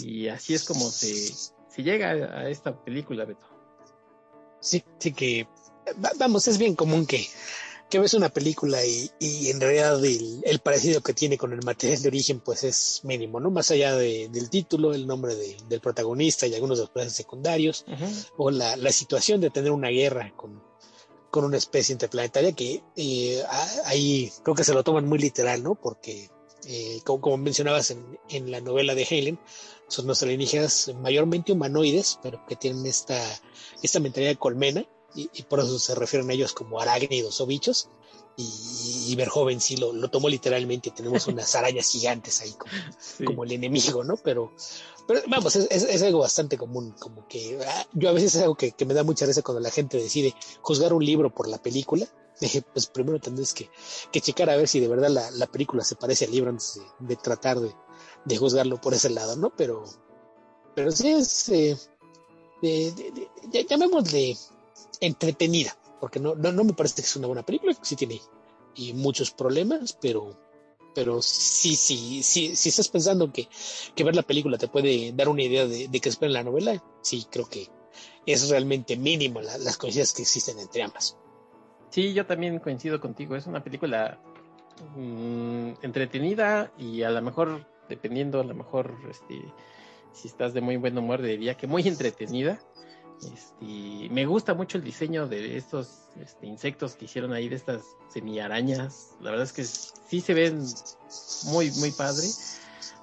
[0.04, 1.32] Y así es como se,
[1.68, 3.51] se llega a esta película, Beto.
[4.62, 5.46] Sí, sí que,
[6.18, 7.26] vamos, es bien común que
[7.92, 11.62] que ves una película y, y en realidad el, el, parecido que tiene con el
[11.62, 13.50] material de origen pues es mínimo, ¿no?
[13.50, 17.18] Más allá de, del título, el nombre de, del protagonista y algunos de los personajes
[17.18, 18.26] secundarios, uh -huh.
[18.38, 20.62] o la, la, situación de tener una guerra con,
[21.30, 23.42] con una especie interplanetaria que eh,
[23.84, 25.74] ahí creo que se lo toman muy literal, ¿no?
[25.74, 26.30] Porque
[26.66, 29.38] eh, como, como, mencionabas en, en, la novela de Helen,
[29.92, 33.20] son los alienígenas mayormente humanoides, pero que tienen esta,
[33.82, 37.46] esta mentalidad de colmena, y, y, por eso se refieren a ellos como arácnidos o
[37.46, 37.90] bichos,
[38.38, 42.72] y, y Verhoeven sí lo, lo, tomó literalmente, tenemos unas arañas gigantes ahí como,
[43.26, 44.16] como el enemigo, ¿no?
[44.16, 44.54] Pero,
[45.06, 48.54] pero vamos, es, es, algo bastante común, como que ah, yo a veces es algo
[48.54, 51.58] que, que, me da mucha risa cuando la gente decide juzgar un libro por la
[51.58, 52.06] película.
[52.40, 53.68] Dije, pues primero tendrás que,
[54.10, 56.80] que, checar a ver si de verdad la, la película se parece al libro antes
[57.00, 57.74] de, de tratar de,
[58.24, 59.50] de, juzgarlo por ese lado, ¿no?
[59.56, 59.84] Pero,
[60.74, 61.76] pero sí es, eh,
[63.68, 64.36] llamémosle
[65.00, 68.20] entretenida, porque no, no, no, me parece que es una buena película, sí tiene
[68.74, 70.36] y muchos problemas, pero,
[70.94, 73.48] pero sí, sí, sí, si estás pensando que,
[73.94, 76.82] que, ver la película te puede dar una idea de, de qué espera la novela,
[77.02, 77.68] sí, creo que
[78.26, 81.16] es realmente mínimo la, las coincidencias que existen entre ambas.
[81.90, 84.18] Sí, yo también coincido contigo, es una película
[84.96, 89.42] mmm, entretenida y a lo mejor, dependiendo, a lo mejor, este,
[90.12, 92.60] si estás de muy buen humor, diría que muy entretenida.
[93.22, 97.82] Este, me gusta mucho el diseño de estos este, insectos que hicieron ahí, de estas
[98.08, 99.16] semiarañas.
[99.20, 100.64] La verdad es que sí se ven
[101.46, 102.26] muy, muy padre.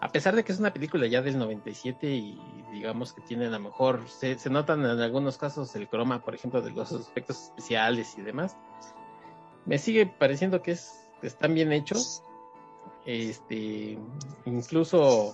[0.02, 2.40] A pesar de que es una película ya del 97 y
[2.72, 6.36] digamos que tiene a lo mejor, se, se notan en algunos casos el croma, por
[6.36, 8.56] ejemplo, de los efectos especiales y demás.
[9.66, 12.24] Me sigue pareciendo que, es, que están bien hechos.
[13.10, 13.98] Este,
[14.46, 15.34] incluso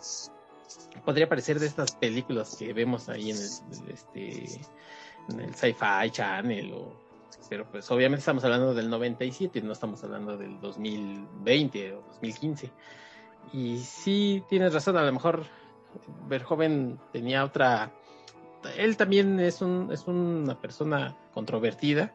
[1.03, 4.45] podría parecer de estas películas que vemos ahí en el, este,
[5.27, 6.93] en el Sci-Fi Channel, o,
[7.49, 12.72] pero pues obviamente estamos hablando del 97, no estamos hablando del 2020 o 2015.
[13.52, 15.43] Y sí, tienes razón, a lo mejor
[16.30, 17.91] Verhoeven tenía otra...
[18.77, 22.14] Él también es, un, es una persona controvertida,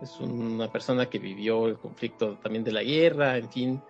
[0.00, 3.82] es una persona que vivió el conflicto también de la guerra, en fin,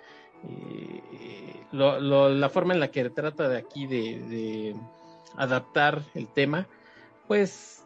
[0.45, 4.75] eh, lo, la forma en la que trata de aquí de,
[5.37, 6.67] adaptar el tema,
[7.27, 7.85] pues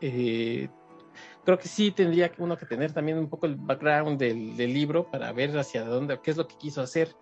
[0.00, 0.68] eh,
[1.44, 5.32] creo que sí tendría uno que tener también un poco el background del, libro para
[5.32, 7.14] ver hacia dónde, qué es lo que quiso hacer,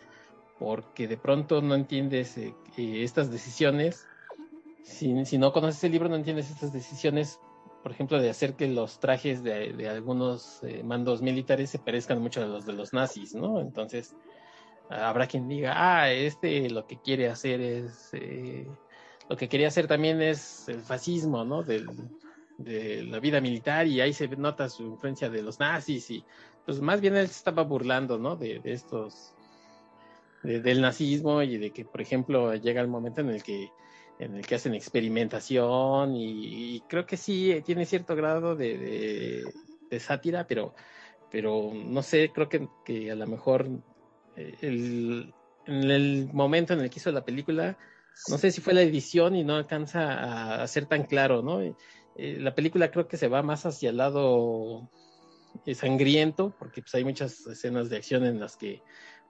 [0.59, 4.07] porque de pronto no entiendes eh, estas decisiones.
[4.83, 7.39] Si, no conoces el libro, no entiendes estas decisiones,
[7.83, 12.21] por ejemplo, de hacer que los trajes de, de algunos eh, mandos militares se parezcan
[12.21, 13.61] mucho a los de los nazis, ¿no?
[13.61, 14.15] Entonces,
[14.89, 18.67] habrá quien diga, ah, este lo que quiere hacer es, eh,
[19.29, 21.63] lo que quería hacer también es el fascismo, ¿no?
[21.63, 21.87] Del,
[22.59, 26.25] de la vida militar y ahí se nota su influencia de los nazis y
[26.65, 28.37] pues más bien él se estaba burlando, ¿no?
[28.37, 29.35] De, de estos,
[30.43, 33.71] de, del nazismo y de que, por ejemplo, llega el momento en el que
[34.19, 39.55] en el que hacen experimentación y, creo que sí tiene cierto grado de, de,
[39.91, 40.75] de sátira, pero,
[41.31, 43.69] pero no sé, creo que, que a lo mejor
[44.37, 45.35] el,
[45.67, 47.77] en el momento en el que hizo la película,
[48.29, 51.61] no sé si fue la edición y no alcanza a, ser tan claro, ¿no?
[51.61, 51.75] Eh,
[52.39, 54.91] la película creo que se va más hacia el lado
[55.65, 58.83] eh, sangriento, porque pues hay muchas escenas de acción en las que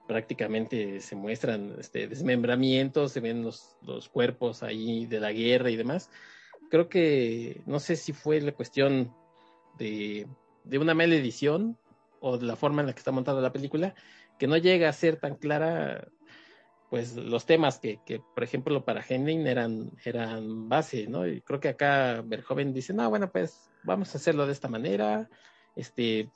[0.07, 5.77] prácticamente se muestran este, desmembramientos, se ven los, los cuerpos ahí de la guerra y
[5.77, 6.11] demás.
[6.71, 9.15] Creo que no sé si fue la cuestión
[9.79, 10.27] de,
[10.65, 11.79] de una mala edición
[12.21, 13.95] o de la forma en la que está montada la película,
[14.43, 16.09] que no llega a ser tan clara,
[16.91, 21.29] pues los temas que, que por ejemplo, para Henning eran, eran base, ¿no?
[21.29, 25.31] Y creo que acá Verhoeven dice, no, bueno, pues vamos a hacerlo de esta manera.
[25.77, 26.29] Este,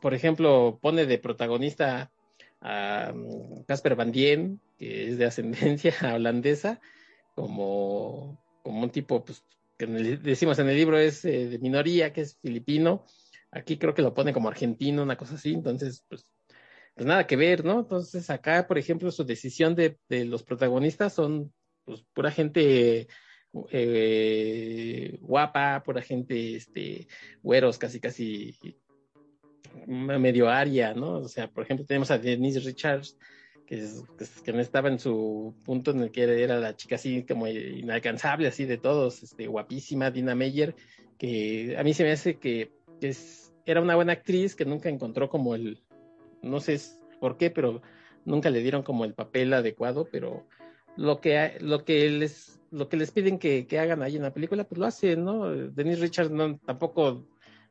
[0.00, 2.10] por ejemplo, pone de protagonista
[2.62, 3.12] a
[3.68, 6.80] Casper Van Dien, que es de ascendencia holandesa,
[7.34, 9.44] como, como un tipo, pues,
[9.76, 13.04] que decimos en el libro es eh, de minoría, que es filipino.
[13.50, 15.52] Aquí creo que lo pone como argentino, una cosa así.
[15.52, 16.26] Entonces, pues,
[16.94, 17.80] pues nada que ver, ¿no?
[17.80, 21.52] Entonces acá, por ejemplo, su decisión de, los protagonistas son
[21.84, 23.08] pues pura gente
[23.70, 27.08] eh, guapa, pura gente, este,
[27.42, 28.56] güeros, casi, casi
[29.86, 31.18] medio aria, ¿no?
[31.18, 33.18] O sea, por ejemplo, tenemos a Denise Richards,
[33.66, 34.02] que, es,
[34.44, 37.48] que, no estaba en su punto en el que era, era, la chica así como
[37.48, 40.74] inalcanzable, así de todos, este, guapísima, Dina Meyer,
[41.18, 44.88] que a mí se me hace que, que es, era una buena actriz que nunca
[44.88, 45.82] encontró como el,
[46.44, 46.80] no sé
[47.20, 47.82] por qué, pero
[48.24, 50.46] nunca le dieron como el papel adecuado, pero
[50.96, 54.34] lo que, lo que les lo que les piden que, que hagan ahí en la
[54.34, 55.48] película, pues lo hacen, ¿no?
[55.48, 57.24] Denise Richards no, tampoco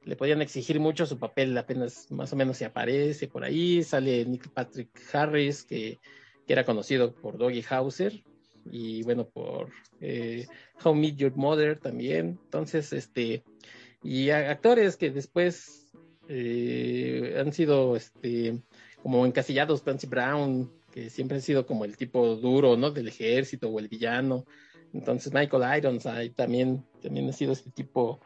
[0.05, 4.25] le podían exigir mucho su papel, apenas más o menos se aparece por ahí, sale
[4.25, 5.99] Nick Patrick Harris, que,
[6.47, 8.23] que era conocido por Doggy Hauser,
[8.71, 10.47] y bueno, por eh,
[10.83, 13.43] How Meet Your Mother también, entonces, este,
[14.03, 15.82] y actores que después
[16.35, 18.59] eh, han sido este
[19.01, 22.91] como encasillados Clancy Brown, que siempre ha sido como el tipo duro, ¿no?
[22.91, 24.45] Del ejército o el villano.
[24.93, 28.21] Entonces Michael Irons ahí también, también ha sido este tipo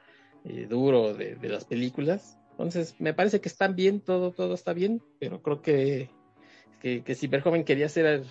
[0.45, 2.38] eh, duro de, de, las películas.
[2.51, 6.09] Entonces, me parece que están bien, todo, todo está bien, pero creo que,
[6.81, 8.23] que, que si Verhoeven quería hacer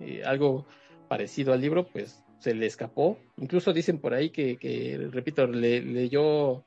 [0.00, 0.66] eh, algo
[1.08, 3.18] parecido al libro, pues se le escapó.
[3.36, 6.64] Incluso dicen por ahí que, que repito, le, leyó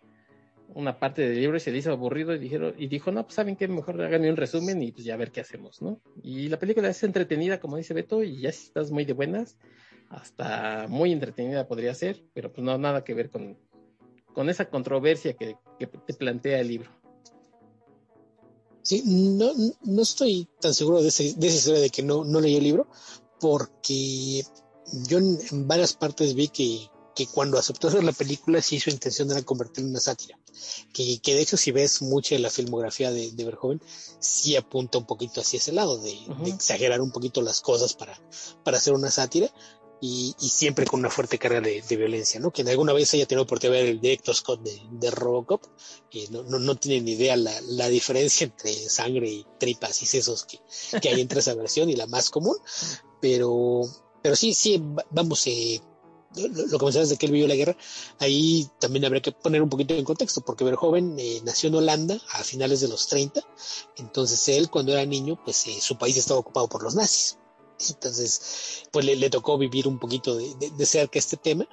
[0.76, 3.36] una parte del libro y se le hizo aburrido y dijeron y dijo no pues
[3.36, 6.60] saben qué mejor háganme un resumen y pues ya ver qué hacemos no y la
[6.60, 9.58] película es entretenida como dice Beto y ya si estás muy de buenas
[10.10, 13.58] hasta muy entretenida podría ser pero pues no nada que ver con
[14.34, 16.90] con esa controversia que, que te plantea el libro.
[18.82, 19.52] Sí no,
[19.84, 22.64] no estoy tan seguro de, ese, de esa historia de que no no leí el
[22.64, 22.88] libro
[23.40, 24.44] porque
[25.08, 29.32] yo en, varias partes vi que, que, cuando aceptó hacer la película sí su intención
[29.32, 30.38] era convertirla en una sátira.
[30.94, 33.82] Que, que, de hecho si ves mucha de la filmografía de, de Verhoeven,
[34.20, 38.20] sí apunta un poquito hacia ese lado, de, de, exagerar un poquito las cosas para,
[38.64, 39.50] para hacer una sátira.
[40.02, 42.52] Y, y siempre con una fuerte carga de, violencia, ¿no?
[42.52, 45.64] Quien alguna vez haya tenido oportunidad de ver el director Scott de, de Robocop,
[46.12, 50.06] eh, no, no, no tiene ni idea la, la, diferencia entre sangre y tripas y
[50.06, 50.60] sesos que,
[51.00, 52.58] que hay entre esa versión y la más común,
[53.22, 53.82] pero,
[54.22, 55.82] pero sí, sí, vamos, eh,
[56.38, 57.78] lo, que mencionas de que él vivió la guerra,
[58.20, 62.20] ahí también habría que poner un poquito en contexto, porque Verhoeven eh, nació en Holanda
[62.32, 63.42] a finales de los 30,
[63.98, 67.38] entonces él cuando era niño, pues eh, su país estaba ocupado por los nazis.
[67.90, 71.68] Entonces, pues le, tocó vivir un poquito de, de, cerca este tema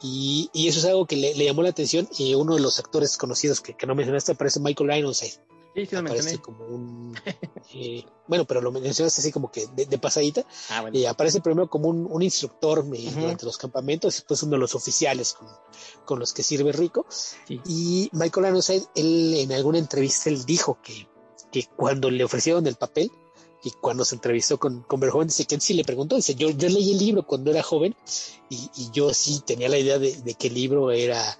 [0.00, 3.60] y, eso es algo que le, llamó la atención y uno de los actores conocidos
[3.60, 7.14] que, que no mencionaste aparece Michael Ironside Sí, sí lo aparece como un...
[7.72, 10.44] Eh, bueno, pero lo mencionaste así como que de, pasadita.
[10.70, 11.08] Ah, bueno.
[11.08, 15.34] aparece primero como un, un instructor eh, durante los campamentos, después uno de los oficiales
[15.34, 15.46] con,
[16.04, 17.06] con los que sirve Rico.
[17.08, 17.60] Sí.
[17.66, 21.06] Y Michael Ironside, él en alguna entrevista, él dijo que,
[21.52, 23.12] que cuando le ofrecieron el papel,
[23.62, 26.50] y cuando se entrevistó con, con Verhoeven, dice que él sí le preguntó, dice, yo,
[26.50, 27.94] yo leí el libro cuando era joven
[28.48, 31.38] y, y yo sí tenía la idea de, de, que el libro era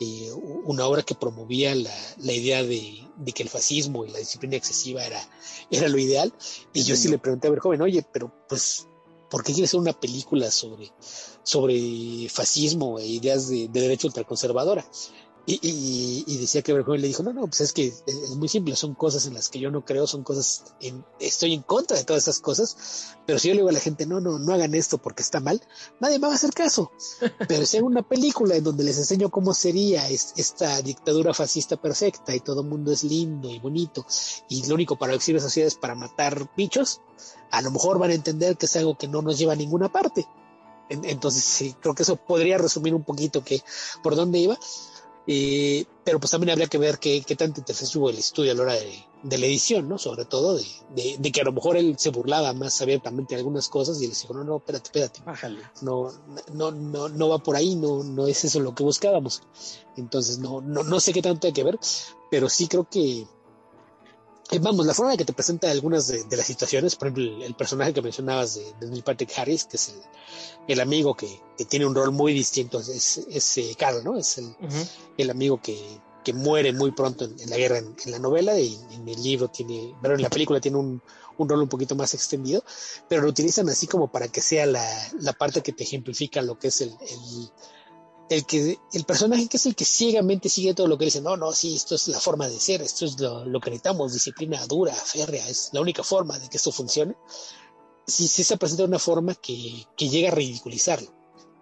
[0.00, 4.18] eh, una obra que promovía la, la idea de, de, que el fascismo y la
[4.18, 5.20] disciplina excesiva era,
[5.70, 6.32] era lo ideal.
[6.72, 8.86] Y yo sí le pregunté a ver, joven, oye, pero pues,
[9.30, 10.90] ¿por qué quieres hacer una película sobre,
[11.42, 14.84] sobre fascismo e ideas de, de derecha ultraconservadora?
[15.44, 18.76] Y, y, decía que Verhoeven le dijo, no, no, pues es que es, muy simple,
[18.76, 22.04] son cosas en las que yo no creo, son cosas, en, estoy en contra de
[22.04, 24.76] todas esas cosas, pero si yo le digo a la gente, no, no, no hagan
[24.76, 25.60] esto porque está mal,
[25.98, 26.92] nadie me va a hacer caso.
[27.48, 32.34] Pero si hago una película en donde les enseño cómo sería esta dictadura fascista perfecta
[32.34, 34.06] y todo el mundo es lindo y bonito
[34.48, 37.00] y lo único para exhibir sociedad es para matar bichos,
[37.50, 39.90] a lo mejor van a entender que es algo que no nos lleva a ninguna
[39.90, 40.26] parte.
[40.88, 43.62] Entonces, sí, creo que eso podría resumir un poquito que
[44.02, 44.58] por dónde iba
[45.26, 48.54] eh, pero pues también habría que ver qué, qué tanto interés hubo el estudio a
[48.54, 49.98] la hora de, de la edición, ¿no?
[49.98, 53.40] Sobre todo de, de, de, que a lo mejor él se burlaba más abiertamente de
[53.40, 55.20] algunas cosas y les dijo, no, no, espérate, espérate.
[55.24, 55.60] Bájale.
[55.80, 56.10] No,
[56.52, 59.42] no, no, no va por ahí, no, no es eso lo que buscábamos.
[59.96, 61.78] Entonces, no, no, no sé qué tanto hay que ver,
[62.30, 63.26] pero sí creo que,
[64.52, 67.54] eh, vamos, la forma en que te presenta algunas de, las situaciones, por ejemplo, el,
[67.54, 69.94] personaje que mencionabas de, de, Neil Patrick Harris, que es el,
[70.68, 74.18] el amigo que, que, tiene un rol muy distinto, es, es eh, Carl, ¿no?
[74.18, 74.54] Es el,
[75.16, 75.78] el amigo que,
[76.22, 79.94] que, muere muy pronto en, la guerra en, la novela y en el libro tiene,
[80.02, 81.02] pero en la película tiene un,
[81.38, 82.62] un rol un poquito más extendido,
[83.08, 84.86] pero lo utilizan así como para que sea la,
[85.20, 86.92] la parte que te ejemplifica lo que es el,
[88.32, 91.36] el que el personaje que es el que ciegamente sigue todo lo que dice, no,
[91.36, 94.66] no, sí, esto es la forma de ser, esto es lo, lo que necesitamos, disciplina
[94.66, 97.14] dura, férrea, es la única forma de que esto funcione,
[98.06, 101.10] sí, sí se presenta de una forma que, que llega a ridiculizarlo.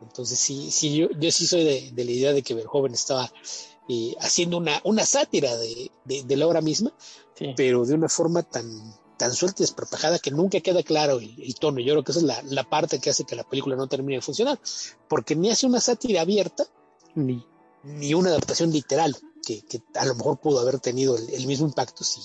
[0.02, 3.30] Entonces, sí, sí yo, yo sí soy de, de la idea de que Verhoeven estaba
[3.88, 6.92] eh, haciendo una, una sátira de, de, de la obra misma,
[7.34, 7.52] sí.
[7.56, 11.54] pero de una forma tan, tan suelta y desparpajada que nunca queda claro el, el,
[11.56, 11.78] tono.
[11.80, 14.16] Yo creo que esa es la, la, parte que hace que la película no termine
[14.16, 14.58] de funcionar,
[15.10, 16.66] porque ni hace una sátira abierta,
[17.14, 17.46] ni,
[17.84, 19.14] ni una adaptación literal,
[19.44, 22.22] que, que, a lo mejor pudo haber tenido el, el mismo impacto si,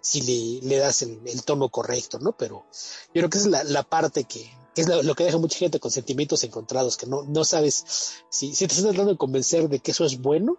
[0.00, 2.34] si le, le das el, el, tono correcto, ¿no?
[2.34, 2.64] Pero
[3.08, 5.36] yo creo que esa es la, la parte que, que es lo, lo, que deja
[5.36, 9.18] mucha gente con sentimientos encontrados, que no, no sabes si, si te estás tratando de
[9.18, 10.56] convencer de que eso es bueno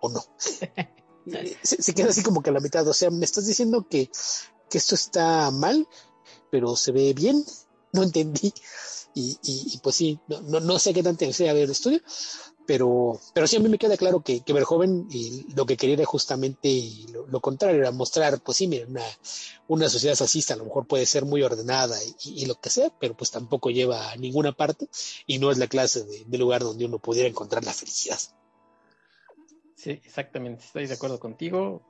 [0.00, 0.22] o no.
[1.62, 4.10] se, se, queda así como que a la mitad, o sea, me estás diciendo que
[4.70, 5.86] que esto está mal,
[6.50, 7.44] pero se ve bien,
[7.92, 8.52] no entendí.
[9.12, 12.00] Y, y, pues sí, no, no, no, sé qué tanto sea ver el estudio,
[12.64, 15.96] pero, pero sí a mí me queda claro que, que Verjoven y lo que quería
[15.96, 16.68] era justamente
[17.28, 19.02] lo, contrario, era mostrar, pues sí, mira, una,
[19.66, 22.92] una sociedad fascista a lo mejor puede ser muy ordenada y, y, lo que sea,
[23.00, 24.88] pero pues tampoco lleva a ninguna parte
[25.26, 28.20] y no es la clase de, de lugar donde uno pudiera encontrar la felicidad.
[29.74, 31.82] Sí, exactamente, estoy de acuerdo contigo.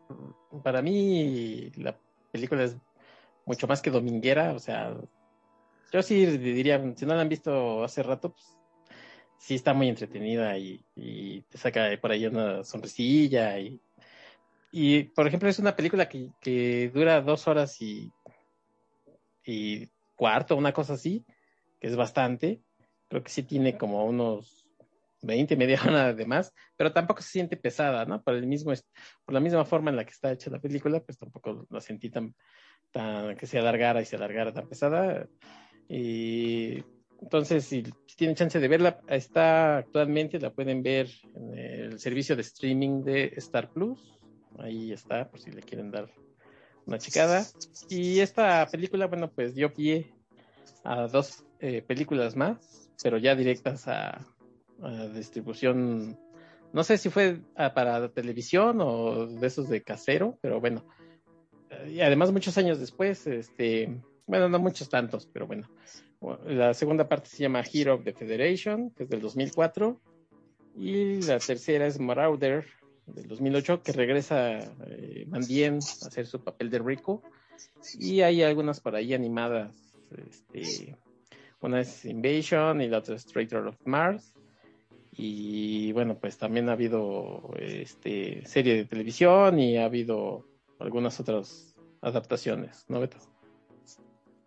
[0.62, 1.98] Para mí, la
[2.31, 2.77] película es
[3.47, 4.97] mucho más que dominguera, o sea,
[5.93, 8.57] yo sí diría, si no la han visto hace rato, pues
[9.39, 10.85] sí está muy entretenida y,
[11.48, 13.81] te saca por ahí una sonrisilla y
[14.73, 18.12] y, por ejemplo, es una película que, que dura dos horas y,
[19.44, 21.24] y cuarto, una cosa así,
[21.81, 22.61] que es bastante.
[23.09, 24.59] Creo que sí tiene como unos
[25.22, 28.22] 20, media hora de más, pero tampoco se siente pesada, ¿no?
[28.22, 28.72] Por el mismo,
[29.24, 32.10] por la misma forma en la que está hecha la película, pues tampoco la sentí
[32.10, 32.34] tan,
[32.90, 35.26] tan que se alargara y se alargara tan pesada.
[35.88, 36.82] Y
[37.20, 37.84] entonces, si,
[38.16, 43.32] tienen chance de verla, está actualmente, la pueden ver en el servicio de streaming de
[43.36, 44.18] Star Plus.
[44.59, 46.10] Ahí está, por si le quieren dar
[46.86, 47.47] una checada.
[47.88, 50.12] Y esta película, bueno, pues dio pie
[50.84, 54.26] a dos eh, películas más, pero ya directas a,
[55.15, 56.19] distribución.
[56.73, 60.85] No sé si fue para televisión o de esos de casero, pero bueno.
[61.89, 65.69] Y además muchos años después, este, bueno, no muchos tantos, pero bueno.
[66.47, 70.01] La segunda parte se llama Hero of the Federation, que es del 2004.
[70.77, 72.66] Y la tercera es Marauder,
[73.07, 77.23] del 2008, que regresa eh, Mandien a hacer su papel de Rico.
[77.98, 79.74] Y hay algunas por ahí animadas.
[80.52, 80.97] Este,
[81.61, 84.35] una es Invasion y la otra es Traitor of Mars.
[85.22, 90.47] Y bueno, pues también ha habido este, serie de televisión y ha habido
[90.78, 93.18] algunas otras adaptaciones, ¿no, Beto?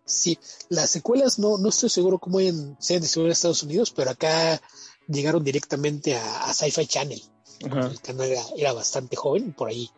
[0.04, 0.36] Sí,
[0.70, 4.60] las secuelas no, no estoy seguro cómo hayan, sean distribuidas en Estados Unidos, pero acá
[5.06, 7.22] llegaron directamente a, Sci-Fi Channel.
[7.60, 9.88] El canal era, bastante joven, por ahí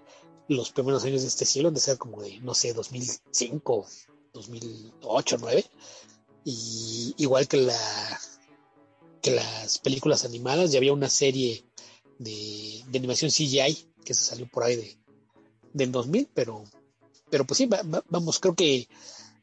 [0.46, 3.86] los primeros años de este siglo, de ser como de, no sé, 2005,
[4.34, 5.64] 2008, 2009.
[6.44, 8.20] Y igual que la
[9.30, 11.64] las películas animadas, ya había una serie
[12.18, 14.96] de, animación CGI que se salió por ahí de,
[15.72, 16.64] del 2000, pero,
[17.30, 17.68] pero pues sí,
[18.08, 18.88] vamos, creo que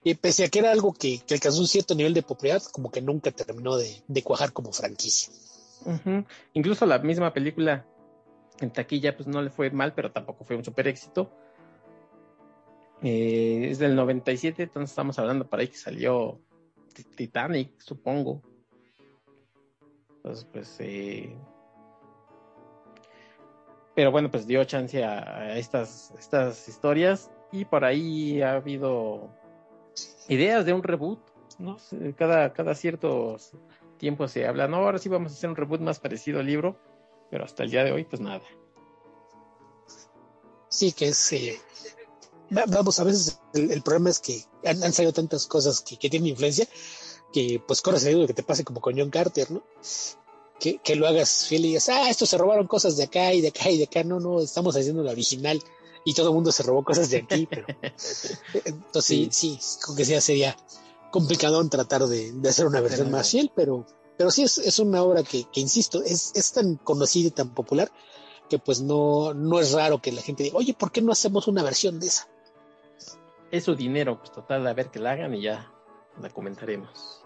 [0.05, 3.01] y pese a que era algo que, alcanzó un cierto nivel de popularidad, como que
[3.01, 5.33] nunca terminó de, cuajar como franquicia.
[6.53, 7.85] Incluso la misma película
[8.59, 11.31] en taquilla pues no le fue mal, pero tampoco fue un super éxito.
[13.01, 16.39] Eh, es del 97, entonces estamos hablando para ahí que salió
[17.15, 18.41] Titanic, supongo.
[20.23, 20.75] Entonces, pues...
[20.79, 21.35] Eh,
[23.95, 29.29] pero bueno, pues dio chance a, estas, estas historias y por ahí ha habido
[30.27, 31.19] ideas de un reboot.
[32.17, 33.37] Cada, cada cierto
[33.97, 36.79] tiempo se habla, no, ahora sí vamos a hacer un reboot más parecido al libro,
[37.29, 38.41] pero hasta el día de hoy, pues nada.
[40.69, 41.31] Sí, que es.
[41.33, 41.59] Eh,
[42.49, 46.67] vamos, a veces el, problema es que han, salido tantas cosas que, tienen influencia
[47.33, 49.63] que, pues, corres el que te pase como con John Carter, ¿no?
[50.59, 53.41] Que, que, lo hagas fiel y digas, ah, estos se robaron cosas de acá y
[53.41, 54.03] de acá y de acá.
[54.03, 55.61] No, no, estamos haciendo la original
[56.05, 57.65] y todo el mundo se robó cosas de aquí, pero
[58.65, 60.55] entonces sí, sí, con que sea sería
[61.11, 63.85] complicado tratar de, hacer una versión más fiel, pero,
[64.17, 67.53] pero sí es, es una obra que, que insisto, es, es, tan conocida y tan
[67.53, 67.91] popular
[68.49, 71.47] que pues no, no es raro que la gente diga, oye, ¿por qué no hacemos
[71.47, 72.27] una versión de esa?
[73.51, 75.71] Es su dinero, pues total, a ver que la hagan y ya
[76.19, 77.22] la comentaremos.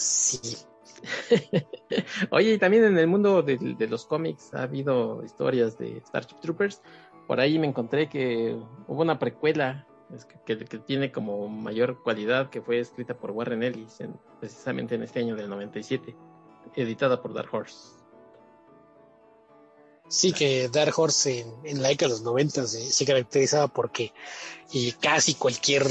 [0.00, 0.56] Sí,
[2.30, 6.82] Oye, y también en el mundo de, los cómics ha habido historias de Starship Troopers.
[7.26, 8.56] Por ahí me encontré que
[8.86, 9.86] hubo una precuela
[10.44, 13.98] que, tiene como mayor cualidad que fue escrita por Warren Ellis
[14.40, 16.16] precisamente en este año del 97,
[16.74, 17.99] editada por Dark Horse.
[20.10, 24.12] Sí, que Dark Horse en, la década de los 90 se, caracterizaba porque
[24.72, 25.86] y casi cualquier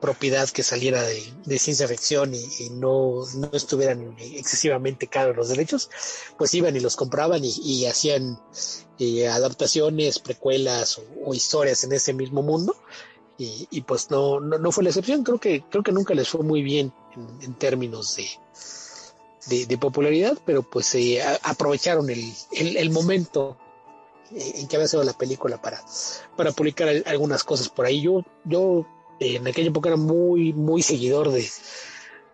[0.00, 5.88] propiedad que saliera de, ciencia ficción y, no, no, estuvieran excesivamente caros los derechos,
[6.36, 8.40] pues iban y los compraban y, hacían
[8.98, 12.74] eh, adaptaciones, precuelas o, historias en ese mismo mundo.
[13.38, 16.62] Y, pues no, no, fue la excepción, creo que, creo que nunca les fue muy
[16.62, 16.92] bien
[17.40, 18.16] en, términos
[19.46, 23.56] de, de, popularidad, pero pues eh, aprovecharon el, el momento
[24.32, 25.80] en que había sido la película para,
[26.36, 28.02] para publicar algunas cosas por ahí.
[28.02, 28.86] Yo, yo
[29.18, 31.46] en aquella época era muy, muy seguidor de,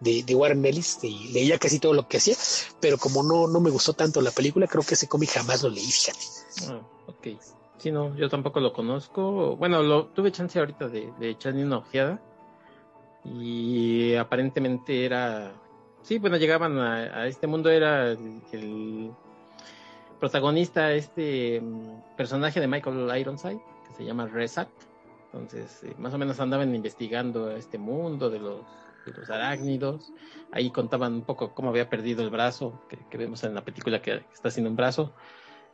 [0.01, 2.37] de, Warren Ellis y leía casi todo lo que hacía,
[2.81, 5.71] pero como no, no me gustó tanto la película, creo que ese cómic jamás lo
[5.71, 6.25] leí, fíjate.
[6.69, 7.27] Ah, ok.
[7.79, 9.57] Sí, no, yo tampoco lo conozco.
[9.57, 12.21] Bueno, lo tuve chance ahorita de, de echarle una ojeada
[13.25, 15.53] y aparentemente era...
[16.03, 19.13] Sí, bueno, llegaban a, este mundo, era el
[20.19, 24.69] protagonista este mm, personaje de Michael Ironside, que se llama Rezak.
[25.33, 28.61] Entonces, eh, más o menos andaban investigando este mundo de los,
[29.05, 30.13] de los arácnidos.
[30.53, 34.23] Ahí contaban un poco cómo había perdido el brazo, que, vemos en la película que,
[34.33, 35.13] está haciendo un brazo.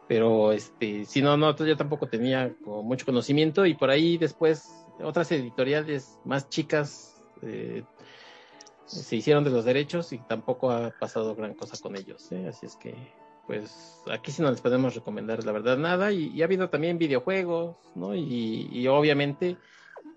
[0.08, 3.66] Pero, este, si no, no, yo tampoco tenía mucho conocimiento.
[3.66, 7.84] Y por ahí después, otras editoriales más chicas eh,
[8.84, 12.30] se hicieron de los derechos y tampoco ha pasado gran cosa con ellos.
[12.32, 12.48] ¿eh?
[12.48, 12.94] Así es que
[13.46, 16.12] pues aquí sí no les podemos recomendar la verdad nada.
[16.12, 18.14] Y, ha habido también videojuegos, ¿no?
[18.14, 19.56] Y, obviamente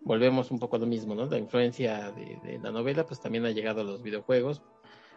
[0.02, 1.26] volvemos un poco a lo mismo, ¿no?
[1.26, 4.62] La influencia de, la novela, pues también ha llegado a los videojuegos.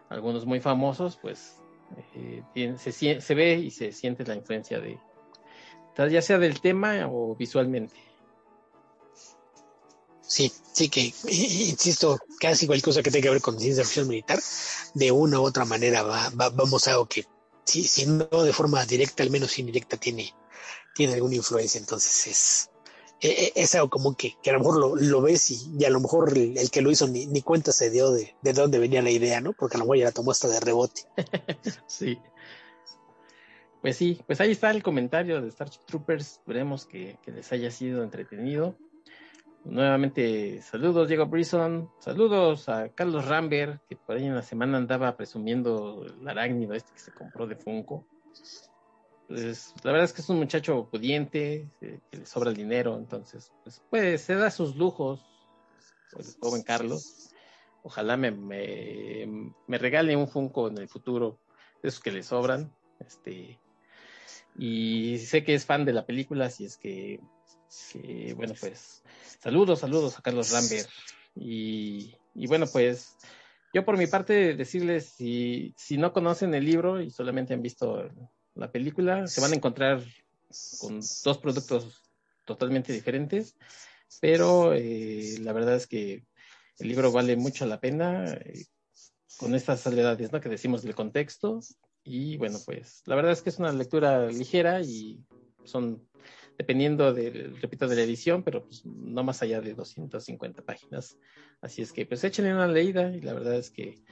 [0.08, 1.56] Algunos muy famosos, pues
[2.54, 4.98] eh, se, ve y se siente la influencia de,
[6.10, 7.96] ya sea del tema o visualmente.
[10.22, 14.38] Sí, sí que, insisto, casi cualquier cosa que tenga que ver con ciencia ficción militar,
[14.94, 17.24] de una u otra manera va, vamos a que
[17.68, 20.34] si, no de forma directa, al menos indirecta, tiene,
[20.94, 21.78] tiene alguna influencia.
[21.78, 22.70] Entonces es,
[23.20, 26.00] e, e, es, algo como que, que, a lo mejor lo, ves y, a lo
[26.00, 29.10] mejor el, que lo hizo ni, ni, cuenta se dio de, de dónde venía la
[29.10, 29.52] idea, ¿no?
[29.52, 31.02] Porque a lo mejor ya la tomó hasta de rebote.
[31.86, 32.18] sí.
[33.80, 36.32] Pues sí, pues ahí está el comentario de Starship Troopers.
[36.32, 38.76] Esperemos que, que les haya sido entretenido.
[39.68, 45.14] Nuevamente, saludos Diego Brison, saludos a Carlos Rambert, que por ahí en la semana andaba
[45.14, 48.06] presumiendo el arácnido este que se compró de Funko.
[49.26, 52.96] Pues la verdad es que es un muchacho pudiente, eh, que le sobra el dinero,
[52.96, 55.26] entonces, pues, pues se da sus lujos,
[56.16, 57.34] el joven Carlos.
[57.82, 61.38] Ojalá me, me, me regale un Funko en el futuro,
[61.82, 62.72] de esos que le sobran.
[63.00, 63.60] Este,
[64.56, 67.20] y sé que es fan de la película, así es que
[68.36, 69.02] bueno, pues
[69.40, 70.88] Saludos, saludos a Carlos Rambert.
[71.36, 72.12] Y,
[72.48, 73.16] bueno, pues
[73.72, 78.10] yo por mi parte decirles, si, si no conocen el libro y solamente han visto
[78.54, 80.02] la película, se van a encontrar
[80.80, 82.02] con dos productos
[82.44, 83.54] totalmente diferentes,
[84.20, 86.24] pero eh, la verdad es que
[86.78, 88.64] el libro vale mucho la pena eh,
[89.36, 90.40] con estas salvedades ¿no?
[90.40, 91.60] que decimos del contexto.
[92.02, 95.22] Y bueno, pues la verdad es que es una lectura ligera y
[95.64, 96.08] son
[96.58, 101.16] dependiendo del, repito, de la edición, pero pues no más allá de 250 páginas.
[101.60, 104.02] Así es que pues échenle una leída y la verdad es que,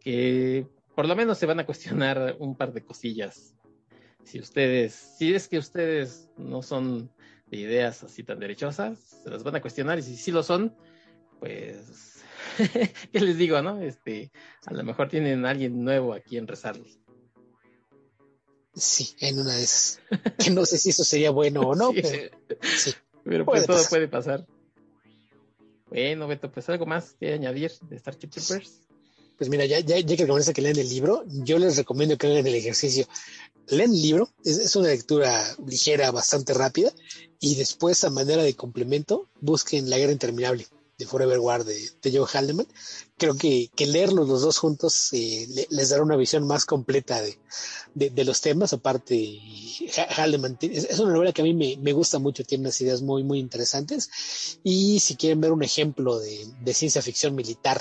[0.00, 3.54] que por lo menos se van a cuestionar un par de cosillas.
[4.22, 7.10] Si ustedes, si es que ustedes no son
[7.50, 10.76] de ideas así tan derechosas, se las van a cuestionar y si sí lo son,
[11.40, 12.22] pues,
[13.12, 13.80] ¿qué les digo, no?
[13.80, 14.30] Este,
[14.66, 17.00] a lo mejor tienen a alguien nuevo aquí en rezarles.
[18.78, 20.00] Sí, en una de esas.
[20.38, 22.30] Que no sé si eso sería bueno o no, pero
[22.62, 22.92] sí.
[23.24, 24.46] Pero pues todo puede pasar.
[25.88, 28.80] Bueno, Beto, pues algo más que añadir de Starship Troopers.
[29.36, 32.26] Pues mira, ya, ya, ya que comienza que lean el libro, yo les recomiendo que
[32.26, 33.06] hagan el ejercicio.
[33.68, 36.92] Leen el libro, es, es, una lectura ligera, bastante rápida,
[37.38, 40.66] y después, a manera de complemento, busquen La Guerra Interminable
[40.98, 42.66] de Forever War de, Joe Haldeman.
[43.16, 47.38] Creo que, que, leerlos los dos juntos eh, les dará una visión más completa de,
[47.94, 48.72] de, los temas.
[48.72, 49.38] Aparte,
[50.16, 53.22] Haldeman es, una novela que a mí me, me, gusta mucho, tiene unas ideas muy,
[53.22, 54.58] muy interesantes.
[54.64, 57.80] Y si quieren ver un ejemplo de, ciencia ficción militar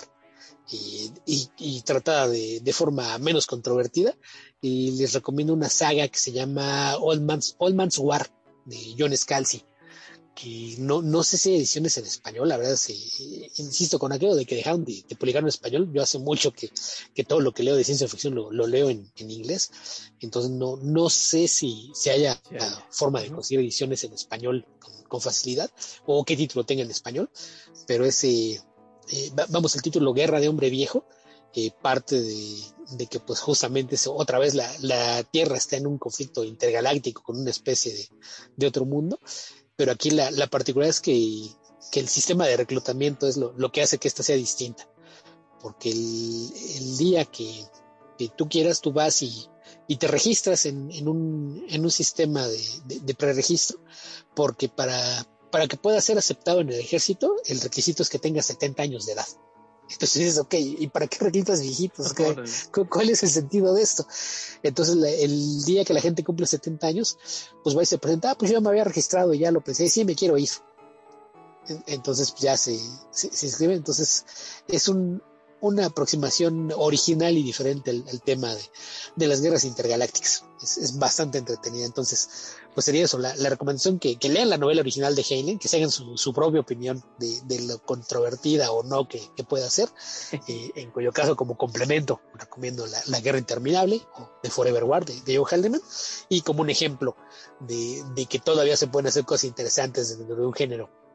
[0.69, 4.15] y, y, tratada de, forma menos controvertida,
[4.61, 8.29] y les recomiendo una saga que se llama Old Man's, Old Man's War
[8.65, 9.63] de John Scalzi
[10.37, 14.35] que no, no sé si hay ediciones en español, la verdad, sí, insisto con aquello
[14.35, 16.69] de que dejaron de, publicar en español, yo hace mucho que,
[17.15, 19.71] que, todo lo que leo de ciencia ficción lo, lo leo en, en, inglés,
[20.19, 22.39] entonces no, no sé si, si haya
[22.91, 24.63] forma de conseguir ediciones en español
[25.09, 25.71] con, facilidad
[26.05, 27.31] o qué título tenga en español,
[27.87, 28.61] pero ese,
[29.09, 31.05] eh, vamos, el título Guerra de Hombre Viejo,
[31.55, 32.57] eh, parte de,
[32.91, 37.39] de, que pues justamente otra vez la, la, Tierra está en un conflicto intergaláctico con
[37.39, 38.07] una especie de,
[38.55, 39.17] de otro mundo
[39.77, 41.49] pero aquí la, la particularidad es que,
[41.91, 44.89] que, el sistema de reclutamiento es lo, lo, que hace que esta sea distinta,
[45.61, 47.63] porque el, el día que,
[48.17, 49.47] que, tú quieras, tú vas y,
[49.87, 53.79] y te registras en, en, un, en un sistema de, de, de preregistro,
[54.35, 58.47] porque para, para que puedas ser aceptado en el ejército, el requisito es que tengas
[58.47, 59.27] 70 años de edad.
[59.89, 62.13] Entonces dices, ok, ¿y para qué reclutas viejitos?
[62.89, 64.05] ¿Cuál es el sentido de esto?
[64.63, 67.17] Entonces, el día que la gente cumple 70 años,
[67.63, 69.89] pues va y se presenta, ah, pues yo me había registrado y ya lo pensé,
[69.89, 70.49] sí, me quiero ir.
[71.85, 72.79] Entonces, pues ya se,
[73.11, 73.73] se, se inscribe.
[73.75, 74.25] Entonces,
[74.67, 75.21] es un,
[75.59, 78.61] una aproximación original y diferente al, tema de,
[79.15, 80.45] de, las guerras intergalácticas.
[80.61, 81.85] Es, es, bastante entretenida.
[81.85, 85.59] Entonces, pues sería eso, la, la recomendación que, que, lean la novela original de Heinlein,
[85.59, 89.43] que se hagan su, su propia opinión de, de, lo controvertida o no que, que
[89.43, 89.89] pueda ser,
[90.47, 95.05] eh, en cuyo caso como complemento recomiendo la, la Guerra Interminable o de Forever War
[95.05, 95.81] de, de Joe Haldeman
[96.29, 97.15] y como un ejemplo
[97.59, 101.06] de, de que todavía se pueden hacer cosas interesantes dentro de un género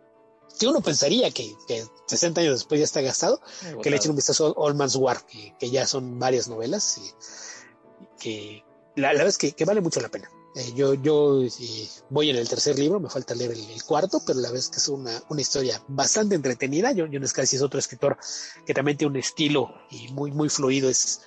[0.58, 3.40] que uno pensaría que, que 60 años después ya está gastado,
[3.82, 8.14] que le echen un vistazo a Man's War, que, que ya son varias novelas, y,
[8.20, 8.64] que
[8.96, 10.30] la, la es que, que, vale mucho la pena.
[10.54, 14.20] Eh, yo yo eh, voy en el tercer libro, me falta leer el, el, cuarto,
[14.26, 16.92] pero la es que es una, una historia bastante entretenida.
[16.92, 18.18] Yo, yo no es casi es otro escritor
[18.66, 21.22] que también tiene un estilo y muy, muy fluido, es,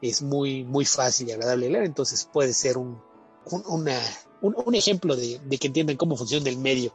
[0.00, 3.02] es muy, muy fácil y agradable leer, entonces puede ser un,
[3.66, 4.00] una,
[4.42, 6.92] un, ejemplo de, que entiendan cómo funciona el medio,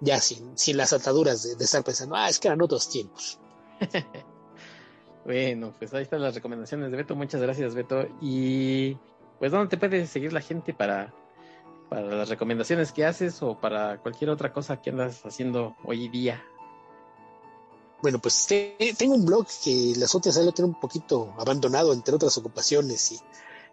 [0.00, 3.38] ya sin, sin las ataduras de, estar pensando, ah, es que eran otros tiempos.
[5.24, 8.06] bueno, pues ahí están las recomendaciones de Beto, muchas gracias Beto.
[8.20, 8.96] Y
[9.38, 11.14] pues ¿dónde te puede seguir la gente para,
[11.88, 16.42] para las recomendaciones que haces o para cualquier otra cosa que andas haciendo hoy día?
[18.00, 22.36] Bueno, pues tengo un blog que las otras lo tiene un poquito abandonado entre otras
[22.38, 23.18] ocupaciones y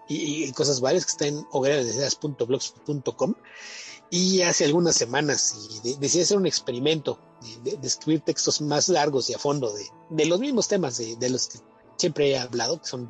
[0.07, 3.36] y, cosas varias que está en hogueradeseas.blogs.com
[4.10, 7.19] y hace algunas semanas y decidí hacer un experimento
[7.64, 11.60] de, escribir textos más largos y a fondo de, los mismos temas de, los que
[11.98, 13.10] siempre he hablado, que son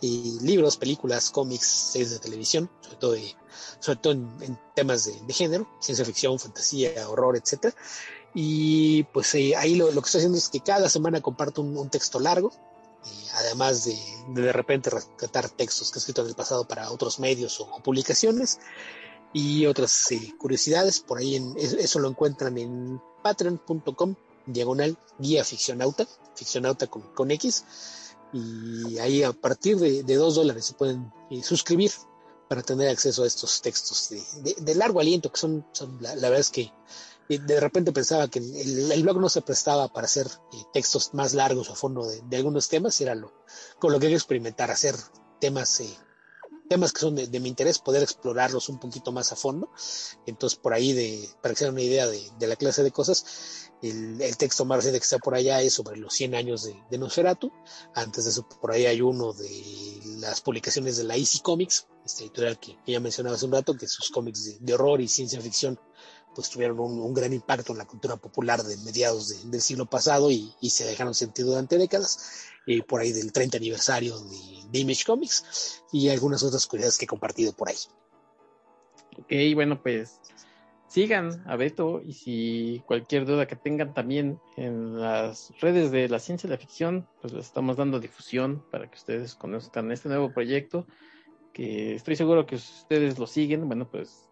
[0.00, 3.16] libros, películas, cómics, series de televisión, sobre todo,
[3.80, 7.74] sobre todo en, temas de, género, ciencia ficción, fantasía, horror, etcétera.
[8.32, 12.20] Y pues eh, ahí lo, que estoy haciendo es que cada semana comparto un texto
[12.20, 12.52] largo
[13.34, 13.98] además de,
[14.28, 18.58] de, repente rescatar textos que he escrito en el pasado para otros medios o, publicaciones
[19.32, 21.00] y otras eh, curiosidades.
[21.00, 24.14] Por ahí en, eso lo encuentran en patreon.com
[24.46, 27.64] diagonal guía ficcionauta, ficcionauta con, con, X.
[28.32, 31.90] Y ahí a partir de, de dos dólares se pueden eh, suscribir
[32.48, 34.08] para tener acceso a estos textos
[34.42, 36.72] de, de, largo aliento, que son, son la, la, verdad es que
[37.38, 41.70] de repente pensaba que el, blog no se prestaba para hacer eh, textos más largos
[41.70, 43.32] a fondo de, algunos temas, era lo,
[43.78, 44.96] con lo que hay que experimentar, hacer
[45.40, 45.96] temas, eh,
[46.68, 49.70] temas que son de, mi interés, poder explorarlos un poquito más a fondo.
[50.26, 54.36] Entonces, por ahí, de, para que se una idea de, la clase de cosas, el,
[54.36, 57.52] texto más reciente que está por allá es sobre los 100 años de, de Nosferatu.
[57.94, 62.22] Antes de eso, por ahí hay uno de las publicaciones de la Easy Comics, esta
[62.22, 65.78] editorial que, ya mencionaba hace un rato, que sus cómics de horror y ciencia ficción
[66.40, 70.54] pues tuvieron un, gran impacto en la cultura popular de mediados del siglo pasado y,
[70.70, 76.08] se dejaron sentir durante décadas, eh, por ahí del 30 aniversario de, Image Comics y
[76.08, 77.76] algunas otras curiosidades que he compartido por ahí.
[79.18, 80.18] Ok, bueno, pues
[80.88, 86.20] sigan a Beto y si cualquier duda que tengan también en las redes de la
[86.20, 90.32] ciencia y la ficción, pues les estamos dando difusión para que ustedes conozcan este nuevo
[90.32, 90.86] proyecto
[91.52, 94.30] que estoy seguro que ustedes lo siguen, bueno, pues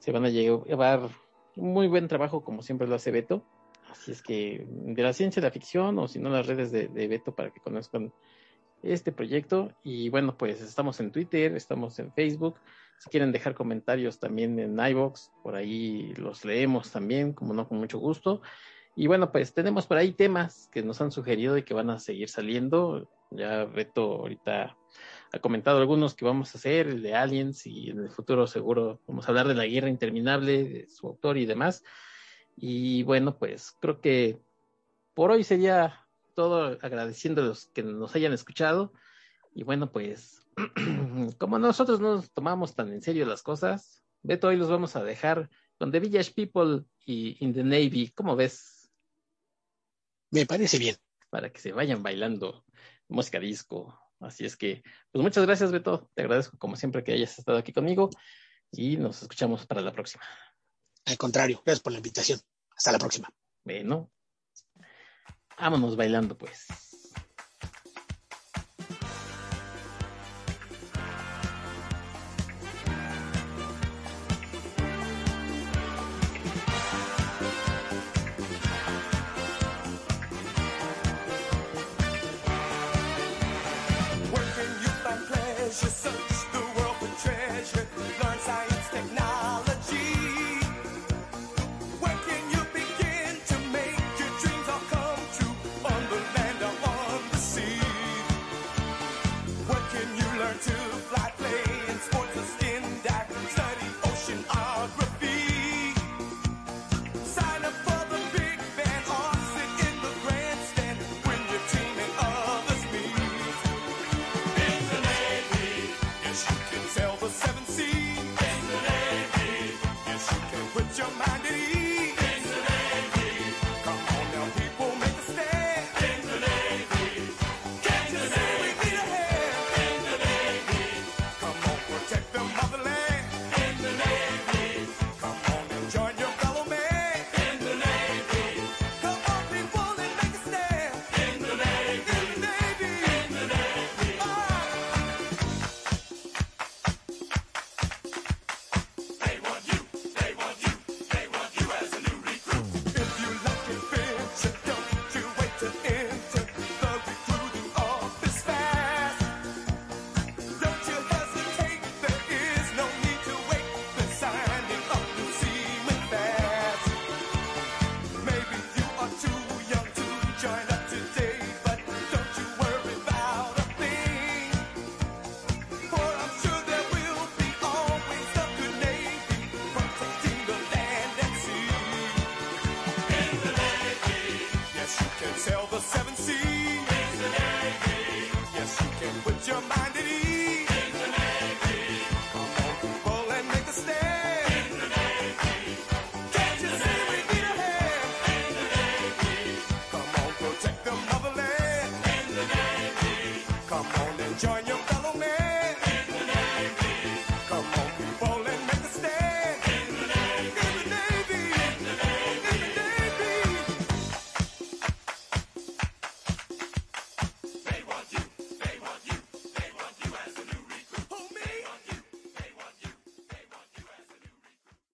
[0.00, 1.10] se van a llevar
[1.56, 3.42] muy buen trabajo, como siempre lo hace Beto.
[3.90, 7.08] Así es que de la ciencia de la ficción, o si no, las redes de,
[7.08, 8.12] Beto para que conozcan
[8.82, 9.72] este proyecto.
[9.82, 12.56] Y bueno, pues estamos en Twitter, estamos en Facebook.
[12.98, 17.78] Si quieren dejar comentarios también en iBox, por ahí los leemos también, como no, con
[17.78, 18.42] mucho gusto.
[18.94, 21.98] Y bueno, pues tenemos por ahí temas que nos han sugerido y que van a
[21.98, 23.08] seguir saliendo.
[23.30, 24.76] Ya Beto ahorita
[25.32, 29.00] ha comentado algunos que vamos a hacer, el de Aliens, y en el futuro seguro
[29.06, 31.84] vamos a hablar de la guerra interminable, de su autor y demás.
[32.56, 34.40] Y bueno, pues creo que
[35.14, 38.92] por hoy sería todo agradeciendo a los que nos hayan escuchado.
[39.54, 40.46] Y bueno, pues
[41.38, 45.04] como nosotros no nos tomamos tan en serio las cosas, Beto, hoy los vamos a
[45.04, 45.48] dejar
[45.78, 48.12] con The Village People y In the Navy.
[48.14, 48.90] ¿Cómo ves?
[50.30, 50.96] Me parece bien.
[51.30, 52.64] Para que se vayan bailando
[53.08, 56.10] música disco, Así es que, pues muchas gracias, Beto.
[56.14, 58.10] Te agradezco como siempre que hayas estado aquí conmigo
[58.70, 60.22] y nos escuchamos para la próxima.
[61.06, 62.38] Al contrario, gracias por la invitación.
[62.76, 63.28] Hasta la próxima.
[63.64, 64.10] Bueno,
[65.58, 66.89] vámonos bailando pues.